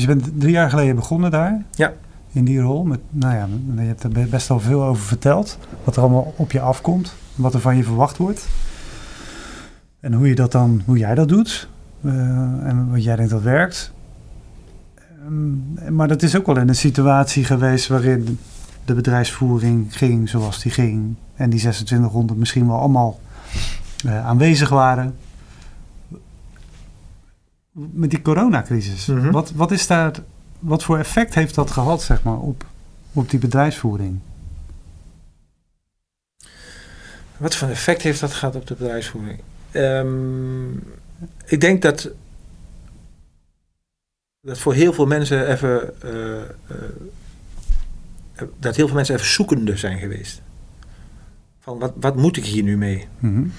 Dus 0.00 0.08
je 0.08 0.14
bent 0.14 0.40
drie 0.40 0.52
jaar 0.52 0.70
geleden 0.70 0.94
begonnen 0.94 1.30
daar. 1.30 1.62
Ja. 1.70 1.92
In 2.32 2.44
die 2.44 2.60
rol. 2.60 2.84
Met, 2.84 3.00
nou 3.10 3.34
ja, 3.34 3.48
je 3.76 3.88
hebt 3.88 4.02
er 4.02 4.28
best 4.28 4.48
wel 4.48 4.60
veel 4.60 4.84
over 4.84 5.02
verteld. 5.02 5.58
Wat 5.84 5.96
er 5.96 6.02
allemaal 6.02 6.34
op 6.36 6.52
je 6.52 6.60
afkomt. 6.60 7.14
Wat 7.34 7.54
er 7.54 7.60
van 7.60 7.76
je 7.76 7.84
verwacht 7.84 8.16
wordt. 8.16 8.46
En 10.00 10.12
hoe, 10.12 10.28
je 10.28 10.34
dat 10.34 10.52
dan, 10.52 10.82
hoe 10.86 10.98
jij 10.98 11.14
dat 11.14 11.28
doet. 11.28 11.68
eh, 12.04 12.12
en 12.66 12.90
wat 12.90 13.04
jij 13.04 13.16
denkt 13.16 13.30
dat 13.30 13.42
werkt. 13.42 13.92
Ehm, 14.96 15.94
maar 15.94 16.08
dat 16.08 16.22
is 16.22 16.36
ook 16.36 16.46
wel 16.46 16.58
in 16.58 16.68
een 16.68 16.74
situatie 16.74 17.44
geweest 17.44 17.88
waarin 17.88 18.38
de 18.84 18.94
bedrijfsvoering 18.94 19.96
ging 19.96 20.28
zoals 20.28 20.62
die 20.62 20.72
ging. 20.72 21.14
En 21.34 21.50
die 21.50 21.58
2600 21.58 22.38
misschien 22.38 22.66
wel 22.66 22.78
allemaal 22.78 23.20
uh, 24.06 24.26
aanwezig 24.26 24.68
waren. 24.68 25.14
Met 27.72 28.10
die 28.10 28.22
coronacrisis. 28.22 29.06
Mhm. 29.06 29.30
wat, 29.30 29.50
wat, 29.50 29.70
is 29.70 29.86
daar, 29.86 30.12
wat 30.58 30.84
voor 30.84 30.98
effect 30.98 31.34
heeft 31.34 31.54
dat 31.54 31.70
gehad 31.70 32.02
zeg 32.02 32.22
maar, 32.22 32.38
op, 32.38 32.64
op 33.12 33.30
die 33.30 33.38
bedrijfsvoering? 33.38 34.20
Wat 37.36 37.56
voor 37.56 37.68
effect 37.68 38.02
heeft 38.02 38.20
dat 38.20 38.32
gehad 38.32 38.54
op 38.54 38.66
de 38.66 38.74
bedrijfsvoering? 38.74 39.40
Ehm, 39.70 40.72
ik 41.46 41.60
denk 41.60 41.82
dat 41.82 42.10
dat 44.40 44.58
voor 44.58 44.74
heel 44.74 44.92
veel 44.92 45.06
mensen 45.06 45.48
even 45.48 45.92
uh, 46.04 46.12
uh, 46.12 46.42
dat 48.58 48.76
heel 48.76 48.86
veel 48.86 48.96
mensen 48.96 49.14
even 49.14 49.26
zoekende 49.26 49.76
zijn 49.76 49.98
geweest. 49.98 50.42
Van 51.60 51.78
wat, 51.78 51.92
wat 51.96 52.16
moet 52.16 52.36
ik 52.36 52.44
hier 52.44 52.62
nu 52.62 52.76
mee? 52.76 53.08
Mm 53.18 53.34
-hmm. 53.34 53.52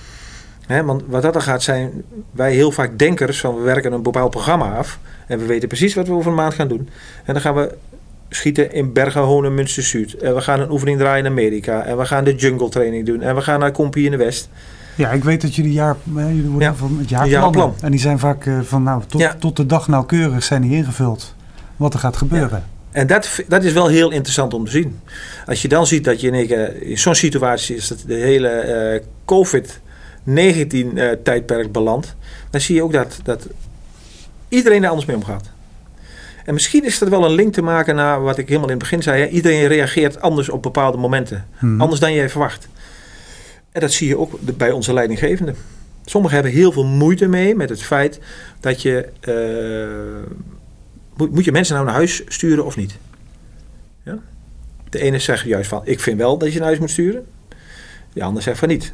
Want 0.86 1.04
wat 1.08 1.22
dat 1.22 1.34
dan 1.34 1.42
gaat 1.42 1.64
zijn 1.64 2.04
wij 2.32 2.54
heel 2.54 2.72
vaak 2.72 3.00
denkers 3.00 3.40
van 3.40 3.56
we 3.56 3.62
werken 3.62 3.94
een 3.94 4.02
bepaald 4.02 4.32
programma 4.32 4.78
af. 4.78 5.00
En 5.28 5.40
we 5.40 5.46
weten 5.46 5.68
precies 5.68 5.96
wat 5.96 6.08
we 6.08 6.14
over 6.14 6.30
een 6.30 6.38
maand 6.38 6.54
gaan 6.54 6.68
doen. 6.68 6.90
En 7.26 7.34
dan 7.34 7.42
gaan 7.42 7.56
we 7.56 7.76
schieten 8.30 8.72
in 8.72 8.94
Bergen, 8.94 9.22
Honen, 9.22 9.54
Münster, 9.54 9.84
Zuid. 9.84 10.14
En 10.14 10.36
we 10.36 10.42
gaan 10.42 10.60
een 10.60 10.72
oefening 10.72 11.00
draaien 11.00 11.26
in 11.26 11.32
Amerika. 11.32 11.84
En 11.84 11.98
we 11.98 12.06
gaan 12.06 12.24
de 12.24 12.36
jungle 12.36 12.70
training 12.70 13.06
doen. 13.06 13.22
En 13.22 13.36
we 13.36 13.42
gaan 13.42 13.60
naar 13.60 13.72
Compi 13.72 14.06
in 14.06 14.12
de 14.12 14.18
West. 14.18 14.50
Ja, 14.96 15.12
ik 15.12 15.24
weet 15.24 15.42
dat 15.42 15.56
jullie 15.56 15.72
jaar, 15.72 15.96
jullie 16.14 16.60
ja. 16.60 16.76
van 16.76 16.98
het 17.00 17.10
jaarplan. 17.10 17.74
En 17.82 17.92
die 17.92 18.00
zijn 18.00 18.20
vaak 18.20 18.46
eh, 18.46 18.60
van 18.62 18.84
nou, 18.84 19.02
tot, 19.08 19.36
tot 19.40 19.56
de 19.56 19.66
dag 19.66 19.88
nauwkeurig 19.88 20.44
zijn 20.44 20.62
die 20.62 20.76
ingevuld. 20.76 21.36
Wat 21.76 21.94
er 21.94 22.00
gaat 22.00 22.18
gebeuren. 22.18 22.64
En 22.92 23.08
dat, 23.08 23.44
dat 23.48 23.64
is 23.64 23.74
wel 23.74 23.88
heel 23.88 24.12
interessant 24.12 24.54
om 24.54 24.66
te 24.66 24.72
zien. 24.72 25.00
Als 25.46 25.62
je 25.62 25.68
dan 25.68 25.88
ziet 25.88 26.04
dat 26.04 26.22
je 26.22 26.32
in, 26.32 26.82
in 26.82 26.98
zo'n 26.98 27.16
situatie 27.16 27.76
is 27.76 27.88
dat 27.88 28.04
de 28.08 28.14
hele 28.14 28.94
uh, 28.94 29.08
COVID 29.26 29.82
19-tijdperk 30.30 31.66
eh, 31.66 31.72
belandt, 31.72 32.16
dan 32.50 32.62
zie 32.62 32.76
je 32.76 32.84
ook 32.84 32.94
dat, 32.94 33.20
dat 33.24 33.48
iedereen 34.50 34.84
er 34.84 34.90
anders 34.90 35.08
mee 35.08 35.16
omgaat. 35.16 35.52
En 36.46 36.54
misschien 36.54 36.86
is 36.86 37.00
dat 37.00 37.10
wel 37.10 37.26
een 37.26 37.36
link 37.36 37.54
te 37.54 37.62
maken 37.62 37.96
naar 37.96 38.22
wat 38.22 38.38
ik 38.38 38.48
helemaal 38.48 38.70
in 38.70 38.76
het 38.76 38.84
begin 38.84 39.04
zei. 39.04 39.22
Hè? 39.22 39.28
Iedereen 39.28 39.68
reageert 39.68 40.22
anders 40.22 40.50
op 40.50 40.64
bepaalde 40.64 40.98
momenten. 40.98 41.48
Hmm. 41.58 41.82
Anders 41.82 42.00
dan 42.00 42.14
jij 42.14 42.30
verwacht. 42.30 42.68
En 43.72 43.82
dat 43.82 43.92
zie 43.92 44.08
je 44.08 44.18
ook 44.18 44.40
bij 44.58 44.72
onze 44.72 44.94
leidinggevenden. 44.94 45.56
Sommigen 46.06 46.36
hebben 46.36 46.56
heel 46.56 46.72
veel 46.72 46.86
moeite 46.86 47.28
mee 47.28 47.56
met 47.56 47.70
het 47.70 47.84
feit 47.84 48.20
dat 48.60 48.82
je. 48.82 49.10
Eh, 49.20 50.30
moet, 51.16 51.32
moet, 51.32 51.46
je 51.46 51.52
mensen 51.52 51.74
nou 51.74 51.86
naar 51.86 51.96
huis 51.96 52.24
sturen 52.28 52.66
of 52.66 52.76
niet? 52.76 52.98
Ja? 54.04 54.18
De 54.90 55.00
ene 55.00 55.20
zegt 55.20 55.46
juist 55.46 55.70
van: 55.70 55.82
Ik 55.84 56.00
vind 56.00 56.18
wel 56.18 56.38
dat 56.38 56.54
je 56.54 56.58
naar 56.58 56.68
huis 56.68 56.80
moet 56.80 56.90
sturen. 56.90 57.26
De 58.14 58.24
ander 58.24 58.44
zegt 58.44 58.60
van 58.60 58.68
niet. 58.68 58.94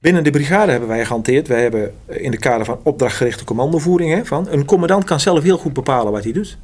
Binnen 0.00 0.24
de 0.24 0.30
brigade 0.30 0.70
hebben 0.70 0.88
wij 0.88 1.04
gehanteerd. 1.04 1.48
Wij 1.48 1.62
hebben 1.62 1.94
in 2.06 2.30
de 2.30 2.38
kader 2.38 2.64
van 2.64 2.80
opdrachtgerichte 2.82 3.44
commandovoering. 3.44 4.14
Hè, 4.14 4.24
van, 4.24 4.46
een 4.50 4.64
commandant 4.64 5.04
kan 5.04 5.20
zelf 5.20 5.42
heel 5.42 5.58
goed 5.58 5.72
bepalen 5.72 6.12
wat 6.12 6.24
hij 6.24 6.32
doet. 6.32 6.58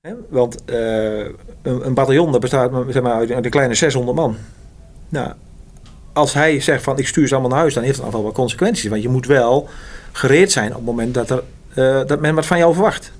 Hè, 0.00 0.12
want 0.28 0.64
eh, 0.64 1.18
een, 1.62 1.86
een 1.86 1.94
bataljon 1.94 2.32
dat 2.32 2.40
bestaat 2.40 2.72
zeg 2.88 3.02
maar, 3.02 3.12
uit, 3.12 3.30
een 3.30 3.50
kleine 3.50 3.74
600 3.74 4.16
man. 4.16 4.36
Nou, 5.08 5.32
als 6.12 6.32
hij 6.32 6.60
zegt 6.60 6.82
van 6.82 6.98
ik 6.98 7.06
stuur 7.06 7.28
ze 7.28 7.32
allemaal 7.32 7.50
naar 7.50 7.60
huis, 7.60 7.74
dan 7.74 7.82
heeft 7.82 8.00
dat 8.00 8.12
wel 8.12 8.22
wat 8.22 8.34
consequenties. 8.34 8.90
Want 8.90 9.02
je 9.02 9.08
moet 9.08 9.26
wel 9.26 9.68
gereed 10.12 10.52
zijn 10.52 10.70
op 10.70 10.76
het 10.76 10.84
moment 10.84 11.14
dat, 11.14 11.30
er, 11.30 11.42
eh, 11.74 12.06
dat 12.06 12.20
men 12.20 12.34
wat 12.34 12.46
van 12.46 12.58
jou 12.58 12.74
verwacht. 12.74 13.12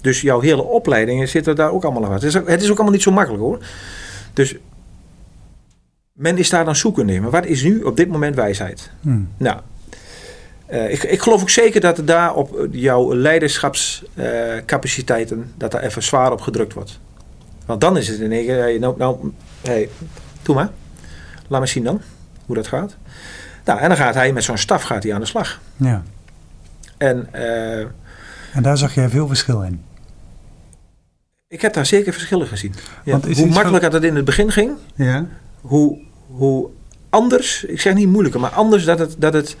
Dus 0.00 0.20
jouw 0.20 0.40
hele 0.40 0.62
opleidingen 0.62 1.28
zitten 1.28 1.56
daar 1.56 1.72
ook 1.72 1.84
allemaal 1.84 2.04
aan 2.04 2.10
vast. 2.10 2.22
Het 2.22 2.34
is 2.34 2.40
ook, 2.40 2.48
het 2.48 2.62
is 2.62 2.70
ook 2.70 2.76
allemaal 2.76 2.92
niet 2.92 3.02
zo 3.02 3.10
makkelijk 3.10 3.42
hoor. 3.42 3.58
Dus 4.32 4.56
men 6.12 6.38
is 6.38 6.50
daar 6.50 6.64
dan 6.64 6.76
zoekende 6.76 7.12
in. 7.12 7.22
Maar 7.22 7.30
wat 7.30 7.46
is 7.46 7.62
nu 7.62 7.82
op 7.82 7.96
dit 7.96 8.08
moment 8.08 8.34
wijsheid? 8.34 8.90
Hmm. 9.00 9.28
Nou, 9.36 9.60
eh, 10.66 10.92
ik, 10.92 11.02
ik 11.02 11.20
geloof 11.20 11.40
ook 11.40 11.50
zeker 11.50 11.80
dat 11.80 11.98
er 11.98 12.04
daar 12.04 12.34
op 12.34 12.56
eh, 12.58 12.66
jouw 12.70 13.14
leiderschapscapaciteiten, 13.14 15.52
dat 15.56 15.70
daar 15.70 15.82
even 15.82 16.02
zwaar 16.02 16.32
op 16.32 16.40
gedrukt 16.40 16.72
wordt. 16.72 16.98
Want 17.66 17.80
dan 17.80 17.96
is 17.96 18.08
het 18.08 18.20
in 18.20 18.32
één 18.32 18.44
keer, 18.46 18.58
hey, 18.58 18.78
nou, 18.78 18.94
nou 18.98 19.32
hey, 19.62 19.88
doe 20.42 20.54
maar. 20.54 20.70
Laat 21.48 21.60
me 21.60 21.66
zien 21.66 21.84
dan, 21.84 22.00
hoe 22.46 22.56
dat 22.56 22.66
gaat. 22.66 22.96
Nou, 23.64 23.80
en 23.80 23.88
dan 23.88 23.96
gaat 23.96 24.14
hij 24.14 24.32
met 24.32 24.44
zo'n 24.44 24.58
staf 24.58 24.82
gaat 24.82 25.02
hij 25.02 25.14
aan 25.14 25.20
de 25.20 25.26
slag. 25.26 25.60
Ja. 25.76 26.02
En 26.98 27.28
eh, 27.32 27.78
En 28.52 28.62
daar 28.62 28.78
zag 28.78 28.94
jij 28.94 29.08
veel 29.08 29.26
verschil 29.26 29.62
in. 29.62 29.82
ik 31.48 31.62
heb 31.62 31.72
daar 31.72 31.86
zeker 31.86 32.12
verschillen 32.12 32.46
gezien. 32.46 32.74
Ja, 33.04 33.20
hoe 33.20 33.46
makkelijker 33.46 33.90
dat 33.90 34.02
in 34.02 34.16
het 34.16 34.24
begin 34.24 34.50
ging, 34.52 34.70
Ja. 34.94 35.26
Hoe, 35.62 35.98
hoe 36.26 36.68
anders, 37.10 37.64
ik 37.64 37.80
zeg 37.80 37.94
niet 37.94 38.08
moeilijker, 38.08 38.40
maar 38.40 38.50
anders 38.50 38.84
dat 38.84 38.98
het, 38.98 39.14
dat 39.18 39.32
het 39.32 39.56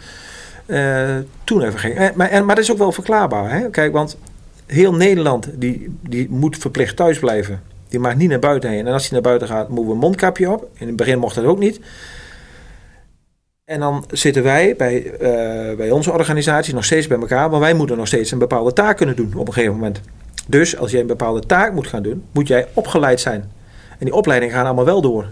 eh, 0.66 1.16
toen 1.44 1.62
even 1.62 1.78
ging. 1.78 1.96
Eh, 1.96 2.08
maar, 2.14 2.28
en, 2.28 2.44
maar 2.44 2.54
dat 2.54 2.64
is 2.64 2.72
ook 2.72 2.78
wel 2.78 2.92
verklaarbaar. 2.92 3.50
Hè? 3.50 3.70
Kijk, 3.70 3.92
want 3.92 4.18
heel 4.66 4.94
Nederland 4.94 5.48
die, 5.54 5.96
die 6.00 6.30
moet 6.30 6.56
verplicht 6.56 6.96
thuis 6.96 7.18
blijven. 7.18 7.62
Die 7.88 8.00
mag 8.00 8.16
niet 8.16 8.28
naar 8.28 8.38
buiten 8.38 8.70
heen. 8.70 8.86
En 8.86 8.92
als 8.92 9.02
hij 9.02 9.12
naar 9.12 9.20
buiten 9.20 9.48
gaat, 9.48 9.68
moeten 9.68 9.86
we 9.86 9.92
een 9.92 9.98
mondkapje 9.98 10.50
op. 10.50 10.68
In 10.74 10.86
het 10.86 10.96
begin 10.96 11.18
mocht 11.18 11.34
dat 11.34 11.44
ook 11.44 11.58
niet. 11.58 11.80
En 13.64 13.80
dan 13.80 14.04
zitten 14.10 14.42
wij 14.42 14.76
bij, 14.76 15.12
eh, 15.12 15.76
bij 15.76 15.90
onze 15.90 16.12
organisatie 16.12 16.74
nog 16.74 16.84
steeds 16.84 17.06
bij 17.06 17.18
elkaar. 17.18 17.50
Maar 17.50 17.60
wij 17.60 17.74
moeten 17.74 17.96
nog 17.96 18.06
steeds 18.06 18.30
een 18.30 18.38
bepaalde 18.38 18.72
taak 18.72 18.96
kunnen 18.96 19.16
doen 19.16 19.34
op 19.36 19.46
een 19.46 19.52
gegeven 19.52 19.74
moment. 19.74 20.00
Dus 20.46 20.76
als 20.76 20.90
jij 20.90 21.00
een 21.00 21.06
bepaalde 21.06 21.46
taak 21.46 21.72
moet 21.72 21.86
gaan 21.86 22.02
doen, 22.02 22.24
moet 22.32 22.48
jij 22.48 22.66
opgeleid 22.72 23.20
zijn. 23.20 23.50
En 23.98 24.04
die 24.04 24.14
opleidingen 24.14 24.54
gaan 24.54 24.64
allemaal 24.64 24.84
wel 24.84 25.00
door. 25.00 25.26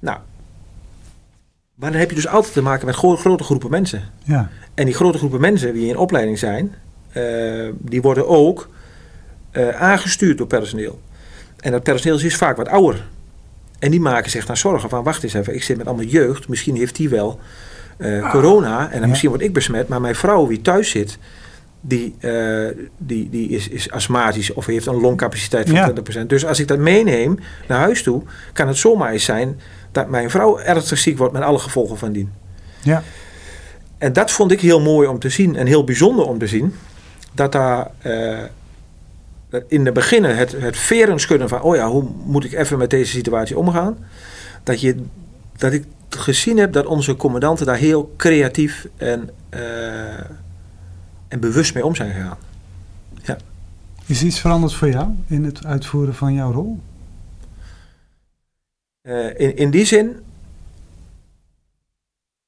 Nou, 0.00 0.18
maar 1.74 1.90
dan 1.90 2.00
heb 2.00 2.08
je 2.08 2.14
dus 2.16 2.26
altijd 2.28 2.52
te 2.52 2.62
maken 2.62 2.86
met 2.86 2.94
gro- 2.94 3.16
grote 3.16 3.44
groepen 3.44 3.70
mensen. 3.70 4.02
Ja. 4.24 4.50
En 4.74 4.84
die 4.84 4.94
grote 4.94 5.18
groepen 5.18 5.40
mensen 5.40 5.72
die 5.74 5.88
in 5.88 5.96
opleiding 5.96 6.38
zijn, 6.38 6.74
eh, 7.12 7.68
die 7.78 8.02
worden 8.02 8.28
ook 8.28 8.68
eh, 9.50 9.68
aangestuurd 9.68 10.38
door 10.38 10.46
personeel. 10.46 11.00
En 11.60 11.72
dat 11.72 11.82
personeel 11.82 12.20
is 12.20 12.36
vaak 12.36 12.56
wat 12.56 12.68
ouder. 12.68 13.04
En 13.78 13.90
die 13.90 14.00
maken 14.00 14.30
zich 14.30 14.46
dan 14.46 14.56
zorgen 14.56 14.88
van, 14.88 15.04
wacht 15.04 15.22
eens 15.22 15.34
even, 15.34 15.54
ik 15.54 15.62
zit 15.62 15.76
met 15.76 15.86
allemaal 15.86 16.04
jeugd, 16.04 16.48
misschien 16.48 16.76
heeft 16.76 16.96
die 16.96 17.08
wel 17.08 17.40
eh, 17.96 18.30
corona 18.30 18.84
en 18.84 18.90
dan 18.92 19.00
Ja. 19.00 19.06
misschien 19.06 19.28
word 19.30 19.42
ik 19.42 19.52
besmet, 19.52 19.88
maar 19.88 20.00
mijn 20.00 20.14
vrouw 20.14 20.46
die 20.46 20.60
thuis 20.60 20.90
zit, 20.90 21.18
die, 21.80 22.14
die, 22.98 23.28
die 23.30 23.48
is, 23.48 23.68
is 23.68 23.90
astmatisch 23.90 24.52
of 24.52 24.66
heeft 24.66 24.86
een 24.86 25.00
longcapaciteit 25.00 25.66
van 25.68 25.76
Ja. 25.76 25.92
20%. 26.22 26.26
Dus 26.26 26.44
als 26.46 26.60
ik 26.60 26.68
dat 26.68 26.78
meeneem 26.78 27.38
naar 27.68 27.78
huis 27.78 28.02
toe, 28.02 28.22
kan 28.52 28.68
het 28.68 28.76
zomaar 28.76 29.12
eens 29.12 29.24
zijn 29.24 29.60
dat 29.92 30.08
mijn 30.08 30.30
vrouw 30.30 30.58
ernstig 30.58 30.98
ziek 30.98 31.18
wordt 31.18 31.32
met 31.32 31.42
alle 31.42 31.58
gevolgen 31.58 31.98
van 31.98 32.12
dien. 32.12 32.32
Ja. 32.82 33.02
En 33.98 34.12
dat 34.12 34.30
vond 34.30 34.52
ik 34.52 34.60
heel 34.60 34.80
mooi 34.80 35.08
om 35.08 35.18
te 35.18 35.28
zien 35.28 35.56
en 35.56 35.66
heel 35.66 35.84
bijzonder 35.84 36.26
om 36.26 36.38
te 36.38 36.46
zien. 36.46 36.74
Dat 37.32 37.52
daar 37.52 37.90
eh, 37.98 38.38
in 39.68 39.84
de 39.84 39.92
beginnen 39.92 40.36
het, 40.36 40.52
het 40.52 40.76
veren 40.76 41.20
schudden 41.20 41.48
van... 41.48 41.62
oh 41.62 41.76
ja, 41.76 41.88
hoe 41.88 42.04
moet 42.24 42.44
ik 42.44 42.52
even 42.52 42.78
met 42.78 42.90
deze 42.90 43.10
situatie 43.10 43.58
omgaan? 43.58 43.98
Dat, 44.62 44.80
je, 44.80 45.04
dat 45.56 45.72
ik 45.72 45.84
gezien 46.08 46.58
heb 46.58 46.72
dat 46.72 46.86
onze 46.86 47.16
commandanten 47.16 47.66
daar 47.66 47.76
heel 47.76 48.14
creatief 48.16 48.86
en, 48.96 49.30
eh, 49.48 49.60
en 51.28 51.40
bewust 51.40 51.74
mee 51.74 51.86
om 51.86 51.94
zijn 51.94 52.12
gegaan. 52.12 52.38
Is 54.10 54.22
iets 54.22 54.40
veranderd 54.40 54.74
voor 54.74 54.88
jou 54.88 55.08
in 55.26 55.44
het 55.44 55.64
uitvoeren 55.64 56.14
van 56.14 56.34
jouw 56.34 56.52
rol? 56.52 56.80
Eh, 59.10 59.46
in, 59.46 59.56
in 59.56 59.70
die 59.70 59.84
zin... 59.84 60.16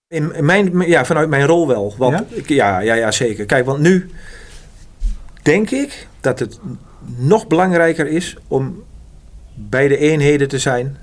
In, 0.09 0.33
mijn, 0.44 0.81
ja, 0.81 1.04
vanuit 1.04 1.29
mijn 1.29 1.46
rol 1.46 1.67
wel. 1.67 1.94
Want, 1.98 2.13
Ja? 2.19 2.25
Ik, 2.29 2.48
ja, 2.48 2.79
ja, 2.79 2.94
ja, 2.94 3.10
zeker. 3.10 3.46
Kijk, 3.46 3.65
want 3.65 3.81
nu 3.81 4.10
denk 5.42 5.71
ik 5.71 6.06
dat 6.21 6.38
het 6.38 6.58
nog 7.17 7.46
belangrijker 7.46 8.06
is 8.06 8.37
om 8.48 8.83
bij 9.54 9.88
de 9.88 9.96
eenheden 9.98 10.48
te 10.48 10.58
zijn 10.58 10.96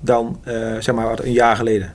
dan 0.00 0.38
eh, 0.44 0.54
zeg 0.78 0.94
maar 0.94 1.08
wat 1.08 1.24
een 1.24 1.32
jaar 1.32 1.56
geleden. 1.56 1.94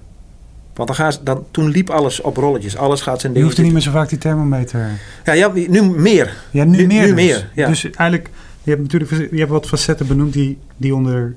Want 0.74 0.88
dan 0.88 0.98
gaan 0.98 1.14
ze, 1.14 1.24
dan, 1.24 1.46
toen 1.52 1.70
liep 1.70 1.90
alles 1.90 2.22
op 2.22 2.38
rolletjes. 2.38 2.78
Alles 2.78 3.02
gaat 3.02 3.22
zijn 3.22 3.34
Je 3.34 3.42
hoeft 3.42 3.58
er 3.58 3.64
niet 3.64 3.74
meer 3.74 3.82
zo 3.82 3.92
vaak 3.92 4.10
die 4.10 4.18
thermometer. 4.18 4.90
Ja, 5.26 5.34
ja, 5.34 5.52
nu 5.54 5.82
meer. 5.82 6.36
Ja, 6.52 6.64
nu, 6.64 6.78
Nu- 6.78 6.88
meer. 6.88 7.02
nu 7.02 7.06
dus. 7.06 7.26
meer, 7.26 7.50
ja. 7.54 7.68
Dus 7.68 7.84
eigenlijk, 7.84 8.30
je 8.64 8.70
hebt 8.70 8.82
natuurlijk 8.82 9.32
je 9.32 9.38
hebt 9.40 9.52
wat 9.52 9.68
facetten 9.68 10.08
benoemd 10.08 10.34
die, 10.34 10.58
die 10.78 10.96
onder, 10.96 11.36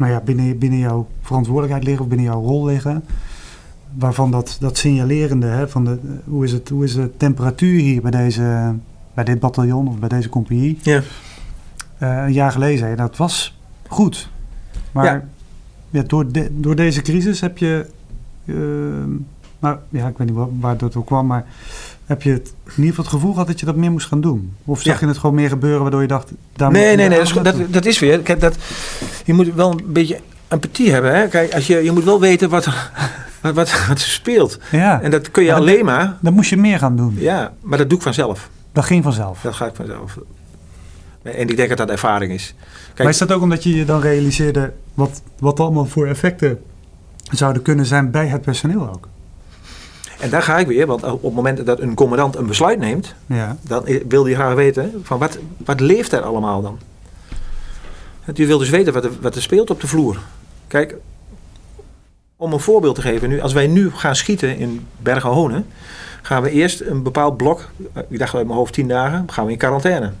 nou 0.00 0.12
ja, 0.12 0.20
binnen, 0.20 0.58
binnen 0.58 0.78
jouw 0.78 1.06
verantwoordelijkheid 1.20 1.84
liggen 1.84 2.02
of 2.02 2.08
binnen 2.08 2.26
jouw 2.26 2.42
rol 2.42 2.64
liggen. 2.64 3.04
Waarvan 3.94 4.30
dat, 4.30 4.56
dat 4.60 4.78
signalerende, 4.78 5.46
hè, 5.46 5.68
van 5.68 5.84
de, 5.84 5.98
hoe, 6.24 6.44
is 6.44 6.52
het, 6.52 6.68
hoe 6.68 6.84
is 6.84 6.94
de 6.94 7.10
temperatuur 7.16 7.80
hier 7.80 8.02
bij, 8.02 8.10
deze, 8.10 8.74
bij 9.14 9.24
dit 9.24 9.40
bataljon 9.40 9.88
of 9.88 9.98
bij 9.98 10.08
deze 10.08 10.28
compagnie. 10.28 10.78
Ja. 10.82 11.02
Eh, 11.98 12.24
een 12.24 12.32
jaar 12.32 12.52
geleden 12.52 12.78
zei 12.78 12.96
dat 12.96 13.16
was 13.16 13.58
goed. 13.88 14.30
Maar 14.92 15.04
Ja. 15.04 15.24
ja. 15.90 16.02
door, 16.02 16.32
de, 16.32 16.48
door 16.52 16.76
deze 16.76 17.02
crisis 17.02 17.40
heb 17.40 17.58
je, 17.58 17.86
eh, 18.44 18.54
Maar 19.58 19.78
ja, 19.88 20.08
ik 20.08 20.18
weet 20.18 20.26
niet 20.26 20.36
waar, 20.36 20.58
waar 20.60 20.76
dat 20.76 20.96
ook 20.96 21.06
kwam, 21.06 21.26
maar 21.26 21.44
heb 22.10 22.22
je 22.22 22.30
het, 22.32 22.52
in 22.64 22.70
ieder 22.76 22.88
geval 22.88 23.04
het 23.04 23.12
gevoel 23.12 23.32
gehad 23.32 23.46
dat 23.46 23.60
je 23.60 23.66
dat 23.66 23.76
meer 23.76 23.90
moest 23.90 24.06
gaan 24.06 24.20
doen? 24.20 24.54
Of 24.64 24.82
zag 24.82 24.94
Ja. 24.94 25.00
je 25.00 25.06
het 25.06 25.18
gewoon 25.18 25.34
meer 25.34 25.48
gebeuren 25.48 25.82
waardoor 25.82 26.00
je 26.00 26.06
dacht... 26.06 26.32
Daar 26.52 26.70
moet 26.70 26.78
Nee, 26.78 26.96
nee, 26.96 27.08
nee. 27.08 27.18
Dat 27.18 27.54
is, 27.54 27.66
dat, 27.70 27.84
is 27.84 27.98
weer. 27.98 28.18
Kijk, 28.20 28.40
dat, 28.40 28.56
je 29.24 29.32
moet 29.32 29.54
wel 29.54 29.70
een 29.70 29.80
beetje 29.86 30.20
empathie 30.48 30.90
hebben. 30.92 31.14
Hè? 31.14 31.28
Kijk, 31.28 31.54
als 31.54 31.66
je, 31.66 31.76
je 31.84 31.92
moet 31.92 32.04
wel 32.04 32.20
weten 32.20 32.48
wat, 32.50 32.64
wat, 33.42 33.54
wat, 33.54 33.86
wat 33.88 33.98
speelt. 33.98 34.58
Ja, 34.70 35.00
En 35.02 35.10
dat 35.10 35.30
kun 35.30 35.42
je 35.42 35.50
Maar 35.50 35.60
dat- 35.60 35.68
alleen 35.68 35.84
maar. 35.84 36.16
dan 36.20 36.32
moest 36.32 36.50
je 36.50 36.56
meer 36.56 36.78
gaan 36.78 36.96
doen. 36.96 37.14
Ja, 37.18 37.52
maar 37.60 37.78
dat 37.78 37.88
doe 37.88 37.98
ik 37.98 38.04
vanzelf. 38.04 38.50
Dat 38.72 38.84
ging 38.84 39.02
vanzelf. 39.04 39.40
Dat 39.40 39.54
ga 39.54 39.66
ik 39.66 39.74
vanzelf. 39.74 40.18
En 41.22 41.48
ik 41.48 41.56
denk 41.56 41.68
dat 41.68 41.78
dat 41.78 41.90
ervaring 41.90 42.32
is. 42.32 42.54
Kijk, 42.86 42.98
maar 42.98 43.08
is 43.08 43.18
dat 43.18 43.32
ook 43.32 43.42
omdat 43.42 43.62
je 43.62 43.74
je 43.74 43.84
dan 43.84 44.00
realiseerde 44.00 44.72
wat, 44.94 45.22
wat 45.38 45.60
allemaal 45.60 45.86
voor 45.86 46.06
effecten 46.06 46.58
zouden 47.30 47.62
kunnen 47.62 47.86
zijn 47.86 48.10
bij 48.10 48.26
het 48.26 48.40
personeel 48.42 48.88
ook? 48.88 49.08
En 50.20 50.30
daar 50.30 50.42
ga 50.42 50.58
ik 50.58 50.66
weer, 50.66 50.86
want 50.86 51.04
op 51.04 51.22
het 51.22 51.34
moment 51.34 51.66
dat 51.66 51.80
een 51.80 51.94
commandant 51.94 52.36
een 52.36 52.46
besluit 52.46 52.78
neemt, 52.78 53.14
Ja, 53.26 53.56
dan 53.62 53.84
wil 54.08 54.24
hij 54.24 54.34
graag 54.34 54.54
weten 54.54 55.00
van 55.02 55.18
wat, 55.18 55.38
wat 55.64 55.80
leeft 55.80 56.12
er 56.12 56.22
allemaal 56.22 56.62
dan? 56.62 56.78
Je 58.34 58.46
wil 58.46 58.58
dus 58.58 58.70
weten 58.70 58.92
wat 58.92 59.04
er, 59.04 59.10
wat 59.20 59.34
er 59.34 59.42
speelt 59.42 59.70
op 59.70 59.80
de 59.80 59.86
vloer. 59.86 60.18
Kijk, 60.66 60.96
om 62.36 62.52
een 62.52 62.60
voorbeeld 62.60 62.94
te 62.94 63.02
geven, 63.02 63.28
nu, 63.28 63.40
als 63.40 63.52
wij 63.52 63.66
nu 63.66 63.90
gaan 63.90 64.16
schieten 64.16 64.56
in 64.56 64.86
Bergen-Honen, 64.98 65.66
gaan 66.22 66.42
we 66.42 66.50
eerst 66.50 66.80
een 66.80 67.02
bepaald 67.02 67.36
blok, 67.36 67.68
eh, 67.92 68.02
ik 68.08 68.18
dacht 68.18 68.34
uit 68.34 68.46
mijn 68.46 68.58
hoofd 68.58 68.72
tien 68.72 68.88
dagen, 68.88 69.32
gaan 69.32 69.46
we 69.46 69.52
in 69.52 69.58
quarantaine. 69.58 70.12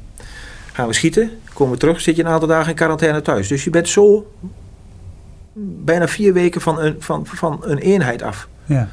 Gaan 0.72 0.86
we 0.86 0.92
schieten, 0.92 1.30
komen 1.52 1.72
we 1.72 1.78
terug, 1.78 2.00
zit 2.00 2.16
je 2.16 2.22
een 2.22 2.28
aantal 2.28 2.48
dagen 2.48 2.70
in 2.70 2.76
quarantaine 2.76 3.22
thuis. 3.22 3.48
Dus 3.48 3.64
je 3.64 3.70
bent 3.70 3.88
zo 3.88 4.32
bijna 5.84 6.08
vier 6.08 6.32
weken 6.32 6.60
van 6.60 6.80
een, 6.80 6.96
van, 6.98 7.26
van 7.26 7.58
een 7.62 7.78
eenheid 7.78 8.22
af 8.22 8.48
ja. 8.64 8.88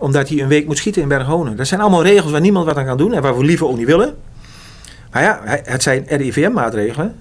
Omdat 0.00 0.28
hij 0.28 0.40
een 0.40 0.48
week 0.48 0.66
moet 0.66 0.78
schieten 0.78 1.02
in 1.02 1.08
Berghonen. 1.08 1.56
Dat 1.56 1.66
zijn 1.66 1.80
allemaal 1.80 2.02
regels 2.02 2.32
waar 2.32 2.40
niemand 2.40 2.66
wat 2.66 2.76
aan 2.76 2.84
kan 2.84 2.96
doen 2.96 3.12
en 3.12 3.22
waar 3.22 3.38
we 3.38 3.44
liever 3.44 3.66
ook 3.66 3.76
niet 3.76 3.86
willen. 3.86 4.14
Maar 5.12 5.22
ja, 5.22 5.40
het 5.44 5.82
zijn 5.82 6.04
RIVM-maatregelen, 6.08 7.14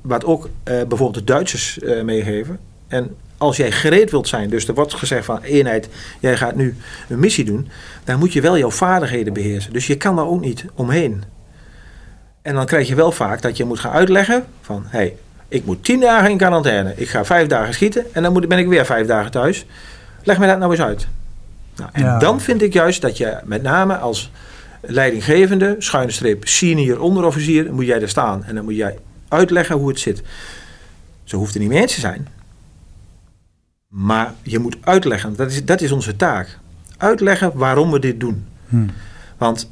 wat 0.00 0.24
ook 0.24 0.48
eh, 0.62 0.74
bijvoorbeeld 0.74 1.14
de 1.14 1.24
Duitsers 1.24 1.78
eh, 1.78 2.02
meegeven. 2.02 2.58
En 2.88 3.16
als 3.38 3.56
jij 3.56 3.72
gereed 3.72 4.10
wilt 4.10 4.28
zijn, 4.28 4.50
dus 4.50 4.68
er 4.68 4.74
wordt 4.74 4.94
gezegd 4.94 5.24
van 5.24 5.42
eenheid, 5.42 5.88
jij 6.20 6.36
gaat 6.36 6.54
nu 6.54 6.76
een 7.08 7.18
missie 7.18 7.44
doen, 7.44 7.68
dan 8.04 8.18
moet 8.18 8.32
je 8.32 8.40
wel 8.40 8.58
jouw 8.58 8.70
vaardigheden 8.70 9.32
beheersen. 9.32 9.72
Dus 9.72 9.86
je 9.86 9.96
kan 9.96 10.16
daar 10.16 10.26
ook 10.26 10.40
niet 10.40 10.64
omheen. 10.74 11.22
En 12.42 12.54
dan 12.54 12.66
krijg 12.66 12.88
je 12.88 12.94
wel 12.94 13.12
vaak 13.12 13.42
dat 13.42 13.56
je 13.56 13.64
moet 13.64 13.78
gaan 13.78 13.92
uitleggen 13.92 14.44
van, 14.60 14.84
hé, 14.86 14.98
hey, 14.98 15.16
ik 15.48 15.64
moet 15.64 15.84
tien 15.84 16.00
dagen 16.00 16.30
in 16.30 16.36
quarantaine, 16.36 16.92
ik 16.96 17.08
ga 17.08 17.24
vijf 17.24 17.46
dagen 17.46 17.74
schieten 17.74 18.14
en 18.14 18.22
dan 18.22 18.44
ben 18.48 18.58
ik 18.58 18.68
weer 18.68 18.86
vijf 18.86 19.06
dagen 19.06 19.30
thuis. 19.30 19.66
Leg 20.22 20.38
me 20.38 20.46
dat 20.46 20.58
nou 20.58 20.70
eens 20.70 20.80
uit. 20.80 21.06
Nou, 21.76 21.90
en 21.92 22.02
Ja. 22.02 22.18
dan 22.18 22.40
vind 22.40 22.62
ik 22.62 22.72
juist 22.72 23.02
dat 23.02 23.16
je 23.16 23.38
met 23.44 23.62
name 23.62 23.96
als 23.96 24.30
leidinggevende, 24.80 25.76
schuine 25.78 26.12
streep 26.12 26.48
senior 26.48 27.00
onderofficier, 27.00 27.74
moet 27.74 27.86
jij 27.86 28.00
er 28.02 28.08
staan. 28.08 28.44
En 28.44 28.54
dan 28.54 28.64
moet 28.64 28.76
jij 28.76 28.98
uitleggen 29.28 29.76
hoe 29.76 29.88
het 29.88 30.00
zit. 30.00 30.22
Zo 31.24 31.36
hoeft 31.36 31.52
het 31.52 31.62
niet 31.62 31.70
mee 31.70 31.80
eens 31.80 31.94
te 31.94 32.00
zijn. 32.00 32.28
Maar 33.88 34.34
je 34.42 34.58
moet 34.58 34.76
uitleggen, 34.80 35.36
dat 35.36 35.50
is, 35.50 35.64
dat 35.64 35.80
is 35.80 35.92
onze 35.92 36.16
taak. 36.16 36.58
Uitleggen 36.96 37.50
waarom 37.54 37.90
we 37.90 37.98
dit 37.98 38.20
doen. 38.20 38.44
Hm. 38.68 38.86
Want 39.38 39.70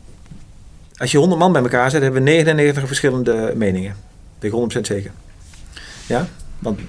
als 0.97 1.11
je 1.13 1.19
100 1.19 1.41
man 1.41 1.53
bij 1.53 1.63
elkaar 1.63 1.91
zet, 1.91 2.03
hebben 2.03 2.23
we 2.25 2.31
99 2.31 2.87
verschillende 2.87 3.53
meningen. 3.57 3.97
Ben 4.39 4.51
ik 4.51 4.77
100% 4.77 4.81
zeker. 4.87 5.11
Ja? 6.07 6.27
Want, 6.59 6.81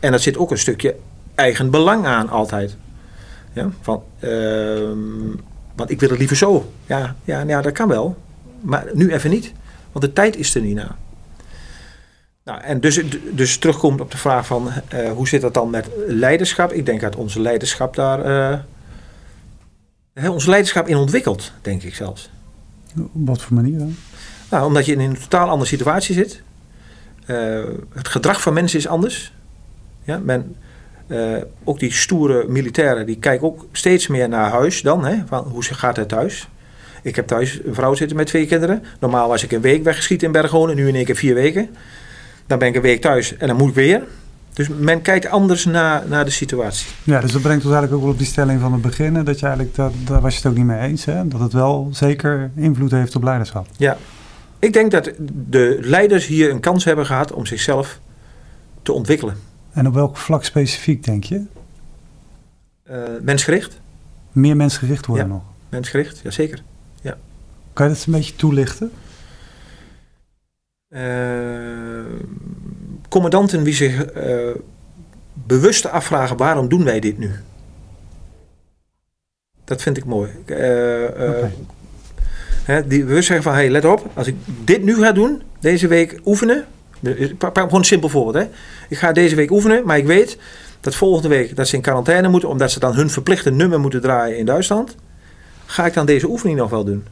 en 0.00 0.10
dat 0.12 0.20
zit 0.22 0.36
ook 0.36 0.50
een 0.50 0.58
stukje 0.58 0.96
eigen 1.34 1.70
belang 1.70 2.06
aan 2.06 2.28
altijd. 2.28 2.76
Ja? 3.56 3.70
Van, 3.80 4.02
ehm, 4.18 5.36
want 5.74 5.90
ik 5.90 6.00
wil 6.00 6.08
het 6.08 6.18
liever 6.18 6.36
zo. 6.36 6.72
Ja, 6.86 7.16
ja, 7.24 7.36
nou 7.36 7.48
ja, 7.48 7.62
dat 7.62 7.72
kan 7.72 7.88
wel. 7.88 8.16
Maar 8.60 8.86
nu 8.92 9.12
even 9.12 9.30
niet. 9.30 9.52
Want 9.92 10.04
de 10.04 10.12
tijd 10.12 10.36
is 10.36 10.54
er 10.54 10.62
niet 10.62 10.74
na. 10.74 10.96
Nou, 12.44 12.60
en 12.60 12.80
dus, 12.80 13.00
dus 13.32 13.58
terugkomt 13.58 14.00
op 14.00 14.10
de 14.10 14.16
vraag 14.16 14.46
van 14.46 14.68
eh, 14.88 15.10
hoe 15.10 15.28
zit 15.28 15.40
dat 15.40 15.54
dan 15.54 15.70
met 15.70 15.88
leiderschap? 16.06 16.72
Ik 16.72 16.86
denk 16.86 17.00
dat 17.00 17.16
onze 17.16 17.40
leiderschap 17.40 17.94
daar... 17.94 18.20
eh, 18.20 18.58
hè, 20.14 20.30
ons 20.30 20.46
leiderschap 20.46 20.88
in 20.88 20.96
ontwikkelt, 20.96 21.52
denk 21.62 21.82
ik 21.82 21.94
zelfs. 21.94 22.30
Op 22.98 23.08
wat 23.12 23.42
voor 23.42 23.54
manier 23.56 23.78
dan? 23.78 23.96
Nou, 24.50 24.66
omdat 24.66 24.86
je 24.86 24.92
in 24.92 25.00
een 25.00 25.18
totaal 25.18 25.48
andere 25.48 25.68
situatie 25.68 26.14
zit. 26.14 26.42
Eh, 27.26 27.64
het 27.94 28.08
gedrag 28.08 28.40
van 28.40 28.52
mensen 28.52 28.78
is 28.78 28.86
anders. 28.86 29.32
Ja, 30.04 30.18
men, 30.18 30.56
eh, 31.06 31.36
ook 31.64 31.78
die 31.78 31.92
stoere 31.92 32.44
militairen, 32.48 33.06
die 33.06 33.18
kijken 33.18 33.46
ook 33.46 33.66
steeds 33.72 34.06
meer 34.06 34.28
naar 34.28 34.50
huis 34.50 34.82
dan. 34.82 35.04
Hè, 35.04 35.16
van 35.26 35.44
hoe 35.44 35.62
gaat 35.62 35.96
het 35.96 36.08
thuis? 36.08 36.48
Ik 37.02 37.16
heb 37.16 37.26
thuis 37.26 37.60
een 37.64 37.74
vrouw 37.74 37.94
zitten 37.94 38.16
met 38.16 38.26
twee 38.26 38.46
kinderen. 38.46 38.82
Normaal 39.00 39.28
was 39.28 39.42
ik 39.42 39.52
een 39.52 39.60
week 39.60 39.84
weggeschieten 39.84 40.26
in 40.26 40.32
Berghonen, 40.32 40.76
nu 40.76 40.88
in 40.88 40.94
één 40.94 41.04
keer 41.04 41.16
vier 41.16 41.34
weken. 41.34 41.68
Dan 42.46 42.58
ben 42.58 42.68
ik 42.68 42.74
een 42.74 42.82
week 42.82 43.00
thuis 43.00 43.36
en 43.36 43.46
dan 43.46 43.56
moet 43.56 43.68
ik 43.68 43.74
weer. 43.74 44.02
Dus 44.52 44.68
men 44.68 45.02
kijkt 45.02 45.28
anders 45.28 45.64
naar, 45.64 46.02
naar 46.08 46.24
de 46.24 46.30
situatie. 46.30 46.86
Ja, 47.02 47.20
dus 47.20 47.32
dat 47.32 47.42
brengt 47.42 47.64
ons 47.64 47.72
eigenlijk 47.72 47.94
ook 47.94 48.02
wel 48.02 48.12
op 48.12 48.18
die 48.18 48.26
stelling 48.26 48.60
van 48.60 48.72
het 48.72 48.82
begin. 48.82 49.24
Dat 49.24 49.40
je 49.40 49.46
eigenlijk, 49.46 49.76
dat, 49.76 49.92
daar 50.04 50.20
was 50.20 50.32
je 50.32 50.40
het 50.40 50.50
ook 50.50 50.56
niet 50.56 50.66
mee 50.66 50.80
eens. 50.80 51.04
Hè? 51.04 51.28
Dat 51.28 51.40
het 51.40 51.52
wel 51.52 51.88
zeker 51.92 52.50
invloed 52.54 52.90
heeft 52.90 53.16
op 53.16 53.22
leiderschap. 53.22 53.66
Ja, 53.76 53.96
ik 54.58 54.72
denk 54.72 54.90
dat 54.90 55.10
de 55.48 55.78
leiders 55.80 56.26
hier 56.26 56.50
een 56.50 56.60
kans 56.60 56.84
hebben 56.84 57.06
gehad 57.06 57.32
om 57.32 57.46
zichzelf 57.46 58.00
te 58.82 58.92
ontwikkelen. 58.92 59.36
En 59.76 59.86
op 59.86 59.94
welk 59.94 60.16
vlak 60.16 60.44
specifiek 60.44 61.04
denk 61.04 61.24
je? 61.24 61.42
Eh, 62.82 63.02
mensgericht. 63.22 63.80
Meer 64.32 64.56
mensgericht 64.56 65.06
worden 65.06 65.26
Ja. 65.26 65.32
nog. 65.32 65.42
Mensgericht, 65.68 66.20
jazeker. 66.22 66.62
Kan 67.72 67.88
je 67.88 67.94
dat 67.94 68.06
een 68.06 68.12
beetje 68.12 68.36
toelichten? 68.36 68.90
Eh 70.88 72.04
commandanten 73.08 73.64
die 73.64 73.74
zich 73.74 74.04
eh, 74.04 74.50
bewust 75.32 75.86
afvragen 75.86 76.36
waarom 76.36 76.68
doen 76.68 76.84
wij 76.84 77.00
dit 77.00 77.18
nu? 77.18 77.30
Dat 79.64 79.82
vind 79.82 79.96
ik 79.96 80.04
mooi. 80.04 80.30
Hè, 82.64 82.86
die 82.86 83.04
bewust 83.04 83.26
zeggen 83.26 83.44
van, 83.44 83.54
hey, 83.54 83.70
let 83.70 83.84
op, 83.84 84.10
als 84.14 84.26
ik 84.26 84.36
dit 84.64 84.82
nu 84.82 84.94
ga 84.94 85.12
doen, 85.12 85.42
deze 85.60 85.88
week 85.88 86.20
oefenen. 86.24 86.66
Gewoon 87.38 87.78
een 87.78 87.84
simpel 87.84 88.08
voorbeeld. 88.08 88.44
Hè. 88.44 88.50
Ik 88.88 88.98
ga 88.98 89.12
deze 89.12 89.34
week 89.34 89.50
oefenen, 89.50 89.86
maar 89.86 89.98
ik 89.98 90.06
weet 90.06 90.38
dat 90.80 90.94
volgende 90.94 91.28
week 91.28 91.56
dat 91.56 91.68
ze 91.68 91.76
in 91.76 91.82
quarantaine 91.82 92.28
moeten, 92.28 92.48
omdat 92.48 92.70
ze 92.70 92.80
dan 92.80 92.94
hun 92.94 93.10
verplichte 93.10 93.50
nummer 93.50 93.80
moeten 93.80 94.00
draaien 94.00 94.38
in 94.38 94.46
Duitsland. 94.46 94.96
Ga 95.66 95.86
ik 95.86 95.94
dan 95.94 96.06
deze 96.06 96.28
oefening 96.28 96.58
nog 96.58 96.70
wel 96.70 96.84
doen? 96.84 97.06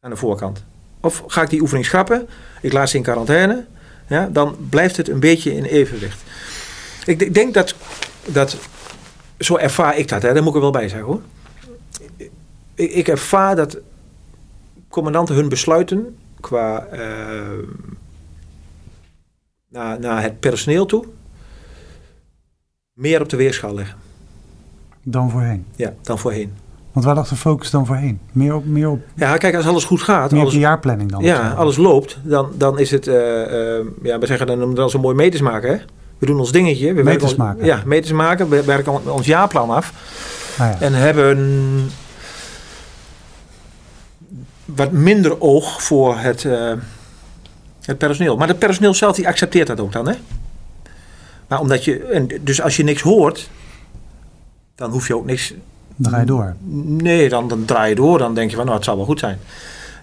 Aan 0.00 0.10
de 0.10 0.16
voorkant. 0.16 0.64
Of 1.00 1.22
ga 1.26 1.42
ik 1.42 1.50
die 1.50 1.60
oefening 1.60 1.86
schrappen? 1.86 2.28
Ik 2.60 2.72
laat 2.72 2.88
ze 2.88 2.96
in 2.96 3.02
quarantaine. 3.02 3.64
Ja, 4.06 4.28
dan 4.32 4.56
blijft 4.70 4.96
het 4.96 5.08
een 5.08 5.20
beetje 5.20 5.54
in 5.54 5.64
evenwicht. 5.64 6.22
Ik, 7.04 7.34
denk 7.34 7.54
dat, 7.54 7.74
dat, 8.26 8.56
zo 9.38 9.56
ervaar 9.56 9.98
ik 9.98 10.08
dat, 10.08 10.22
hè, 10.22 10.32
daar 10.32 10.42
moet 10.42 10.48
ik 10.48 10.54
er 10.54 10.60
wel 10.60 10.70
bij 10.70 10.88
zeggen 10.88 11.08
hoor. 11.08 11.20
Ik, 12.74 12.90
ik 12.92 13.08
ervaar 13.08 13.56
dat 13.56 13.78
commandanten 14.88 15.34
hun 15.34 15.48
besluiten 15.48 16.16
qua 16.40 16.86
eh, 16.86 17.40
naar, 19.74 20.00
naar 20.00 20.22
het 20.22 20.40
personeel 20.40 20.86
toe 20.86 21.04
meer 22.92 23.20
op 23.20 23.28
de 23.28 23.36
weegschaal 23.36 23.74
leggen 23.74 23.96
Dan 25.02 25.30
voorheen. 25.30 25.64
ja, 25.76 25.92
dan 26.02 26.18
voorheen. 26.18 26.52
Want 26.92 27.06
waar 27.06 27.14
lag 27.14 27.28
de 27.28 27.36
focus 27.36 27.70
dan 27.70 27.86
voorheen? 27.86 28.20
Meer 28.32 28.54
op, 28.54 28.64
meer 28.66 28.88
op, 28.90 29.00
Ja, 29.14 29.36
kijk, 29.36 29.54
als 29.54 29.66
alles 29.66 29.84
goed 29.84 30.02
gaat, 30.02 30.30
meer 30.30 30.40
op 30.40 30.46
alles, 30.46 30.52
de 30.54 30.60
jaarplanning 30.60 31.10
dan? 31.10 31.22
ja, 31.22 31.50
alles 31.50 31.76
loopt, 31.76 32.18
dan, 32.22 32.48
dan 32.56 32.78
is 32.78 32.90
het, 32.90 33.06
eh, 33.06 33.78
eh, 33.78 33.86
ja, 34.02 34.18
we 34.18 34.26
zeggen 34.26 34.46
dan, 34.46 34.74
dan 34.74 34.90
zo 34.90 34.98
mooi 34.98 35.14
meters 35.14 35.42
maken, 35.42 35.70
hè? 35.70 35.76
We 36.18 36.26
doen 36.26 36.38
ons 36.38 36.52
dingetje. 36.52 36.92
We 36.92 37.02
Meters 37.02 37.34
maken. 37.34 37.64
Ja, 37.64 37.82
meters 37.86 38.12
maken. 38.12 38.48
We 38.48 38.64
werken 38.64 39.12
ons 39.12 39.26
jaarplan 39.26 39.70
af. 39.70 39.92
Ah, 40.58 40.58
ja. 40.58 40.80
En 40.80 40.92
hebben 40.92 41.90
wat 44.64 44.92
minder 44.92 45.40
oog 45.40 45.82
voor 45.82 46.16
het, 46.16 46.44
eh, 46.44 46.72
het 47.86 47.98
personeel. 47.98 48.36
Maar 48.36 48.48
het 48.48 48.58
personeel 48.58 48.94
zelf 48.94 49.16
die 49.16 49.28
accepteert 49.28 49.66
dat 49.66 49.80
ook 49.80 49.92
dan. 49.92 50.08
Hè? 50.08 50.14
Maar 51.48 51.60
omdat 51.60 51.84
je, 51.84 52.04
en 52.04 52.28
dus 52.40 52.60
als 52.60 52.76
je 52.76 52.84
niks 52.84 53.02
hoort, 53.02 53.50
dan 54.74 54.90
hoef 54.90 55.06
je 55.06 55.16
ook 55.16 55.26
niks. 55.26 55.54
Je 55.96 56.24
door. 56.24 56.54
Nee, 56.86 57.28
dan, 57.28 57.48
dan 57.48 57.64
draai 57.64 57.88
je 57.88 57.94
door. 57.94 58.18
Dan 58.18 58.34
denk 58.34 58.50
je 58.50 58.56
van 58.56 58.64
nou, 58.64 58.76
het 58.76 58.84
zal 58.84 58.96
wel 58.96 59.04
goed 59.04 59.18
zijn. 59.18 59.38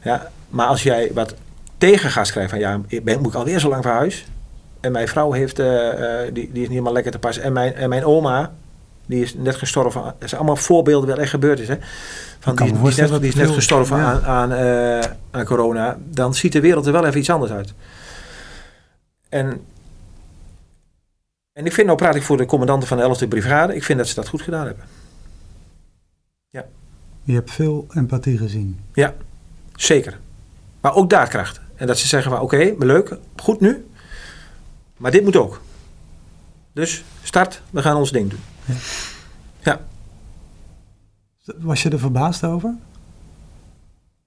Ja, 0.04 0.32
maar 0.50 0.68
als 0.68 0.84
jij 0.84 1.12
wat 1.14 1.36
tegengas 1.78 2.32
krijgt 2.32 2.50
van 2.50 2.60
ja, 2.60 2.80
ik 2.88 3.04
ben, 3.04 3.22
moet 3.22 3.32
ik 3.34 3.38
alweer 3.38 3.60
zo 3.60 3.70
lang 3.70 3.84
van 3.84 3.92
huis? 3.92 4.26
En 4.80 4.92
mijn 4.92 5.08
vrouw 5.08 5.32
heeft, 5.32 5.60
eh, 5.60 6.24
eh, 6.24 6.34
die, 6.34 6.34
die 6.34 6.48
is 6.52 6.60
niet 6.60 6.70
helemaal 6.70 6.94
lekker 6.94 7.12
te 7.12 7.20
pas. 7.20 7.38
En 7.38 7.54
mijn, 7.54 7.74
en 7.74 7.90
mijn 7.90 8.06
oma, 8.06 8.52
die 9.12 9.24
is 9.24 9.34
net 9.34 9.56
gestorven. 9.56 10.02
Dat 10.02 10.30
zijn 10.30 10.42
allemaal 10.42 10.56
voorbeelden 10.56 11.10
waar 11.10 11.18
echt 11.18 11.30
gebeurd 11.30 11.60
is. 11.60 11.68
Hè? 11.68 11.78
Van 12.40 12.56
die, 12.56 12.72
die 12.72 12.88
is 12.88 12.96
net, 12.96 13.10
die 13.10 13.30
is 13.30 13.36
net 13.36 13.50
gestorven 13.50 13.98
ja. 13.98 14.22
aan, 14.22 14.54
aan, 14.54 15.18
aan 15.32 15.46
corona. 15.46 15.98
Dan 16.04 16.36
ziet 16.36 16.52
de 16.52 16.60
wereld 16.60 16.86
er 16.86 16.92
wel 16.92 17.06
even 17.06 17.20
iets 17.20 17.30
anders 17.30 17.52
uit. 17.52 17.74
En, 19.30 19.66
en 21.54 21.66
ik 21.66 21.74
vind, 21.74 21.88
nou 21.88 22.00
praat 22.00 22.16
ik 22.16 22.24
voor 22.24 22.38
de 22.38 22.46
commandanten 22.46 22.88
van 22.88 22.98
de 22.98 23.26
11e 23.26 23.28
brigade. 23.28 23.76
Ik 23.76 23.84
vind 23.84 23.98
dat 23.98 24.08
ze 24.08 24.16
dat 24.16 24.28
goed 24.28 24.42
gedaan 24.42 24.66
hebben. 24.66 24.86
Ja. 26.50 26.66
Je 27.24 27.34
hebt 27.34 27.52
veel 27.52 27.88
empathie 27.94 28.38
gezien. 28.38 28.80
Ja, 28.94 29.14
zeker. 29.76 30.20
Maar 30.82 30.96
ook 30.96 31.10
daadkracht. 31.10 31.62
En 31.76 31.88
dat 31.88 31.98
ze 31.98 32.08
zeggen 32.08 32.32
van 32.32 32.42
oké, 32.42 32.76
leuk, 32.80 33.18
goed 33.36 33.60
nu. 33.60 33.86
Maar 34.98 35.12
dit 35.12 35.24
moet 35.24 35.36
ook. 35.36 35.62
Dus 36.74 37.04
start, 37.24 37.62
we 37.70 37.82
gaan 37.82 37.96
ons 37.96 38.12
ding 38.12 38.30
doen. 38.30 38.40
Ja. 39.60 39.80
Ja. 41.44 41.54
Was 41.60 41.84
je 41.84 41.90
er 41.90 42.00
verbaasd 42.00 42.44
over? 42.44 42.74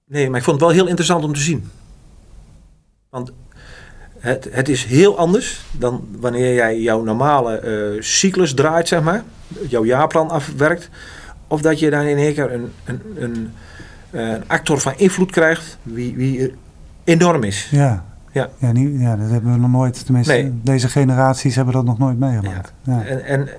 Nee, 0.07 0.29
maar 0.29 0.37
ik 0.37 0.45
vond 0.45 0.59
het 0.59 0.65
wel 0.65 0.75
heel 0.75 0.87
interessant 0.87 1.23
om 1.23 1.33
te 1.33 1.39
zien. 1.39 1.69
Want 3.09 3.31
het, 4.19 4.47
het 4.51 4.69
is 4.69 4.83
heel 4.85 5.17
anders 5.17 5.65
dan 5.71 6.07
wanneer 6.19 6.53
jij 6.53 6.81
jouw 6.81 7.03
normale 7.03 7.57
eh, 7.57 8.01
cyclus 8.01 8.53
draait, 8.53 8.87
zeg 8.87 9.01
maar. 9.01 9.23
Jouw 9.67 9.85
jaarplan 9.85 10.29
afwerkt. 10.29 10.89
Of 11.47 11.61
dat 11.61 11.79
je 11.79 11.89
dan 11.89 12.01
in 12.05 12.17
één 12.17 12.33
keer 12.33 12.53
een, 12.53 12.71
een, 12.85 13.01
een, 13.15 13.51
eh, 14.09 14.29
een 14.29 14.43
actor 14.47 14.79
van 14.79 14.93
invloed 14.97 15.31
krijgt 15.31 15.77
wie, 15.83 16.15
wie 16.15 16.53
enorm 17.03 17.43
is. 17.43 17.67
Ja. 17.71 18.05
Ja. 18.31 18.49
Ja, 18.57 18.71
ja, 18.73 19.15
dat 19.15 19.29
hebben 19.29 19.51
we 19.51 19.57
nog 19.57 19.71
nooit. 19.71 20.05
Tenminste, 20.05 20.33
Nee. 20.33 20.59
deze 20.63 20.89
generaties 20.89 21.55
hebben 21.55 21.73
dat 21.73 21.85
nog 21.85 21.97
nooit 21.97 22.19
meegemaakt. 22.19 22.73
Ja. 22.83 23.03
En, 23.03 23.25
en, 23.25 23.49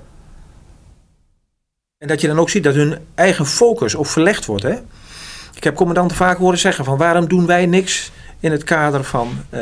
en 1.97 2.07
dat 2.07 2.21
je 2.21 2.27
dan 2.27 2.39
ook 2.39 2.49
ziet 2.49 2.63
dat 2.63 2.75
hun 2.75 2.97
eigen 3.15 3.45
focus 3.45 3.95
ook 3.95 4.05
verlegd 4.05 4.45
wordt. 4.45 4.63
Hè? 4.63 4.75
Ik 5.55 5.63
heb 5.63 5.75
commandanten 5.75 6.17
vaak 6.17 6.37
horen 6.37 6.57
zeggen 6.57 6.85
van 6.85 6.97
waarom 6.97 7.27
doen 7.27 7.45
wij 7.45 7.65
niks 7.65 8.11
in 8.39 8.51
het 8.51 8.63
kader 8.63 9.03
van 9.03 9.29
eh, 9.49 9.61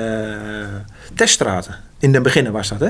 teststraten. 1.13 1.75
In 1.99 2.11
den 2.11 2.23
beginnen 2.23 2.51
was 2.51 2.67
dat. 2.67 2.79
Hè? 2.79 2.89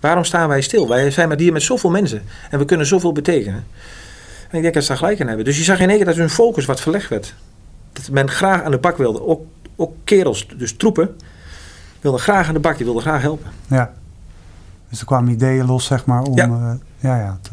Waarom 0.00 0.24
staan 0.24 0.48
wij 0.48 0.60
stil? 0.60 0.88
Wij 0.88 1.10
zijn 1.10 1.28
maar 1.28 1.38
hier 1.38 1.52
met 1.52 1.62
zoveel 1.62 1.90
mensen 1.90 2.22
en 2.50 2.58
we 2.58 2.64
kunnen 2.64 2.86
zoveel 2.86 3.12
betekenen. 3.12 3.64
En 4.50 4.56
ik 4.56 4.62
denk 4.62 4.74
dat 4.74 4.82
ze 4.82 4.88
daar 4.88 4.98
gelijk 4.98 5.20
aan 5.20 5.26
hebben. 5.26 5.44
Dus 5.44 5.56
je 5.58 5.64
zag 5.64 5.80
in 5.80 5.88
één 5.88 5.96
keer 5.96 6.06
dat 6.06 6.16
hun 6.16 6.30
focus 6.30 6.64
wat 6.64 6.80
verlegd 6.80 7.08
werd. 7.08 7.34
Dat 7.92 8.10
men 8.10 8.30
graag 8.30 8.62
aan 8.62 8.70
de 8.70 8.78
bak 8.78 8.96
wilde. 8.96 9.26
Ook, 9.26 9.42
ook 9.76 9.92
kerels, 10.04 10.48
dus 10.56 10.72
troepen, 10.76 11.16
wilden 12.00 12.20
graag 12.20 12.48
aan 12.48 12.54
de 12.54 12.60
bak. 12.60 12.76
Die 12.76 12.84
wilden 12.84 13.02
graag 13.02 13.22
helpen. 13.22 13.50
Ja. 13.66 13.92
Dus 14.88 15.00
er 15.00 15.06
kwamen 15.06 15.32
ideeën 15.32 15.66
los, 15.66 15.84
zeg 15.84 16.04
maar, 16.04 16.22
om... 16.22 16.36
Ja. 16.36 16.46
Ja, 16.46 16.78
ja, 16.98 17.16
ja, 17.18 17.38
te- 17.42 17.50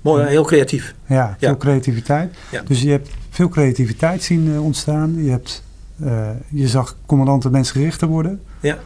Mooi, 0.00 0.26
heel 0.26 0.44
creatief. 0.44 0.94
ja 1.06 1.36
veel 1.38 1.48
Ja. 1.48 1.56
creativiteit. 1.56 2.36
Ja. 2.50 2.62
Dus 2.62 2.82
je 2.82 2.90
hebt 2.90 3.10
veel 3.30 3.48
creativiteit 3.48 4.22
zien 4.22 4.52
eh, 4.54 4.64
ontstaan. 4.64 5.24
Je, 5.24 5.30
hebt, 5.30 5.62
eh, 6.04 6.30
je 6.48 6.68
zag 6.68 6.96
commandanten 7.06 7.50
mensgerichter 7.50 8.08
worden. 8.08 8.42
Ja. 8.60 8.78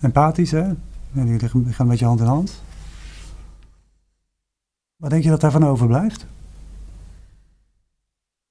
Empathisch, 0.00 0.50
hè? 0.50 0.64
Ja, 1.12 1.24
die 1.24 1.38
gaan 1.48 1.64
een 1.78 1.88
beetje 1.88 2.04
hand 2.06 2.20
in 2.20 2.26
hand. 2.26 2.62
Wat 4.96 5.10
denk 5.10 5.22
je 5.22 5.30
dat 5.30 5.40
daarvan 5.40 5.66
overblijft? 5.66 6.26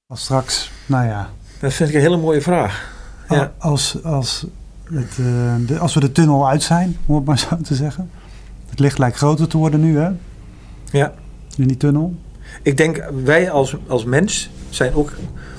Als 0.08 0.22
straks, 0.22 0.72
nou 0.86 1.06
ja, 1.06 1.30
Dat 1.60 1.74
vind 1.74 1.90
ik 1.90 1.96
een 1.96 2.02
hele 2.02 2.18
mooie 2.18 2.42
vraag. 2.42 2.96
Ja. 3.30 3.54
Al- 3.58 3.72
Als, 3.72 4.04
als, 4.04 4.46
het, 4.84 5.10
eh, 5.20 5.56
de, 5.68 5.80
als 5.80 5.94
we 5.94 6.00
de 6.00 6.12
tunnel 6.12 6.48
uit 6.50 6.64
zijn, 6.64 6.98
om 7.06 7.16
het 7.16 7.26
maar 7.26 7.40
zo 7.40 7.58
te 7.62 7.76
zeggen. 7.76 8.10
Het 8.70 8.80
licht 8.80 8.98
lijkt 8.98 9.18
groter 9.18 9.48
te 9.48 9.58
worden 9.58 9.80
nu, 9.82 9.98
hè? 9.98 10.10
Ja. 10.92 11.14
In 11.58 11.68
die 11.68 11.78
tunnel. 11.78 12.16
Ik 12.62 12.78
denk, 12.78 13.04
wij 13.24 13.52
als, 13.52 13.76
als 13.88 14.06
mens 14.06 14.50
zijn 14.70 14.94
ook, 14.94 15.12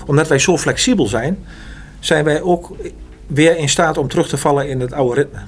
omdat 0.07 0.28
wij 0.28 0.38
zo 0.38 0.59
flexibel 0.59 1.07
zijn, 1.07 1.38
zijn 2.01 2.24
wij 2.24 2.42
ook 2.42 2.76
weer 3.26 3.57
in 3.57 3.68
staat 3.68 3.99
om 3.99 4.09
terug 4.09 4.28
te 4.28 4.36
vallen 4.36 4.68
in 4.68 4.80
het 4.80 4.92
oude 4.92 5.14
ritme. 5.14 5.40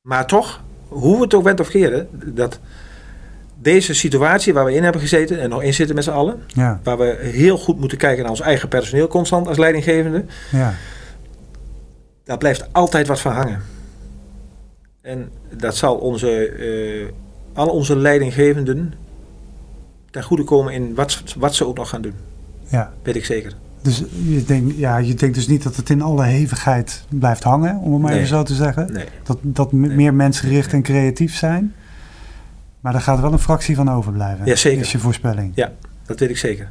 Maar 0.00 0.26
toch, 0.26 0.62
hoe 0.88 1.16
we 1.16 1.22
het 1.22 1.34
ook 1.34 1.42
went 1.42 1.60
of 1.60 1.68
keren, 1.68 2.08
dat 2.34 2.58
deze 3.60 3.94
situatie 3.94 4.52
waar 4.52 4.64
we 4.64 4.74
in 4.74 4.82
hebben 4.82 5.00
gezeten 5.00 5.40
en 5.40 5.48
nog 5.48 5.62
in 5.62 5.74
zitten 5.74 5.94
met 5.94 6.04
z'n 6.04 6.10
allen, 6.10 6.42
Ja, 6.46 6.80
waar 6.82 6.98
we 6.98 7.18
heel 7.20 7.58
goed 7.58 7.78
moeten 7.78 7.98
kijken 7.98 8.22
naar 8.22 8.30
ons 8.30 8.40
eigen 8.40 8.68
personeel 8.68 9.08
constant 9.08 9.46
als 9.46 9.58
leidinggevende, 9.58 10.24
ja, 10.50 10.74
daar 12.24 12.38
blijft 12.38 12.72
altijd 12.72 13.06
wat 13.06 13.20
van 13.20 13.32
hangen. 13.32 13.62
En 15.00 15.30
dat 15.56 15.76
zal 15.76 15.96
onze, 15.96 16.46
eh 16.46 17.12
al 17.52 17.68
onze 17.68 17.96
leidinggevenden 17.96 18.94
ten 20.10 20.22
goede 20.22 20.44
komen 20.44 20.72
in 20.72 20.94
wat, 20.94 21.22
wat 21.38 21.54
ze 21.54 21.66
ook 21.66 21.76
nog 21.76 21.88
gaan 21.88 22.02
doen. 22.02 22.14
ja. 22.68 22.92
Weet 23.02 23.16
ik 23.16 23.24
zeker. 23.24 23.52
Dus 23.82 24.02
je 24.26 24.44
denkt, 24.44 24.76
ja, 24.76 24.96
je 24.96 25.14
denkt 25.14 25.34
dus 25.34 25.46
niet 25.48 25.62
dat 25.62 25.76
het 25.76 25.90
in 25.90 26.02
alle 26.02 26.24
hevigheid 26.24 27.04
blijft 27.08 27.42
hangen, 27.42 27.76
om 27.78 27.92
het 27.92 28.00
maar 28.02 28.10
Nee. 28.10 28.18
even 28.20 28.36
zo 28.36 28.42
te 28.42 28.54
zeggen. 28.54 28.92
Nee. 28.92 29.04
Dat, 29.22 29.38
dat 29.42 29.72
Nee. 29.72 29.90
meer 29.96 30.14
mensgericht 30.14 30.72
en 30.72 30.82
creatief 30.82 31.36
zijn. 31.36 31.74
Maar 32.80 32.92
daar 32.92 33.00
gaat 33.02 33.20
wel 33.20 33.32
een 33.32 33.38
fractie 33.38 33.74
van 33.76 33.90
overblijven. 33.90 34.46
Ja, 34.46 34.54
zeker. 34.54 34.80
Is 34.80 34.92
je 34.92 34.98
voorspelling. 34.98 35.66
Dat 36.06 36.18
weet 36.20 36.30
ik 36.30 36.36
zeker. 36.38 36.70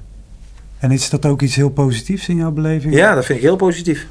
En 0.79 0.91
is 0.91 1.09
dat 1.09 1.25
ook 1.25 1.41
iets 1.41 1.55
heel 1.55 1.69
positiefs 1.69 2.27
in 2.29 2.35
jouw 2.35 2.51
beleving? 2.51 2.93
Ja, 2.93 3.15
dat 3.15 3.25
vind 3.25 3.37
ik 3.37 3.43
heel 3.43 3.55
positief. 3.55 4.07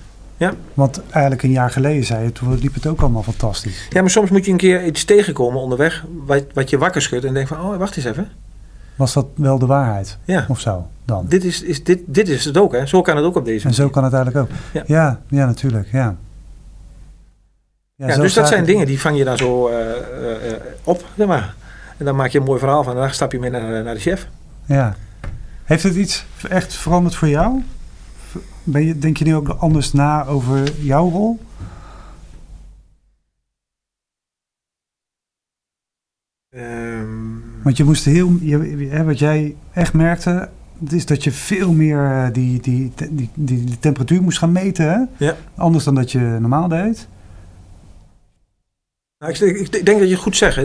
Want 0.74 1.02
eigenlijk 1.10 1.42
een 1.42 1.50
jaar 1.50 1.70
geleden 1.70 2.04
zei 2.04 2.24
je, 2.24 2.32
toen 2.32 2.58
liep 2.58 2.74
het 2.74 2.86
ook 2.86 3.00
allemaal 3.00 3.22
fantastisch. 3.22 3.86
Ja, 3.90 4.00
maar 4.00 4.10
soms 4.10 4.30
moet 4.30 4.44
je 4.44 4.50
een 4.50 4.56
keer 4.56 4.84
iets 4.84 5.04
tegenkomen 5.04 5.60
onderweg 5.60 6.04
wat, 6.26 6.44
wat 6.54 6.70
je 6.70 6.78
wakker 6.78 7.02
schudt 7.02 7.24
en 7.24 7.34
denkt 7.34 7.48
van, 7.48 7.60
oh, 7.60 7.76
wacht 7.76 7.96
eens 7.96 8.06
even. 8.06 8.28
Was 8.96 9.12
dat 9.12 9.26
wel 9.34 9.58
de 9.58 9.66
waarheid? 9.66 10.18
Ja, 10.24 10.44
Of 10.48 10.60
zo 10.60 10.86
dan? 11.04 11.26
dit 11.28 11.44
is, 11.44 11.62
is, 11.62 11.84
dit, 11.84 12.00
dit 12.06 12.28
is 12.28 12.44
het 12.44 12.58
ook, 12.58 12.72
hè. 12.72 12.86
Zo 12.86 13.02
kan 13.02 13.16
het 13.16 13.24
ook 13.24 13.36
op 13.36 13.44
deze 13.44 13.66
En 13.66 13.74
zo 13.74 13.78
manier. 13.78 13.94
kan 13.94 14.04
het 14.04 14.12
eigenlijk 14.12 14.44
ook. 14.44 14.56
Ja. 14.72 14.82
Ja, 14.86 15.20
ja, 15.28 15.46
natuurlijk. 15.46 15.88
Ja. 15.92 16.16
Ja, 17.94 18.12
zo 18.12 18.20
dus 18.20 18.34
dat 18.34 18.48
zijn 18.48 18.64
dingen 18.64 18.86
die 18.86 19.00
vang 19.00 19.18
je 19.18 19.24
dan 19.24 19.36
zo 19.36 19.68
eh, 19.68 19.90
eh, 19.90 20.52
eh, 20.52 20.60
op, 20.84 21.04
zeg 21.16 21.26
maar. 21.26 21.54
En 21.96 22.04
dan 22.04 22.16
maak 22.16 22.30
je 22.30 22.38
een 22.38 22.44
mooi 22.44 22.58
verhaal 22.58 22.84
van, 22.84 22.92
en 22.94 23.00
dan 23.00 23.10
stap 23.10 23.32
je 23.32 23.38
mee 23.38 23.50
naar, 23.50 23.82
naar 23.82 23.94
de 23.94 24.00
chef. 24.00 24.28
Ja. 24.66 24.96
Heeft 25.64 25.82
het 25.82 25.94
iets 25.94 26.26
echt 26.48 26.74
veranderd 26.74 27.14
voor 27.14 27.28
jou? 27.28 27.62
Ben 28.70 28.84
je, 28.84 28.98
denk 28.98 29.16
je 29.16 29.24
nu 29.24 29.34
ook 29.34 29.48
anders 29.48 29.92
na 29.92 30.26
over 30.26 30.80
jouw 30.80 31.08
rol? 31.10 31.38
Ehm, 36.50 37.62
Want 37.62 37.76
je 37.76 37.84
moest 37.84 38.04
heel, 38.04 38.36
je, 38.40 38.86
hè, 38.90 39.04
wat 39.04 39.18
jij 39.18 39.56
echt 39.72 39.92
merkte, 39.92 40.48
is 40.88 41.06
dat 41.06 41.24
je 41.24 41.32
veel 41.32 41.72
meer 41.72 42.04
eh, 42.04 42.32
die, 42.32 42.60
die, 42.60 42.92
die, 43.10 43.30
die, 43.34 43.64
die 43.64 43.78
temperatuur 43.78 44.22
moest 44.22 44.38
gaan 44.38 44.52
meten. 44.52 44.90
Hè? 44.90 45.26
Ja. 45.26 45.36
Anders 45.54 45.84
dan 45.84 45.94
dat 45.94 46.12
je 46.12 46.18
normaal 46.18 46.68
deed. 46.68 47.08
Nou, 49.18 49.32
ik, 49.32 49.40
ik, 49.40 49.74
ik 49.74 49.86
denk 49.86 50.00
dat 50.00 50.08
je 50.08 50.16
goed 50.16 50.36
zegt. 50.36 50.58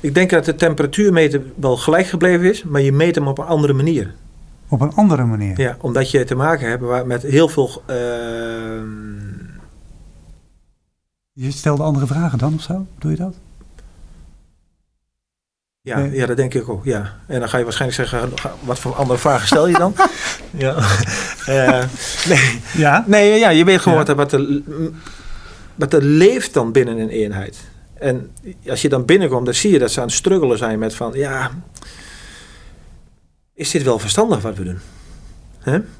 Ik 0.00 0.14
denk 0.14 0.30
dat 0.30 0.44
de 0.44 0.54
temperatuurmeter 0.54 1.42
wel 1.54 1.76
gelijk 1.76 2.06
gebleven 2.06 2.50
is, 2.50 2.62
maar 2.62 2.80
je 2.80 2.92
meet 2.92 3.14
hem 3.14 3.28
op 3.28 3.38
een 3.38 3.44
andere 3.44 3.72
manier. 3.72 4.14
Op 4.72 4.80
een 4.80 4.94
andere 4.94 5.24
manier. 5.24 5.60
Ja, 5.60 5.76
omdat 5.80 6.10
je 6.10 6.24
te 6.24 6.34
maken 6.34 6.68
hebt 6.68 7.04
met 7.06 7.22
heel 7.22 7.48
veel. 7.48 7.82
ehm, 7.86 9.30
Je 11.32 11.50
stelde 11.50 11.82
andere 11.82 12.06
vragen 12.06 12.38
dan 12.38 12.54
of 12.54 12.62
zo? 12.62 12.86
Doe 12.98 13.10
je 13.10 13.16
dat? 13.16 13.34
ja, 15.80 15.98
Nee. 15.98 16.10
ja, 16.12 16.26
dat 16.26 16.36
denk 16.36 16.54
ik 16.54 16.68
ook. 16.68 16.84
Ja. 16.84 17.12
En 17.26 17.40
dan 17.40 17.48
ga 17.48 17.58
je 17.58 17.64
waarschijnlijk 17.64 18.08
zeggen: 18.10 18.32
wat 18.64 18.78
voor 18.78 18.94
andere 18.94 19.18
vragen 19.18 19.46
stel 19.46 19.66
je 19.66 19.78
dan? 19.78 19.94
ja. 20.64 20.74
Eh, 21.46 21.84
nee, 22.28 22.60
Ja. 22.76 23.04
nee, 23.06 23.38
ja, 23.38 23.48
je 23.50 23.64
weet 23.64 23.80
gewoon 23.80 23.98
Ja. 23.98 24.14
wat, 24.14 24.32
er, 24.32 24.40
wat, 24.40 24.48
er, 24.48 24.62
wat 25.74 25.92
er 25.92 26.02
leeft 26.02 26.54
dan 26.54 26.72
binnen 26.72 26.98
een 26.98 27.08
eenheid. 27.08 27.58
En 27.94 28.30
als 28.68 28.82
je 28.82 28.88
dan 28.88 29.04
binnenkomt, 29.04 29.44
dan 29.44 29.54
zie 29.54 29.70
je 29.72 29.78
dat 29.78 29.90
ze 29.90 30.00
aan 30.00 30.06
het 30.06 30.14
struggelen 30.16 30.58
zijn 30.58 30.78
met 30.78 30.94
van 30.94 31.12
ja. 31.14 31.50
Is 33.54 33.70
dit 33.70 33.82
wel 33.82 33.98
verstandig 33.98 34.42
wat 34.42 34.56
we 34.56 34.64
doen? 34.64 34.78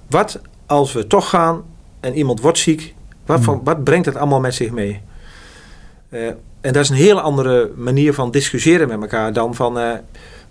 Wat 0.06 0.40
als 0.66 0.92
we 0.92 1.06
toch 1.06 1.28
gaan 1.28 1.62
en 2.00 2.14
iemand 2.14 2.40
wordt 2.40 2.58
ziek? 2.58 2.94
Wat, 3.26 3.36
Hmm. 3.36 3.44
van, 3.44 3.60
wat 3.64 3.84
brengt 3.84 4.06
het 4.06 4.16
allemaal 4.16 4.40
met 4.40 4.54
zich 4.54 4.70
mee? 4.70 5.00
Eh, 6.08 6.26
en 6.60 6.72
dat 6.72 6.76
is 6.76 6.88
een 6.88 6.96
hele 6.96 7.20
andere 7.20 7.70
manier 7.76 8.14
van 8.14 8.30
discussiëren 8.30 8.88
met 8.88 9.00
elkaar 9.00 9.32
dan 9.32 9.54
van 9.54 9.78
eh, 9.78 9.92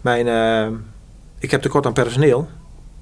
mijn, 0.01 0.27
eh, 0.27 0.77
ik 1.39 1.51
heb 1.51 1.61
tekort 1.61 1.85
aan 1.85 1.93
personeel, 1.93 2.49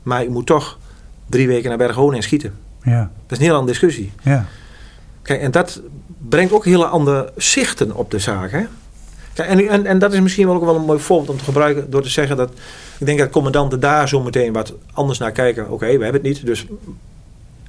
maar 0.04 0.22
ik 0.24 0.30
moet 0.30 0.46
toch 0.46 0.78
drie 1.26 1.48
weken 1.48 1.70
naar 1.70 1.78
Berghonen 1.78 2.16
en 2.16 2.24
schieten. 2.24 2.54
Ja. 2.84 3.00
Dat 3.00 3.32
is 3.32 3.38
een 3.38 3.44
hele 3.44 3.58
andere 3.58 3.80
discussie. 3.80 4.12
Ja. 4.24 4.46
Kijk, 5.22 5.42
en 5.42 5.52
dat 5.52 5.82
brengt 6.18 6.54
ook 6.54 6.66
hele 6.66 6.86
andere 6.86 7.32
zichten 7.36 7.96
op 7.96 8.12
de 8.12 8.20
zaak. 8.20 8.52
Hè? 8.52 8.66
Kijk, 9.34 9.50
en, 9.50 9.68
en, 9.68 9.86
en 9.86 10.00
dat 10.00 10.14
is 10.14 10.20
misschien 10.20 10.48
wel 10.48 10.56
ook 10.56 10.66
wel 10.66 10.76
een 10.76 10.86
mooi 10.86 11.00
voorbeeld 11.00 11.30
om 11.30 11.38
te 11.38 11.44
gebruiken 11.44 11.90
door 11.90 12.02
te 12.02 12.10
zeggen 12.10 12.38
dat 12.38 12.52
ik 13.00 13.06
denk 13.06 13.20
dat 13.20 13.30
commandanten 13.30 13.80
daar 13.80 14.08
zo 14.08 14.22
meteen 14.22 14.54
wat 14.54 14.74
anders 14.94 15.20
naar 15.20 15.32
kijken. 15.32 15.72
Oké, 15.72 15.86
we 15.86 16.04
hebben 16.04 16.14
het 16.14 16.22
niet, 16.22 16.46
dus 16.46 16.66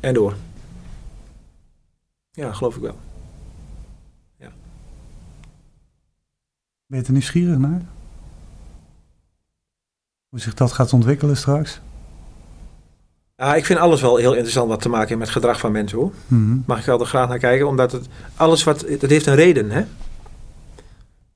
en 0.01 0.15
door. 0.15 0.35
Ja, 2.31 2.53
geloof 2.53 2.77
ik 2.77 2.83
wel. 2.83 2.97
Ben 6.91 6.99
je 6.99 7.05
er 7.05 7.13
nieuwsgierig 7.13 7.59
naar? 7.59 7.83
Hoe 10.29 10.41
zich 10.41 10.55
dat 10.55 10.73
gaat 10.73 10.93
ontwikkelen 10.93 11.37
straks? 11.37 11.81
Ja, 13.37 13.55
ik 13.55 13.65
vind 13.67 13.79
alles 13.79 14.01
wel 14.01 14.17
heel 14.17 14.33
interessant 14.33 14.69
wat 14.69 14.81
te 14.81 14.89
maken 14.89 15.09
heeft 15.09 15.21
met 15.21 15.29
gedrag 15.29 15.61
van 15.61 15.73
mensen 15.73 15.99
hoor. 15.99 16.13
Mhm. 16.27 16.59
Mag 16.67 16.79
ik 16.79 16.85
wel 16.85 17.01
er 17.01 17.07
graag 17.07 17.29
naar 17.29 17.39
kijken, 17.39 17.69
omdat 17.69 17.93
het 17.93 18.09
alles 18.37 18.65
wat, 18.65 18.81
het 18.81 19.11
heeft 19.11 19.27
een 19.27 19.35
reden 19.35 19.71
hè. 19.71 19.85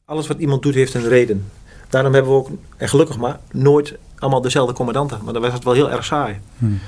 Alles 0.05 0.27
wat 0.27 0.39
iemand 0.39 0.63
doet 0.63 0.75
heeft 0.75 0.95
een 0.95 1.09
reden. 1.09 1.51
Daarom 1.89 2.13
hebben 2.13 2.33
we 2.33 2.39
ook, 2.39 2.49
en 2.77 2.89
gelukkig 2.89 3.17
maar, 3.17 3.41
nooit 3.51 3.97
allemaal 4.19 4.41
dezelfde 4.41 4.75
commandanten. 4.75 5.21
Maar 5.25 5.33
dan 5.33 5.43
was 5.43 5.53
het 5.53 5.65
wel 5.65 5.75
heel 5.75 5.91
erg 5.91 6.05
saai. 6.05 6.41
Hmm. 6.59 6.81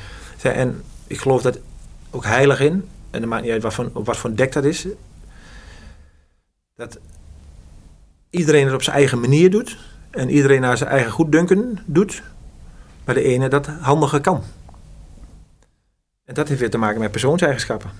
En 0.42 0.82
ik 1.06 1.18
geloof 1.18 1.42
dat 1.42 1.58
ook 2.10 2.24
heilig 2.24 2.60
in, 2.60 2.88
en 3.10 3.20
het 3.20 3.30
maakt 3.30 3.42
niet 3.42 3.52
uit 3.52 3.62
wat 3.62 3.74
voor, 3.74 3.90
op 3.92 4.06
wat 4.06 4.16
voor 4.16 4.34
dek 4.34 4.52
dat 4.52 4.64
is, 4.64 4.86
dat 6.74 6.98
iedereen 8.30 8.64
het 8.64 8.74
op 8.74 8.82
zijn 8.82 8.96
eigen 8.96 9.20
manier 9.20 9.50
doet 9.50 9.78
en 10.10 10.30
iedereen 10.30 10.60
naar 10.60 10.76
zijn 10.76 10.90
eigen 10.90 11.10
goeddunken 11.10 11.78
doet, 11.84 12.22
maar 13.04 13.14
de 13.14 13.22
ene 13.22 13.48
dat 13.48 13.66
handiger 13.66 14.20
kan. 14.20 14.42
En 16.24 16.34
dat 16.34 16.48
heeft 16.48 16.60
weer 16.60 16.70
te 16.70 16.78
maken 16.78 17.00
met 17.00 17.10
persoonseigenschappen. 17.10 17.90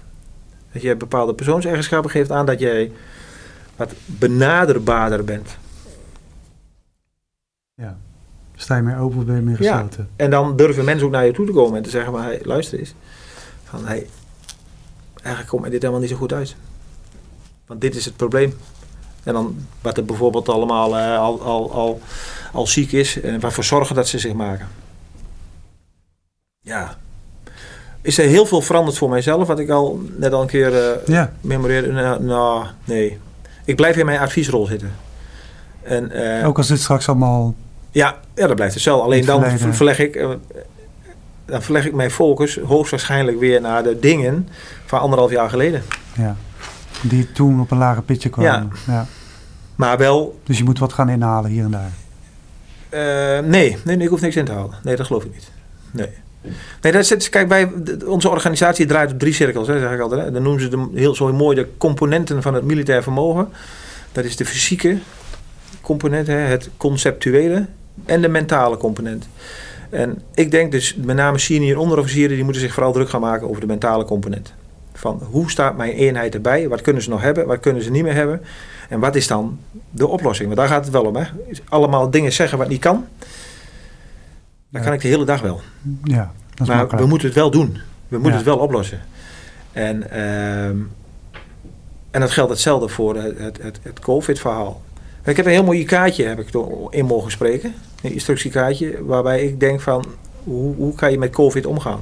Dat 0.72 0.82
je 0.82 0.96
bepaalde 0.96 1.34
persoonseigenschappen 1.34 2.10
geeft 2.10 2.30
aan 2.30 2.46
dat 2.46 2.58
jij 2.58 2.92
wat 3.76 3.92
benaderbaarder 4.06 5.24
bent. 5.24 5.56
Ja. 7.82 7.96
Sta 8.54 8.76
je 8.76 8.82
meer 8.82 8.98
open 8.98 9.18
of 9.18 9.24
ben 9.24 9.36
je 9.36 9.42
meer 9.42 9.62
Ja. 9.62 9.72
gesloten? 9.74 10.08
En 10.16 10.30
dan 10.30 10.56
durven 10.56 10.84
mensen 10.84 11.06
ook 11.06 11.12
naar 11.12 11.26
je 11.26 11.32
toe 11.32 11.46
te 11.46 11.52
komen 11.52 11.76
en 11.76 11.82
te 11.82 11.90
zeggen: 11.90 12.12
maar 12.12 12.24
hey, 12.24 12.40
luister 12.44 12.78
eens. 12.78 12.94
Van, 13.64 13.86
hey, 13.86 14.06
eigenlijk 15.14 15.48
komt 15.48 15.60
mij 15.62 15.70
dit 15.70 15.80
helemaal 15.80 16.00
niet 16.02 16.10
zo 16.10 16.16
goed 16.16 16.32
uit. 16.32 16.56
Want 17.66 17.80
dit 17.80 17.94
is 17.94 18.04
het 18.04 18.16
probleem. 18.16 18.54
En 19.22 19.32
dan 19.32 19.56
wat 19.80 19.96
er 19.96 20.04
bijvoorbeeld 20.04 20.48
allemaal 20.48 20.98
eh, 20.98 21.18
al, 21.18 21.42
al, 21.42 21.72
al, 21.72 22.00
al 22.52 22.66
ziek 22.66 22.92
is 22.92 23.20
en 23.20 23.40
wat 23.40 23.52
voor 23.52 23.64
zorgen 23.64 23.94
dat 23.94 24.08
ze 24.08 24.18
zich 24.18 24.32
maken. 24.32 24.68
Ja. 26.60 26.96
Is 28.00 28.18
er 28.18 28.26
heel 28.28 28.46
veel 28.46 28.60
veranderd 28.60 28.98
voor 28.98 29.08
mijzelf, 29.08 29.46
wat 29.46 29.58
ik 29.58 29.70
al 29.70 30.00
net 30.16 30.32
al 30.32 30.40
een 30.40 30.46
keer 30.46 30.74
eh 30.90 31.06
Ja. 31.06 31.32
memoreerde? 31.40 31.92
Nou, 31.92 32.22
nou, 32.22 32.66
nee. 32.84 33.18
Ik 33.64 33.76
blijf 33.76 33.96
in 33.96 34.06
mijn 34.06 34.20
adviesrol 34.20 34.66
zitten. 34.66 34.92
En, 35.82 36.10
eh, 36.40 36.46
Ook 36.46 36.56
als 36.58 36.66
dit 36.68 36.80
straks 36.80 37.08
allemaal... 37.08 37.54
ja, 37.96 38.20
ja, 38.34 38.46
dat 38.46 38.56
blijft 38.56 38.74
hetzelfde. 38.74 39.04
Alleen 39.04 39.24
dan 39.24 39.44
verleg 39.74 39.98
ik, 39.98 40.16
eh, 40.16 40.30
dan 41.44 41.62
verleg 41.62 41.86
ik 41.86 41.92
mijn 41.94 42.10
focus 42.10 42.58
hoogstwaarschijnlijk 42.58 43.38
weer 43.38 43.60
naar 43.60 43.82
de 43.82 43.98
dingen 43.98 44.48
van 44.86 45.00
anderhalf 45.00 45.30
jaar 45.30 45.50
geleden. 45.50 45.82
Ja. 46.16 46.36
Die 47.02 47.32
toen 47.32 47.60
op 47.60 47.70
een 47.70 47.78
lager 47.78 48.02
pitje 48.02 48.28
kwamen. 48.28 48.70
Ja. 48.86 49.06
Maar 49.76 49.98
wel, 49.98 50.40
Dus 50.44 50.58
je 50.58 50.64
moet 50.64 50.78
wat 50.78 50.92
gaan 50.92 51.08
inhalen 51.08 51.50
hier 51.50 51.64
en 51.64 51.70
daar. 51.70 51.90
eh, 52.88 53.44
nee, 53.44 53.76
nee, 53.84 53.96
nee, 53.96 54.04
ik 54.04 54.08
hoef 54.08 54.20
niks 54.20 54.36
in 54.36 54.44
te 54.44 54.52
halen. 54.52 54.74
Nee, 54.82 54.96
dat 54.96 55.06
geloof 55.06 55.24
ik 55.24 55.32
niet. 55.32 55.50
Nee. 55.90 56.08
Nee, 56.80 56.92
dat 56.92 57.10
is, 57.10 57.28
kijk, 57.28 57.48
wij, 57.48 57.70
onze 58.06 58.28
organisatie 58.28 58.86
draait 58.86 59.12
op 59.12 59.18
drie 59.18 59.32
cirkels, 59.32 59.66
hè, 59.68 59.78
zeg 59.78 59.92
ik 59.92 60.00
altijd. 60.00 60.22
Hè. 60.24 60.30
Dan 60.30 60.42
noemen 60.42 60.62
ze 60.62 60.68
de, 60.68 60.88
heel 60.94 61.14
zo 61.14 61.32
mooi 61.32 61.56
de 61.56 61.68
componenten 61.78 62.42
van 62.42 62.54
het 62.54 62.64
militair 62.64 63.02
vermogen. 63.02 63.48
Dat 64.12 64.24
is 64.24 64.36
de 64.36 64.44
fysieke 64.44 64.98
component, 65.80 66.26
hè, 66.26 66.34
het 66.34 66.70
conceptuele 66.76 67.66
en 68.04 68.20
de 68.20 68.28
mentale 68.28 68.76
component. 68.76 69.28
En 69.90 70.22
ik 70.34 70.50
denk 70.50 70.72
dus, 70.72 70.94
met 70.94 71.16
name 71.16 71.38
senior 71.38 71.78
onderofficieren, 71.78 72.34
die 72.34 72.44
moeten 72.44 72.62
zich 72.62 72.72
vooral 72.74 72.92
druk 72.92 73.08
gaan 73.08 73.20
maken 73.20 73.48
over 73.48 73.60
de 73.60 73.66
mentale 73.66 74.04
component. 74.04 74.52
Van 74.92 75.22
hoe 75.30 75.50
staat 75.50 75.76
mijn 75.76 75.92
eenheid 75.92 76.34
erbij? 76.34 76.68
Wat 76.68 76.80
kunnen 76.80 77.02
ze 77.02 77.10
nog 77.10 77.20
hebben? 77.22 77.46
Wat 77.46 77.60
kunnen 77.60 77.82
ze 77.82 77.90
niet 77.90 78.02
meer 78.02 78.14
hebben? 78.14 78.40
En 78.88 79.00
wat 79.00 79.14
is 79.16 79.26
dan 79.26 79.58
de 79.90 80.06
oplossing? 80.06 80.46
Want 80.46 80.60
daar 80.60 80.68
gaat 80.68 80.84
het 80.84 80.92
wel 80.92 81.04
om. 81.04 81.16
Hè? 81.16 81.24
Allemaal 81.68 82.10
dingen 82.10 82.32
zeggen 82.32 82.58
wat 82.58 82.68
niet 82.68 82.80
kan. 82.80 83.06
Dat 84.68 84.82
kan 84.82 84.92
ik 84.92 85.00
de 85.00 85.08
hele 85.08 85.24
dag 85.24 85.40
wel. 85.40 85.60
Ja, 86.04 86.32
dat 86.50 86.60
is 86.60 86.66
Maar 86.66 86.76
makkelijk. 86.76 87.02
we 87.04 87.08
moeten 87.08 87.26
het 87.28 87.36
wel 87.36 87.50
doen. 87.50 87.78
We 88.08 88.18
moeten 88.18 88.30
Ja. 88.30 88.36
het 88.36 88.46
wel 88.46 88.58
oplossen. 88.58 89.00
En, 89.72 90.10
ehm, 90.10 90.76
en 92.10 92.20
dat 92.20 92.30
geldt 92.30 92.50
hetzelfde 92.50 92.88
voor 92.88 93.16
het, 93.16 93.38
het, 93.38 93.62
het, 93.62 93.78
het 93.82 94.00
COVID-verhaal. 94.00 94.82
Ik 95.24 95.36
heb 95.36 95.46
een 95.46 95.52
heel 95.52 95.64
mooi 95.64 95.84
kaartje 95.84 96.24
heb 96.24 96.38
ik 96.38 96.48
in 96.90 97.04
mogen 97.06 97.30
spreken. 97.30 97.74
Instructiekaartje 98.12 99.04
waarbij 99.04 99.42
ik 99.44 99.60
denk 99.60 99.80
van... 99.80 100.04
Hoe, 100.44 100.74
hoe 100.74 100.94
kan 100.94 101.10
je 101.10 101.18
met 101.18 101.30
COVID 101.32 101.66
omgaan? 101.66 102.00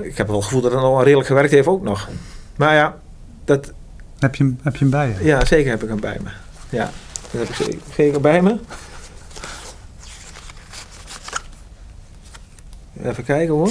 Ik 0.00 0.16
heb 0.16 0.26
wel 0.26 0.36
het 0.36 0.44
gevoel 0.44 0.60
dat 0.60 0.72
het 0.72 0.80
al 0.80 1.02
redelijk 1.02 1.26
gewerkt 1.28 1.50
heeft 1.50 1.66
ook 1.68 1.82
nog. 1.82 2.08
Maar 2.56 2.74
ja, 2.74 2.96
dat, 3.44 3.72
Heb, 4.18 4.34
je, 4.34 4.44
hem- 4.44 4.58
heb 4.62 4.72
je 4.72 4.78
hem 4.78 4.90
bij 4.90 5.08
je? 5.18 5.24
ja 5.24 5.44
zeker 5.44 5.70
heb 5.70 5.82
ik 5.82 5.88
hem 5.88 6.00
bij 6.00 6.16
me. 6.22 6.30
Ja, 6.68 6.90
dat 7.30 7.40
heb 7.40 7.48
ik 7.48 7.54
zeker- 7.54 7.78
zeker 7.94 8.20
bij 8.20 8.42
me. 8.42 8.58
Even 13.02 13.24
kijken 13.24 13.54
hoor. 13.54 13.70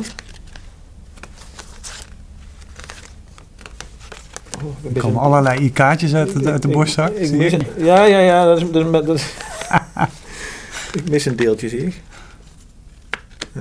Oh, 4.63 4.71
ik 4.89 4.95
Er 4.95 5.01
komen 5.01 5.21
allerlei 5.21 5.59
i-kaartjes 5.63 6.13
uit, 6.15 6.43
de- 6.43 6.51
uit 6.51 6.61
de 6.61 6.67
ik- 6.67 6.73
borstzak. 6.73 7.09
ik- 7.13 7.31
ik 7.53 7.65
ja, 7.77 8.03
ja, 8.03 8.19
ja. 8.19 8.45
Dat 8.45 8.57
is, 8.61 8.71
dat 8.71 8.85
is, 8.85 8.91
dat 8.91 9.15
is- 9.15 9.33
ik 10.93 11.09
mis 11.09 11.25
een 11.25 11.35
deeltje, 11.35 11.69
zie 11.69 11.85
ik. 11.85 12.01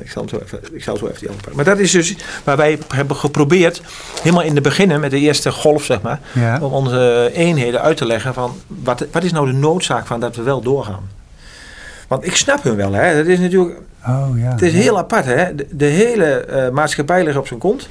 Ik 0.00 0.10
zal, 0.10 0.22
hem 0.22 0.30
zo 0.30 0.44
even, 0.44 0.60
ik 0.72 0.82
zal 0.82 0.96
zo 0.96 1.06
even 1.06 1.18
die 1.20 1.28
andere. 1.28 1.54
Maar 1.54 1.64
dat 1.64 1.78
is 1.78 1.90
dus 1.90 2.14
waar 2.44 2.56
wij 2.56 2.78
hebben 2.94 3.16
geprobeerd, 3.16 3.80
helemaal 4.22 4.42
in 4.44 4.54
het 4.54 4.62
begin, 4.62 5.00
met 5.00 5.10
de 5.10 5.18
eerste 5.18 5.50
golf, 5.52 5.84
zeg 5.84 6.00
maar, 6.00 6.20
Ja. 6.34 6.58
om 6.60 6.72
onze 6.72 7.30
eenheden 7.34 7.80
uit 7.82 7.96
te 7.96 8.06
leggen 8.06 8.34
van 8.34 8.56
wat, 8.66 9.06
wat 9.12 9.22
is 9.24 9.32
nou 9.32 9.46
de 9.46 9.52
noodzaak 9.58 10.06
van 10.06 10.20
dat 10.20 10.36
we 10.36 10.42
wel 10.42 10.60
doorgaan. 10.60 11.08
Want 12.08 12.26
ik 12.26 12.36
snap 12.36 12.62
hun 12.62 12.76
wel, 12.76 12.92
hè. 12.92 13.16
Dat 13.16 13.26
is 13.26 13.38
natuurlijk, 13.38 13.78
Oh 14.06 14.28
ja. 14.36 14.50
het 14.50 14.62
is 14.62 14.72
ja. 14.72 14.78
heel 14.78 14.98
apart, 14.98 15.24
hè. 15.24 15.54
De, 15.54 15.66
de 15.70 15.84
hele 15.84 16.24
eh, 16.24 16.70
maatschappij 16.70 17.24
ligt 17.24 17.36
op 17.36 17.46
zijn 17.46 17.58
kont. 17.60 17.88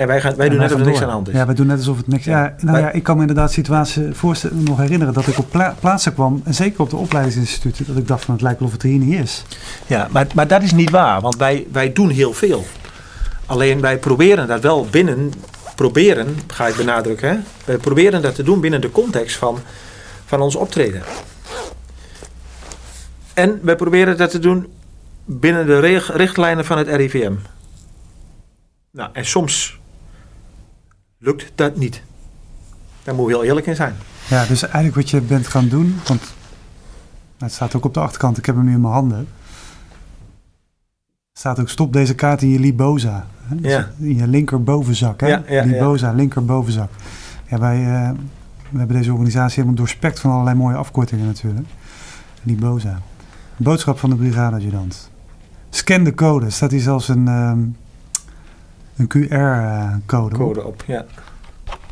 En 0.00 0.06
wij, 0.06 0.20
gaan, 0.20 0.34
wij 0.36 0.46
En 0.46 0.50
doen 0.52 0.60
net 0.60 0.70
alsof 0.72 0.86
er 0.86 0.90
niks 0.90 1.00
aan 1.02 1.06
de 1.08 1.12
hand 1.12 1.28
is. 1.28 1.34
Ja, 1.34 1.46
wij 1.46 1.54
doen 1.54 1.66
net 1.66 1.78
alsof 1.78 1.96
het 1.96 2.06
niks... 2.06 2.24
Ja, 2.24 2.42
Ja. 2.44 2.54
nou 2.60 2.78
ja, 2.78 2.90
ik 2.90 3.02
kan 3.02 3.14
me 3.14 3.20
inderdaad 3.20 3.52
situaties 3.52 4.02
voorstellen, 4.12 4.62
nog 4.62 4.78
herinneren 4.78 5.14
dat 5.14 5.26
ik 5.26 5.38
op 5.38 5.50
pla- 5.50 5.74
plaatsen 5.80 6.14
kwam, 6.14 6.40
en 6.44 6.54
zeker 6.54 6.80
op 6.80 6.90
de 6.90 6.96
opleidingsinstituten, 6.96 7.86
dat 7.86 7.96
ik 7.96 8.08
dacht 8.08 8.24
van 8.24 8.34
het 8.34 8.42
lijkt 8.42 8.58
wel 8.58 8.68
of 8.68 8.74
het 8.74 8.82
er 8.82 8.88
hier 8.88 8.98
niet 8.98 9.20
is. 9.20 9.44
Ja, 9.86 10.08
maar, 10.10 10.26
maar 10.34 10.46
dat 10.48 10.62
is 10.62 10.72
niet 10.72 10.90
waar, 10.90 11.20
want 11.20 11.36
wij, 11.36 11.66
wij 11.72 11.92
doen 11.92 12.10
heel 12.10 12.32
veel. 12.32 12.64
Alleen 13.46 13.80
wij 13.80 13.98
proberen 13.98 14.46
dat 14.48 14.60
wel 14.60 14.86
binnen, 14.90 15.32
proberen, 15.74 16.36
ga 16.46 16.66
ik 16.66 16.76
benadrukken, 16.76 17.28
hè? 17.30 17.36
wij 17.64 17.76
proberen 17.76 18.22
dat 18.22 18.34
te 18.34 18.42
doen 18.42 18.60
binnen 18.60 18.80
de 18.80 18.90
context 18.90 19.36
van, 19.36 19.58
van 20.24 20.40
ons 20.40 20.54
optreden. 20.54 21.02
En 23.34 23.58
wij 23.62 23.76
proberen 23.76 24.16
dat 24.16 24.30
te 24.30 24.38
doen 24.38 24.66
binnen 25.24 25.66
de 25.66 25.78
richtlijnen 26.14 26.64
van 26.64 26.78
het 26.78 26.88
RIVM. 26.88 27.32
Nou, 28.90 29.10
en 29.12 29.24
soms 29.26 29.79
lukt 31.22 31.52
dat 31.54 31.76
niet. 31.76 32.02
Daar 33.02 33.14
moeten 33.14 33.34
we 33.34 33.40
heel 33.40 33.48
eerlijk 33.48 33.66
in 33.66 33.76
zijn. 33.76 33.94
Ja, 34.28 34.44
dus 34.44 34.62
eigenlijk 34.62 34.94
wat 34.94 35.10
je 35.10 35.20
bent 35.20 35.46
gaan 35.46 35.68
doen, 35.68 35.94
want 36.06 36.20
nou, 36.20 36.32
het 37.38 37.52
staat 37.52 37.74
ook 37.74 37.84
op 37.84 37.94
de 37.94 38.00
achterkant, 38.00 38.38
ik 38.38 38.46
heb 38.46 38.54
hem 38.54 38.64
nu 38.64 38.72
in 38.72 38.80
mijn 38.80 38.92
handen. 38.92 39.28
Staat 41.32 41.60
ook 41.60 41.68
stop 41.68 41.92
deze 41.92 42.14
kaart 42.14 42.42
in 42.42 42.48
je 42.48 42.58
Liboza. 42.58 43.26
Dus 43.48 43.72
Ja. 43.72 43.90
In 43.98 44.16
je 44.16 44.26
linkerbovenzak. 44.26 45.20
Hè? 45.20 45.26
Ja, 45.26 45.42
ja, 45.46 45.54
ja. 45.54 45.64
Liboza, 45.64 46.12
linkerbovenzak. 46.12 46.90
Ja, 47.48 47.58
wij 47.58 47.76
eh, 47.84 48.10
we 48.70 48.78
hebben 48.78 48.96
deze 48.96 49.12
organisatie 49.12 49.54
helemaal 49.54 49.74
doorspekt 49.74 50.20
van 50.20 50.30
allerlei 50.30 50.56
mooie 50.56 50.76
afkortingen 50.76 51.26
natuurlijk. 51.26 51.66
Liboza. 52.42 53.00
Boodschap 53.56 53.98
van 53.98 54.10
de 54.10 54.16
brigadeadjudant. 54.16 55.10
Scan 55.70 56.04
de 56.04 56.14
code. 56.14 56.50
Staat 56.50 56.70
hier 56.70 56.80
zelfs 56.80 57.08
een, 57.08 57.28
ehm, 57.28 57.58
een 59.00 59.08
QR-code. 59.28 60.36
Code 60.36 60.64
op, 60.64 60.84
ja. 60.86 61.04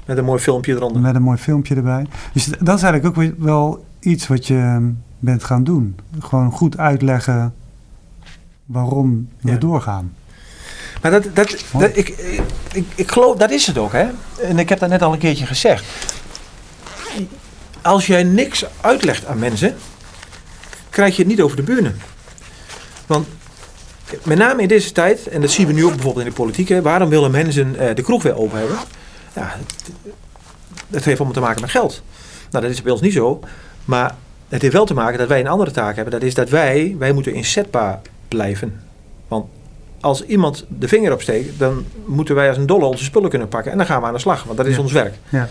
Met 0.04 0.18
een 0.18 0.24
mooi 0.24 0.40
filmpje 0.40 0.74
eronder. 0.74 1.02
Met 1.02 1.14
een 1.14 1.22
mooi 1.22 1.38
filmpje 1.38 1.74
erbij. 1.74 2.06
Dus 2.32 2.44
dat 2.46 2.76
is 2.76 2.82
eigenlijk 2.82 3.06
ook 3.06 3.24
wel 3.38 3.84
iets 4.00 4.26
wat 4.26 4.46
je 4.46 4.54
ehm, 4.54 4.84
bent 5.18 5.44
gaan 5.44 5.64
doen. 5.64 5.96
Gewoon 6.18 6.50
goed 6.52 6.78
uitleggen 6.78 7.54
waarom 8.64 9.28
we 9.40 9.50
Ja. 9.50 9.56
doorgaan. 9.56 10.12
Maar 11.02 11.10
dat, 11.10 11.24
dat, 11.34 11.64
dat, 11.72 11.96
ik, 11.96 12.08
ik, 12.08 12.40
ik, 12.72 12.84
ik 12.94 13.10
geloof, 13.10 13.36
dat 13.36 13.50
is 13.50 13.66
het 13.66 13.78
ook, 13.78 13.92
hè. 13.92 14.06
En 14.42 14.58
ik 14.58 14.68
heb 14.68 14.78
dat 14.78 14.88
net 14.88 15.02
al 15.02 15.12
een 15.12 15.18
keertje 15.18 15.46
gezegd. 15.46 15.84
Als 17.82 18.06
jij 18.06 18.22
niks 18.22 18.64
uitlegt 18.80 19.26
aan 19.26 19.38
mensen, 19.38 19.74
krijg 20.90 21.16
je 21.16 21.22
het 21.22 21.30
niet 21.30 21.40
over 21.40 21.56
de 21.56 21.62
bühne. 21.62 21.92
Want 23.06 23.26
met 24.24 24.38
name 24.38 24.62
in 24.62 24.68
deze 24.68 24.92
tijd, 24.92 25.26
en 25.26 25.40
dat 25.40 25.50
zien 25.50 25.66
we 25.66 25.72
nu 25.72 25.84
ook 25.84 25.94
bijvoorbeeld 25.94 26.24
in 26.24 26.30
de 26.30 26.36
politiek, 26.36 26.68
hè, 26.68 26.82
waarom 26.82 27.08
willen 27.08 27.30
mensen 27.30 27.76
eh, 27.88 27.94
de 27.94 28.02
kroeg 28.02 28.22
weer 28.22 28.36
open 28.36 28.58
hebben? 28.58 28.76
Ja, 29.34 29.54
het- 29.56 29.90
dat 30.88 31.04
heeft 31.04 31.16
allemaal 31.18 31.34
te 31.34 31.40
maken 31.46 31.60
met 31.60 31.70
geld. 31.70 32.02
Nou, 32.50 32.64
dat 32.64 32.72
is 32.74 32.82
bij 32.82 32.92
ons 32.92 33.00
niet 33.00 33.12
zo. 33.12 33.40
Maar 33.84 34.14
het 34.48 34.62
heeft 34.62 34.74
wel 34.74 34.84
te 34.84 34.94
maken 34.94 35.18
dat 35.18 35.28
wij 35.28 35.40
een 35.40 35.46
andere 35.48 35.70
taak 35.70 35.94
hebben. 35.96 36.12
Dat 36.12 36.22
is 36.22 36.34
dat 36.34 36.48
wij, 36.50 36.94
wij 36.98 37.12
moeten 37.12 37.34
inzetbaar 37.34 38.00
blijven. 38.28 38.80
Want 39.28 39.46
als 40.00 40.24
iemand 40.24 40.64
de 40.68 40.88
vinger 40.88 41.12
opsteekt, 41.12 41.58
dan 41.58 41.84
moeten 42.06 42.34
wij 42.34 42.48
als 42.48 42.56
een 42.56 42.66
dolle 42.66 42.84
onze 42.84 43.04
spullen 43.04 43.30
kunnen 43.30 43.48
pakken. 43.48 43.72
En 43.72 43.78
dan 43.78 43.86
gaan 43.86 44.00
we 44.00 44.06
aan 44.06 44.12
de 44.12 44.18
slag, 44.18 44.44
want 44.44 44.56
dat 44.56 44.66
is 44.66 44.74
Ja. 44.76 44.80
ons 44.82 44.92
werk. 44.92 45.14
Ja. 45.28 45.48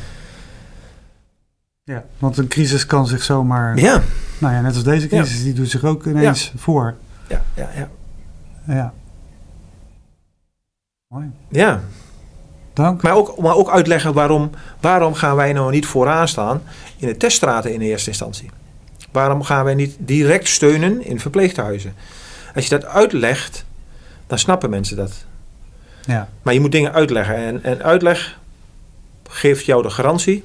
ja. 1.84 2.04
Want 2.20 2.38
een 2.38 2.48
crisis 2.48 2.86
kan 2.86 3.08
zich 3.08 3.24
zomaar... 3.24 3.78
Ja, 3.80 4.02
Nou 4.38 4.54
ja, 4.54 4.62
net 4.62 4.74
als 4.76 4.84
deze 4.84 5.08
crisis, 5.08 5.44
die 5.44 5.54
doet 5.54 5.70
zich 5.70 5.84
ook 5.84 6.06
ineens 6.06 6.52
voor. 6.56 6.96
ja, 7.28 7.42
ja, 7.54 7.70
ja. 7.76 7.90
Ja. 8.68 8.94
Mooi. 11.08 11.32
ja. 11.50 11.82
Dank. 12.74 13.02
Maar, 13.02 13.16
ook, 13.16 13.38
maar 13.38 13.56
ook 13.56 13.70
uitleggen 13.70 14.14
waarom, 14.14 14.50
waarom 14.80 15.14
gaan 15.14 15.36
wij 15.36 15.54
nou 15.54 15.72
niet 15.72 15.86
vooraan 15.86 16.28
staan 16.28 16.62
in 16.98 17.08
de 17.08 17.18
teststraten 17.18 17.74
in 17.74 17.80
de 17.80 17.86
eerste 17.86 18.10
instantie. 18.10 18.50
Waarom 19.12 19.44
gaan 19.44 19.64
wij 19.64 19.76
niet 19.76 19.96
direct 20.00 20.48
steunen 20.48 21.06
in 21.06 21.20
verpleeghuizen? 21.20 21.96
Als 22.56 22.64
je 22.68 22.80
dat 22.80 22.86
uitlegt, 22.86 23.66
dan 24.28 24.40
snappen 24.40 24.70
mensen 24.70 24.98
dat. 24.98 25.26
Ja. 26.06 26.30
Maar 26.42 26.54
je 26.54 26.60
moet 26.60 26.72
dingen 26.72 26.94
uitleggen. 26.94 27.36
En, 27.36 27.64
en 27.64 27.84
uitleg 27.84 28.40
geeft 29.30 29.66
jou 29.66 29.82
de 29.82 29.90
garantie 29.90 30.44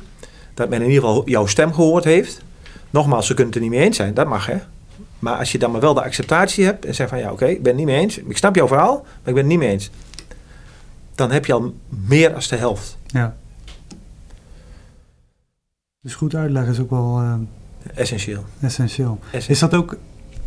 dat 0.55 0.69
men 0.69 0.83
in 0.83 0.89
ieder 0.89 1.05
geval 1.05 1.29
jouw 1.29 1.47
stem 1.47 1.73
gehoord 1.75 2.05
heeft. 2.05 2.43
Nogmaals, 2.91 3.27
ze 3.27 3.35
kunnen 3.35 3.53
het 3.53 3.63
er 3.63 3.69
niet 3.69 3.79
mee 3.79 3.87
eens 3.87 3.97
zijn. 3.97 4.15
Dat 4.15 4.27
mag, 4.27 4.47
hè. 4.47 4.57
Maar 5.23 5.39
als 5.39 5.53
je 5.53 5.59
dan 5.59 5.71
maar 5.71 5.81
wel 5.81 5.95
de 5.95 6.03
acceptatie 6.03 6.65
hebt 6.65 6.85
en 6.85 6.95
zegt 6.95 7.09
van 7.11 7.19
ja, 7.19 7.33
oké, 7.33 7.47
ik 7.47 7.63
ben 7.63 7.67
het 7.73 7.77
niet 7.77 7.87
mee 7.87 8.01
eens. 8.01 8.19
Ik 8.19 8.37
snap 8.37 8.55
jouw 8.55 8.67
verhaal, 8.67 8.95
maar 9.03 9.09
ik 9.29 9.35
ben 9.35 9.37
het 9.37 9.47
niet 9.47 9.59
mee 9.59 9.69
eens. 9.69 9.91
Dan 11.15 11.31
heb 11.31 11.47
je 11.47 11.53
al 11.53 11.75
meer 11.89 12.31
dan 12.31 12.41
de 12.49 12.57
helft. 12.57 12.99
ja. 13.07 13.37
Dus 16.01 16.15
goed 16.15 16.35
uitleggen 16.35 16.73
is 16.73 16.81
ook 16.81 16.91
wel 16.91 17.19
eh, 17.21 17.35
Essentieel. 17.95 18.45
essentieel. 18.61 19.19
Essentieel. 19.25 19.51
Is 19.51 19.59
dat 19.59 19.75
ook, 19.75 19.97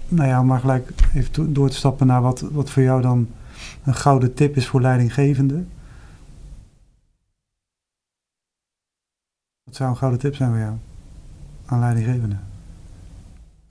nou 0.07 0.29
ja, 0.29 0.39
om 0.39 0.45
maar 0.45 0.59
gelijk 0.59 0.89
even 1.13 1.53
door 1.53 1.69
te 1.69 1.75
stappen 1.75 2.07
naar 2.07 2.21
wat, 2.21 2.39
wat 2.41 2.69
voor 2.69 2.83
jou 2.83 3.01
dan 3.01 3.29
een 3.83 3.95
gouden 3.95 4.33
tip 4.33 4.55
is 4.55 4.67
voor 4.67 4.81
leidinggevende? 4.81 5.63
Wat 9.63 9.75
zou 9.75 9.89
een 9.89 9.97
gouden 9.97 10.19
tip 10.19 10.35
zijn 10.35 10.49
voor 10.49 10.59
jou 10.59 10.73
aan 11.65 11.79
leidinggevende? 11.79 12.35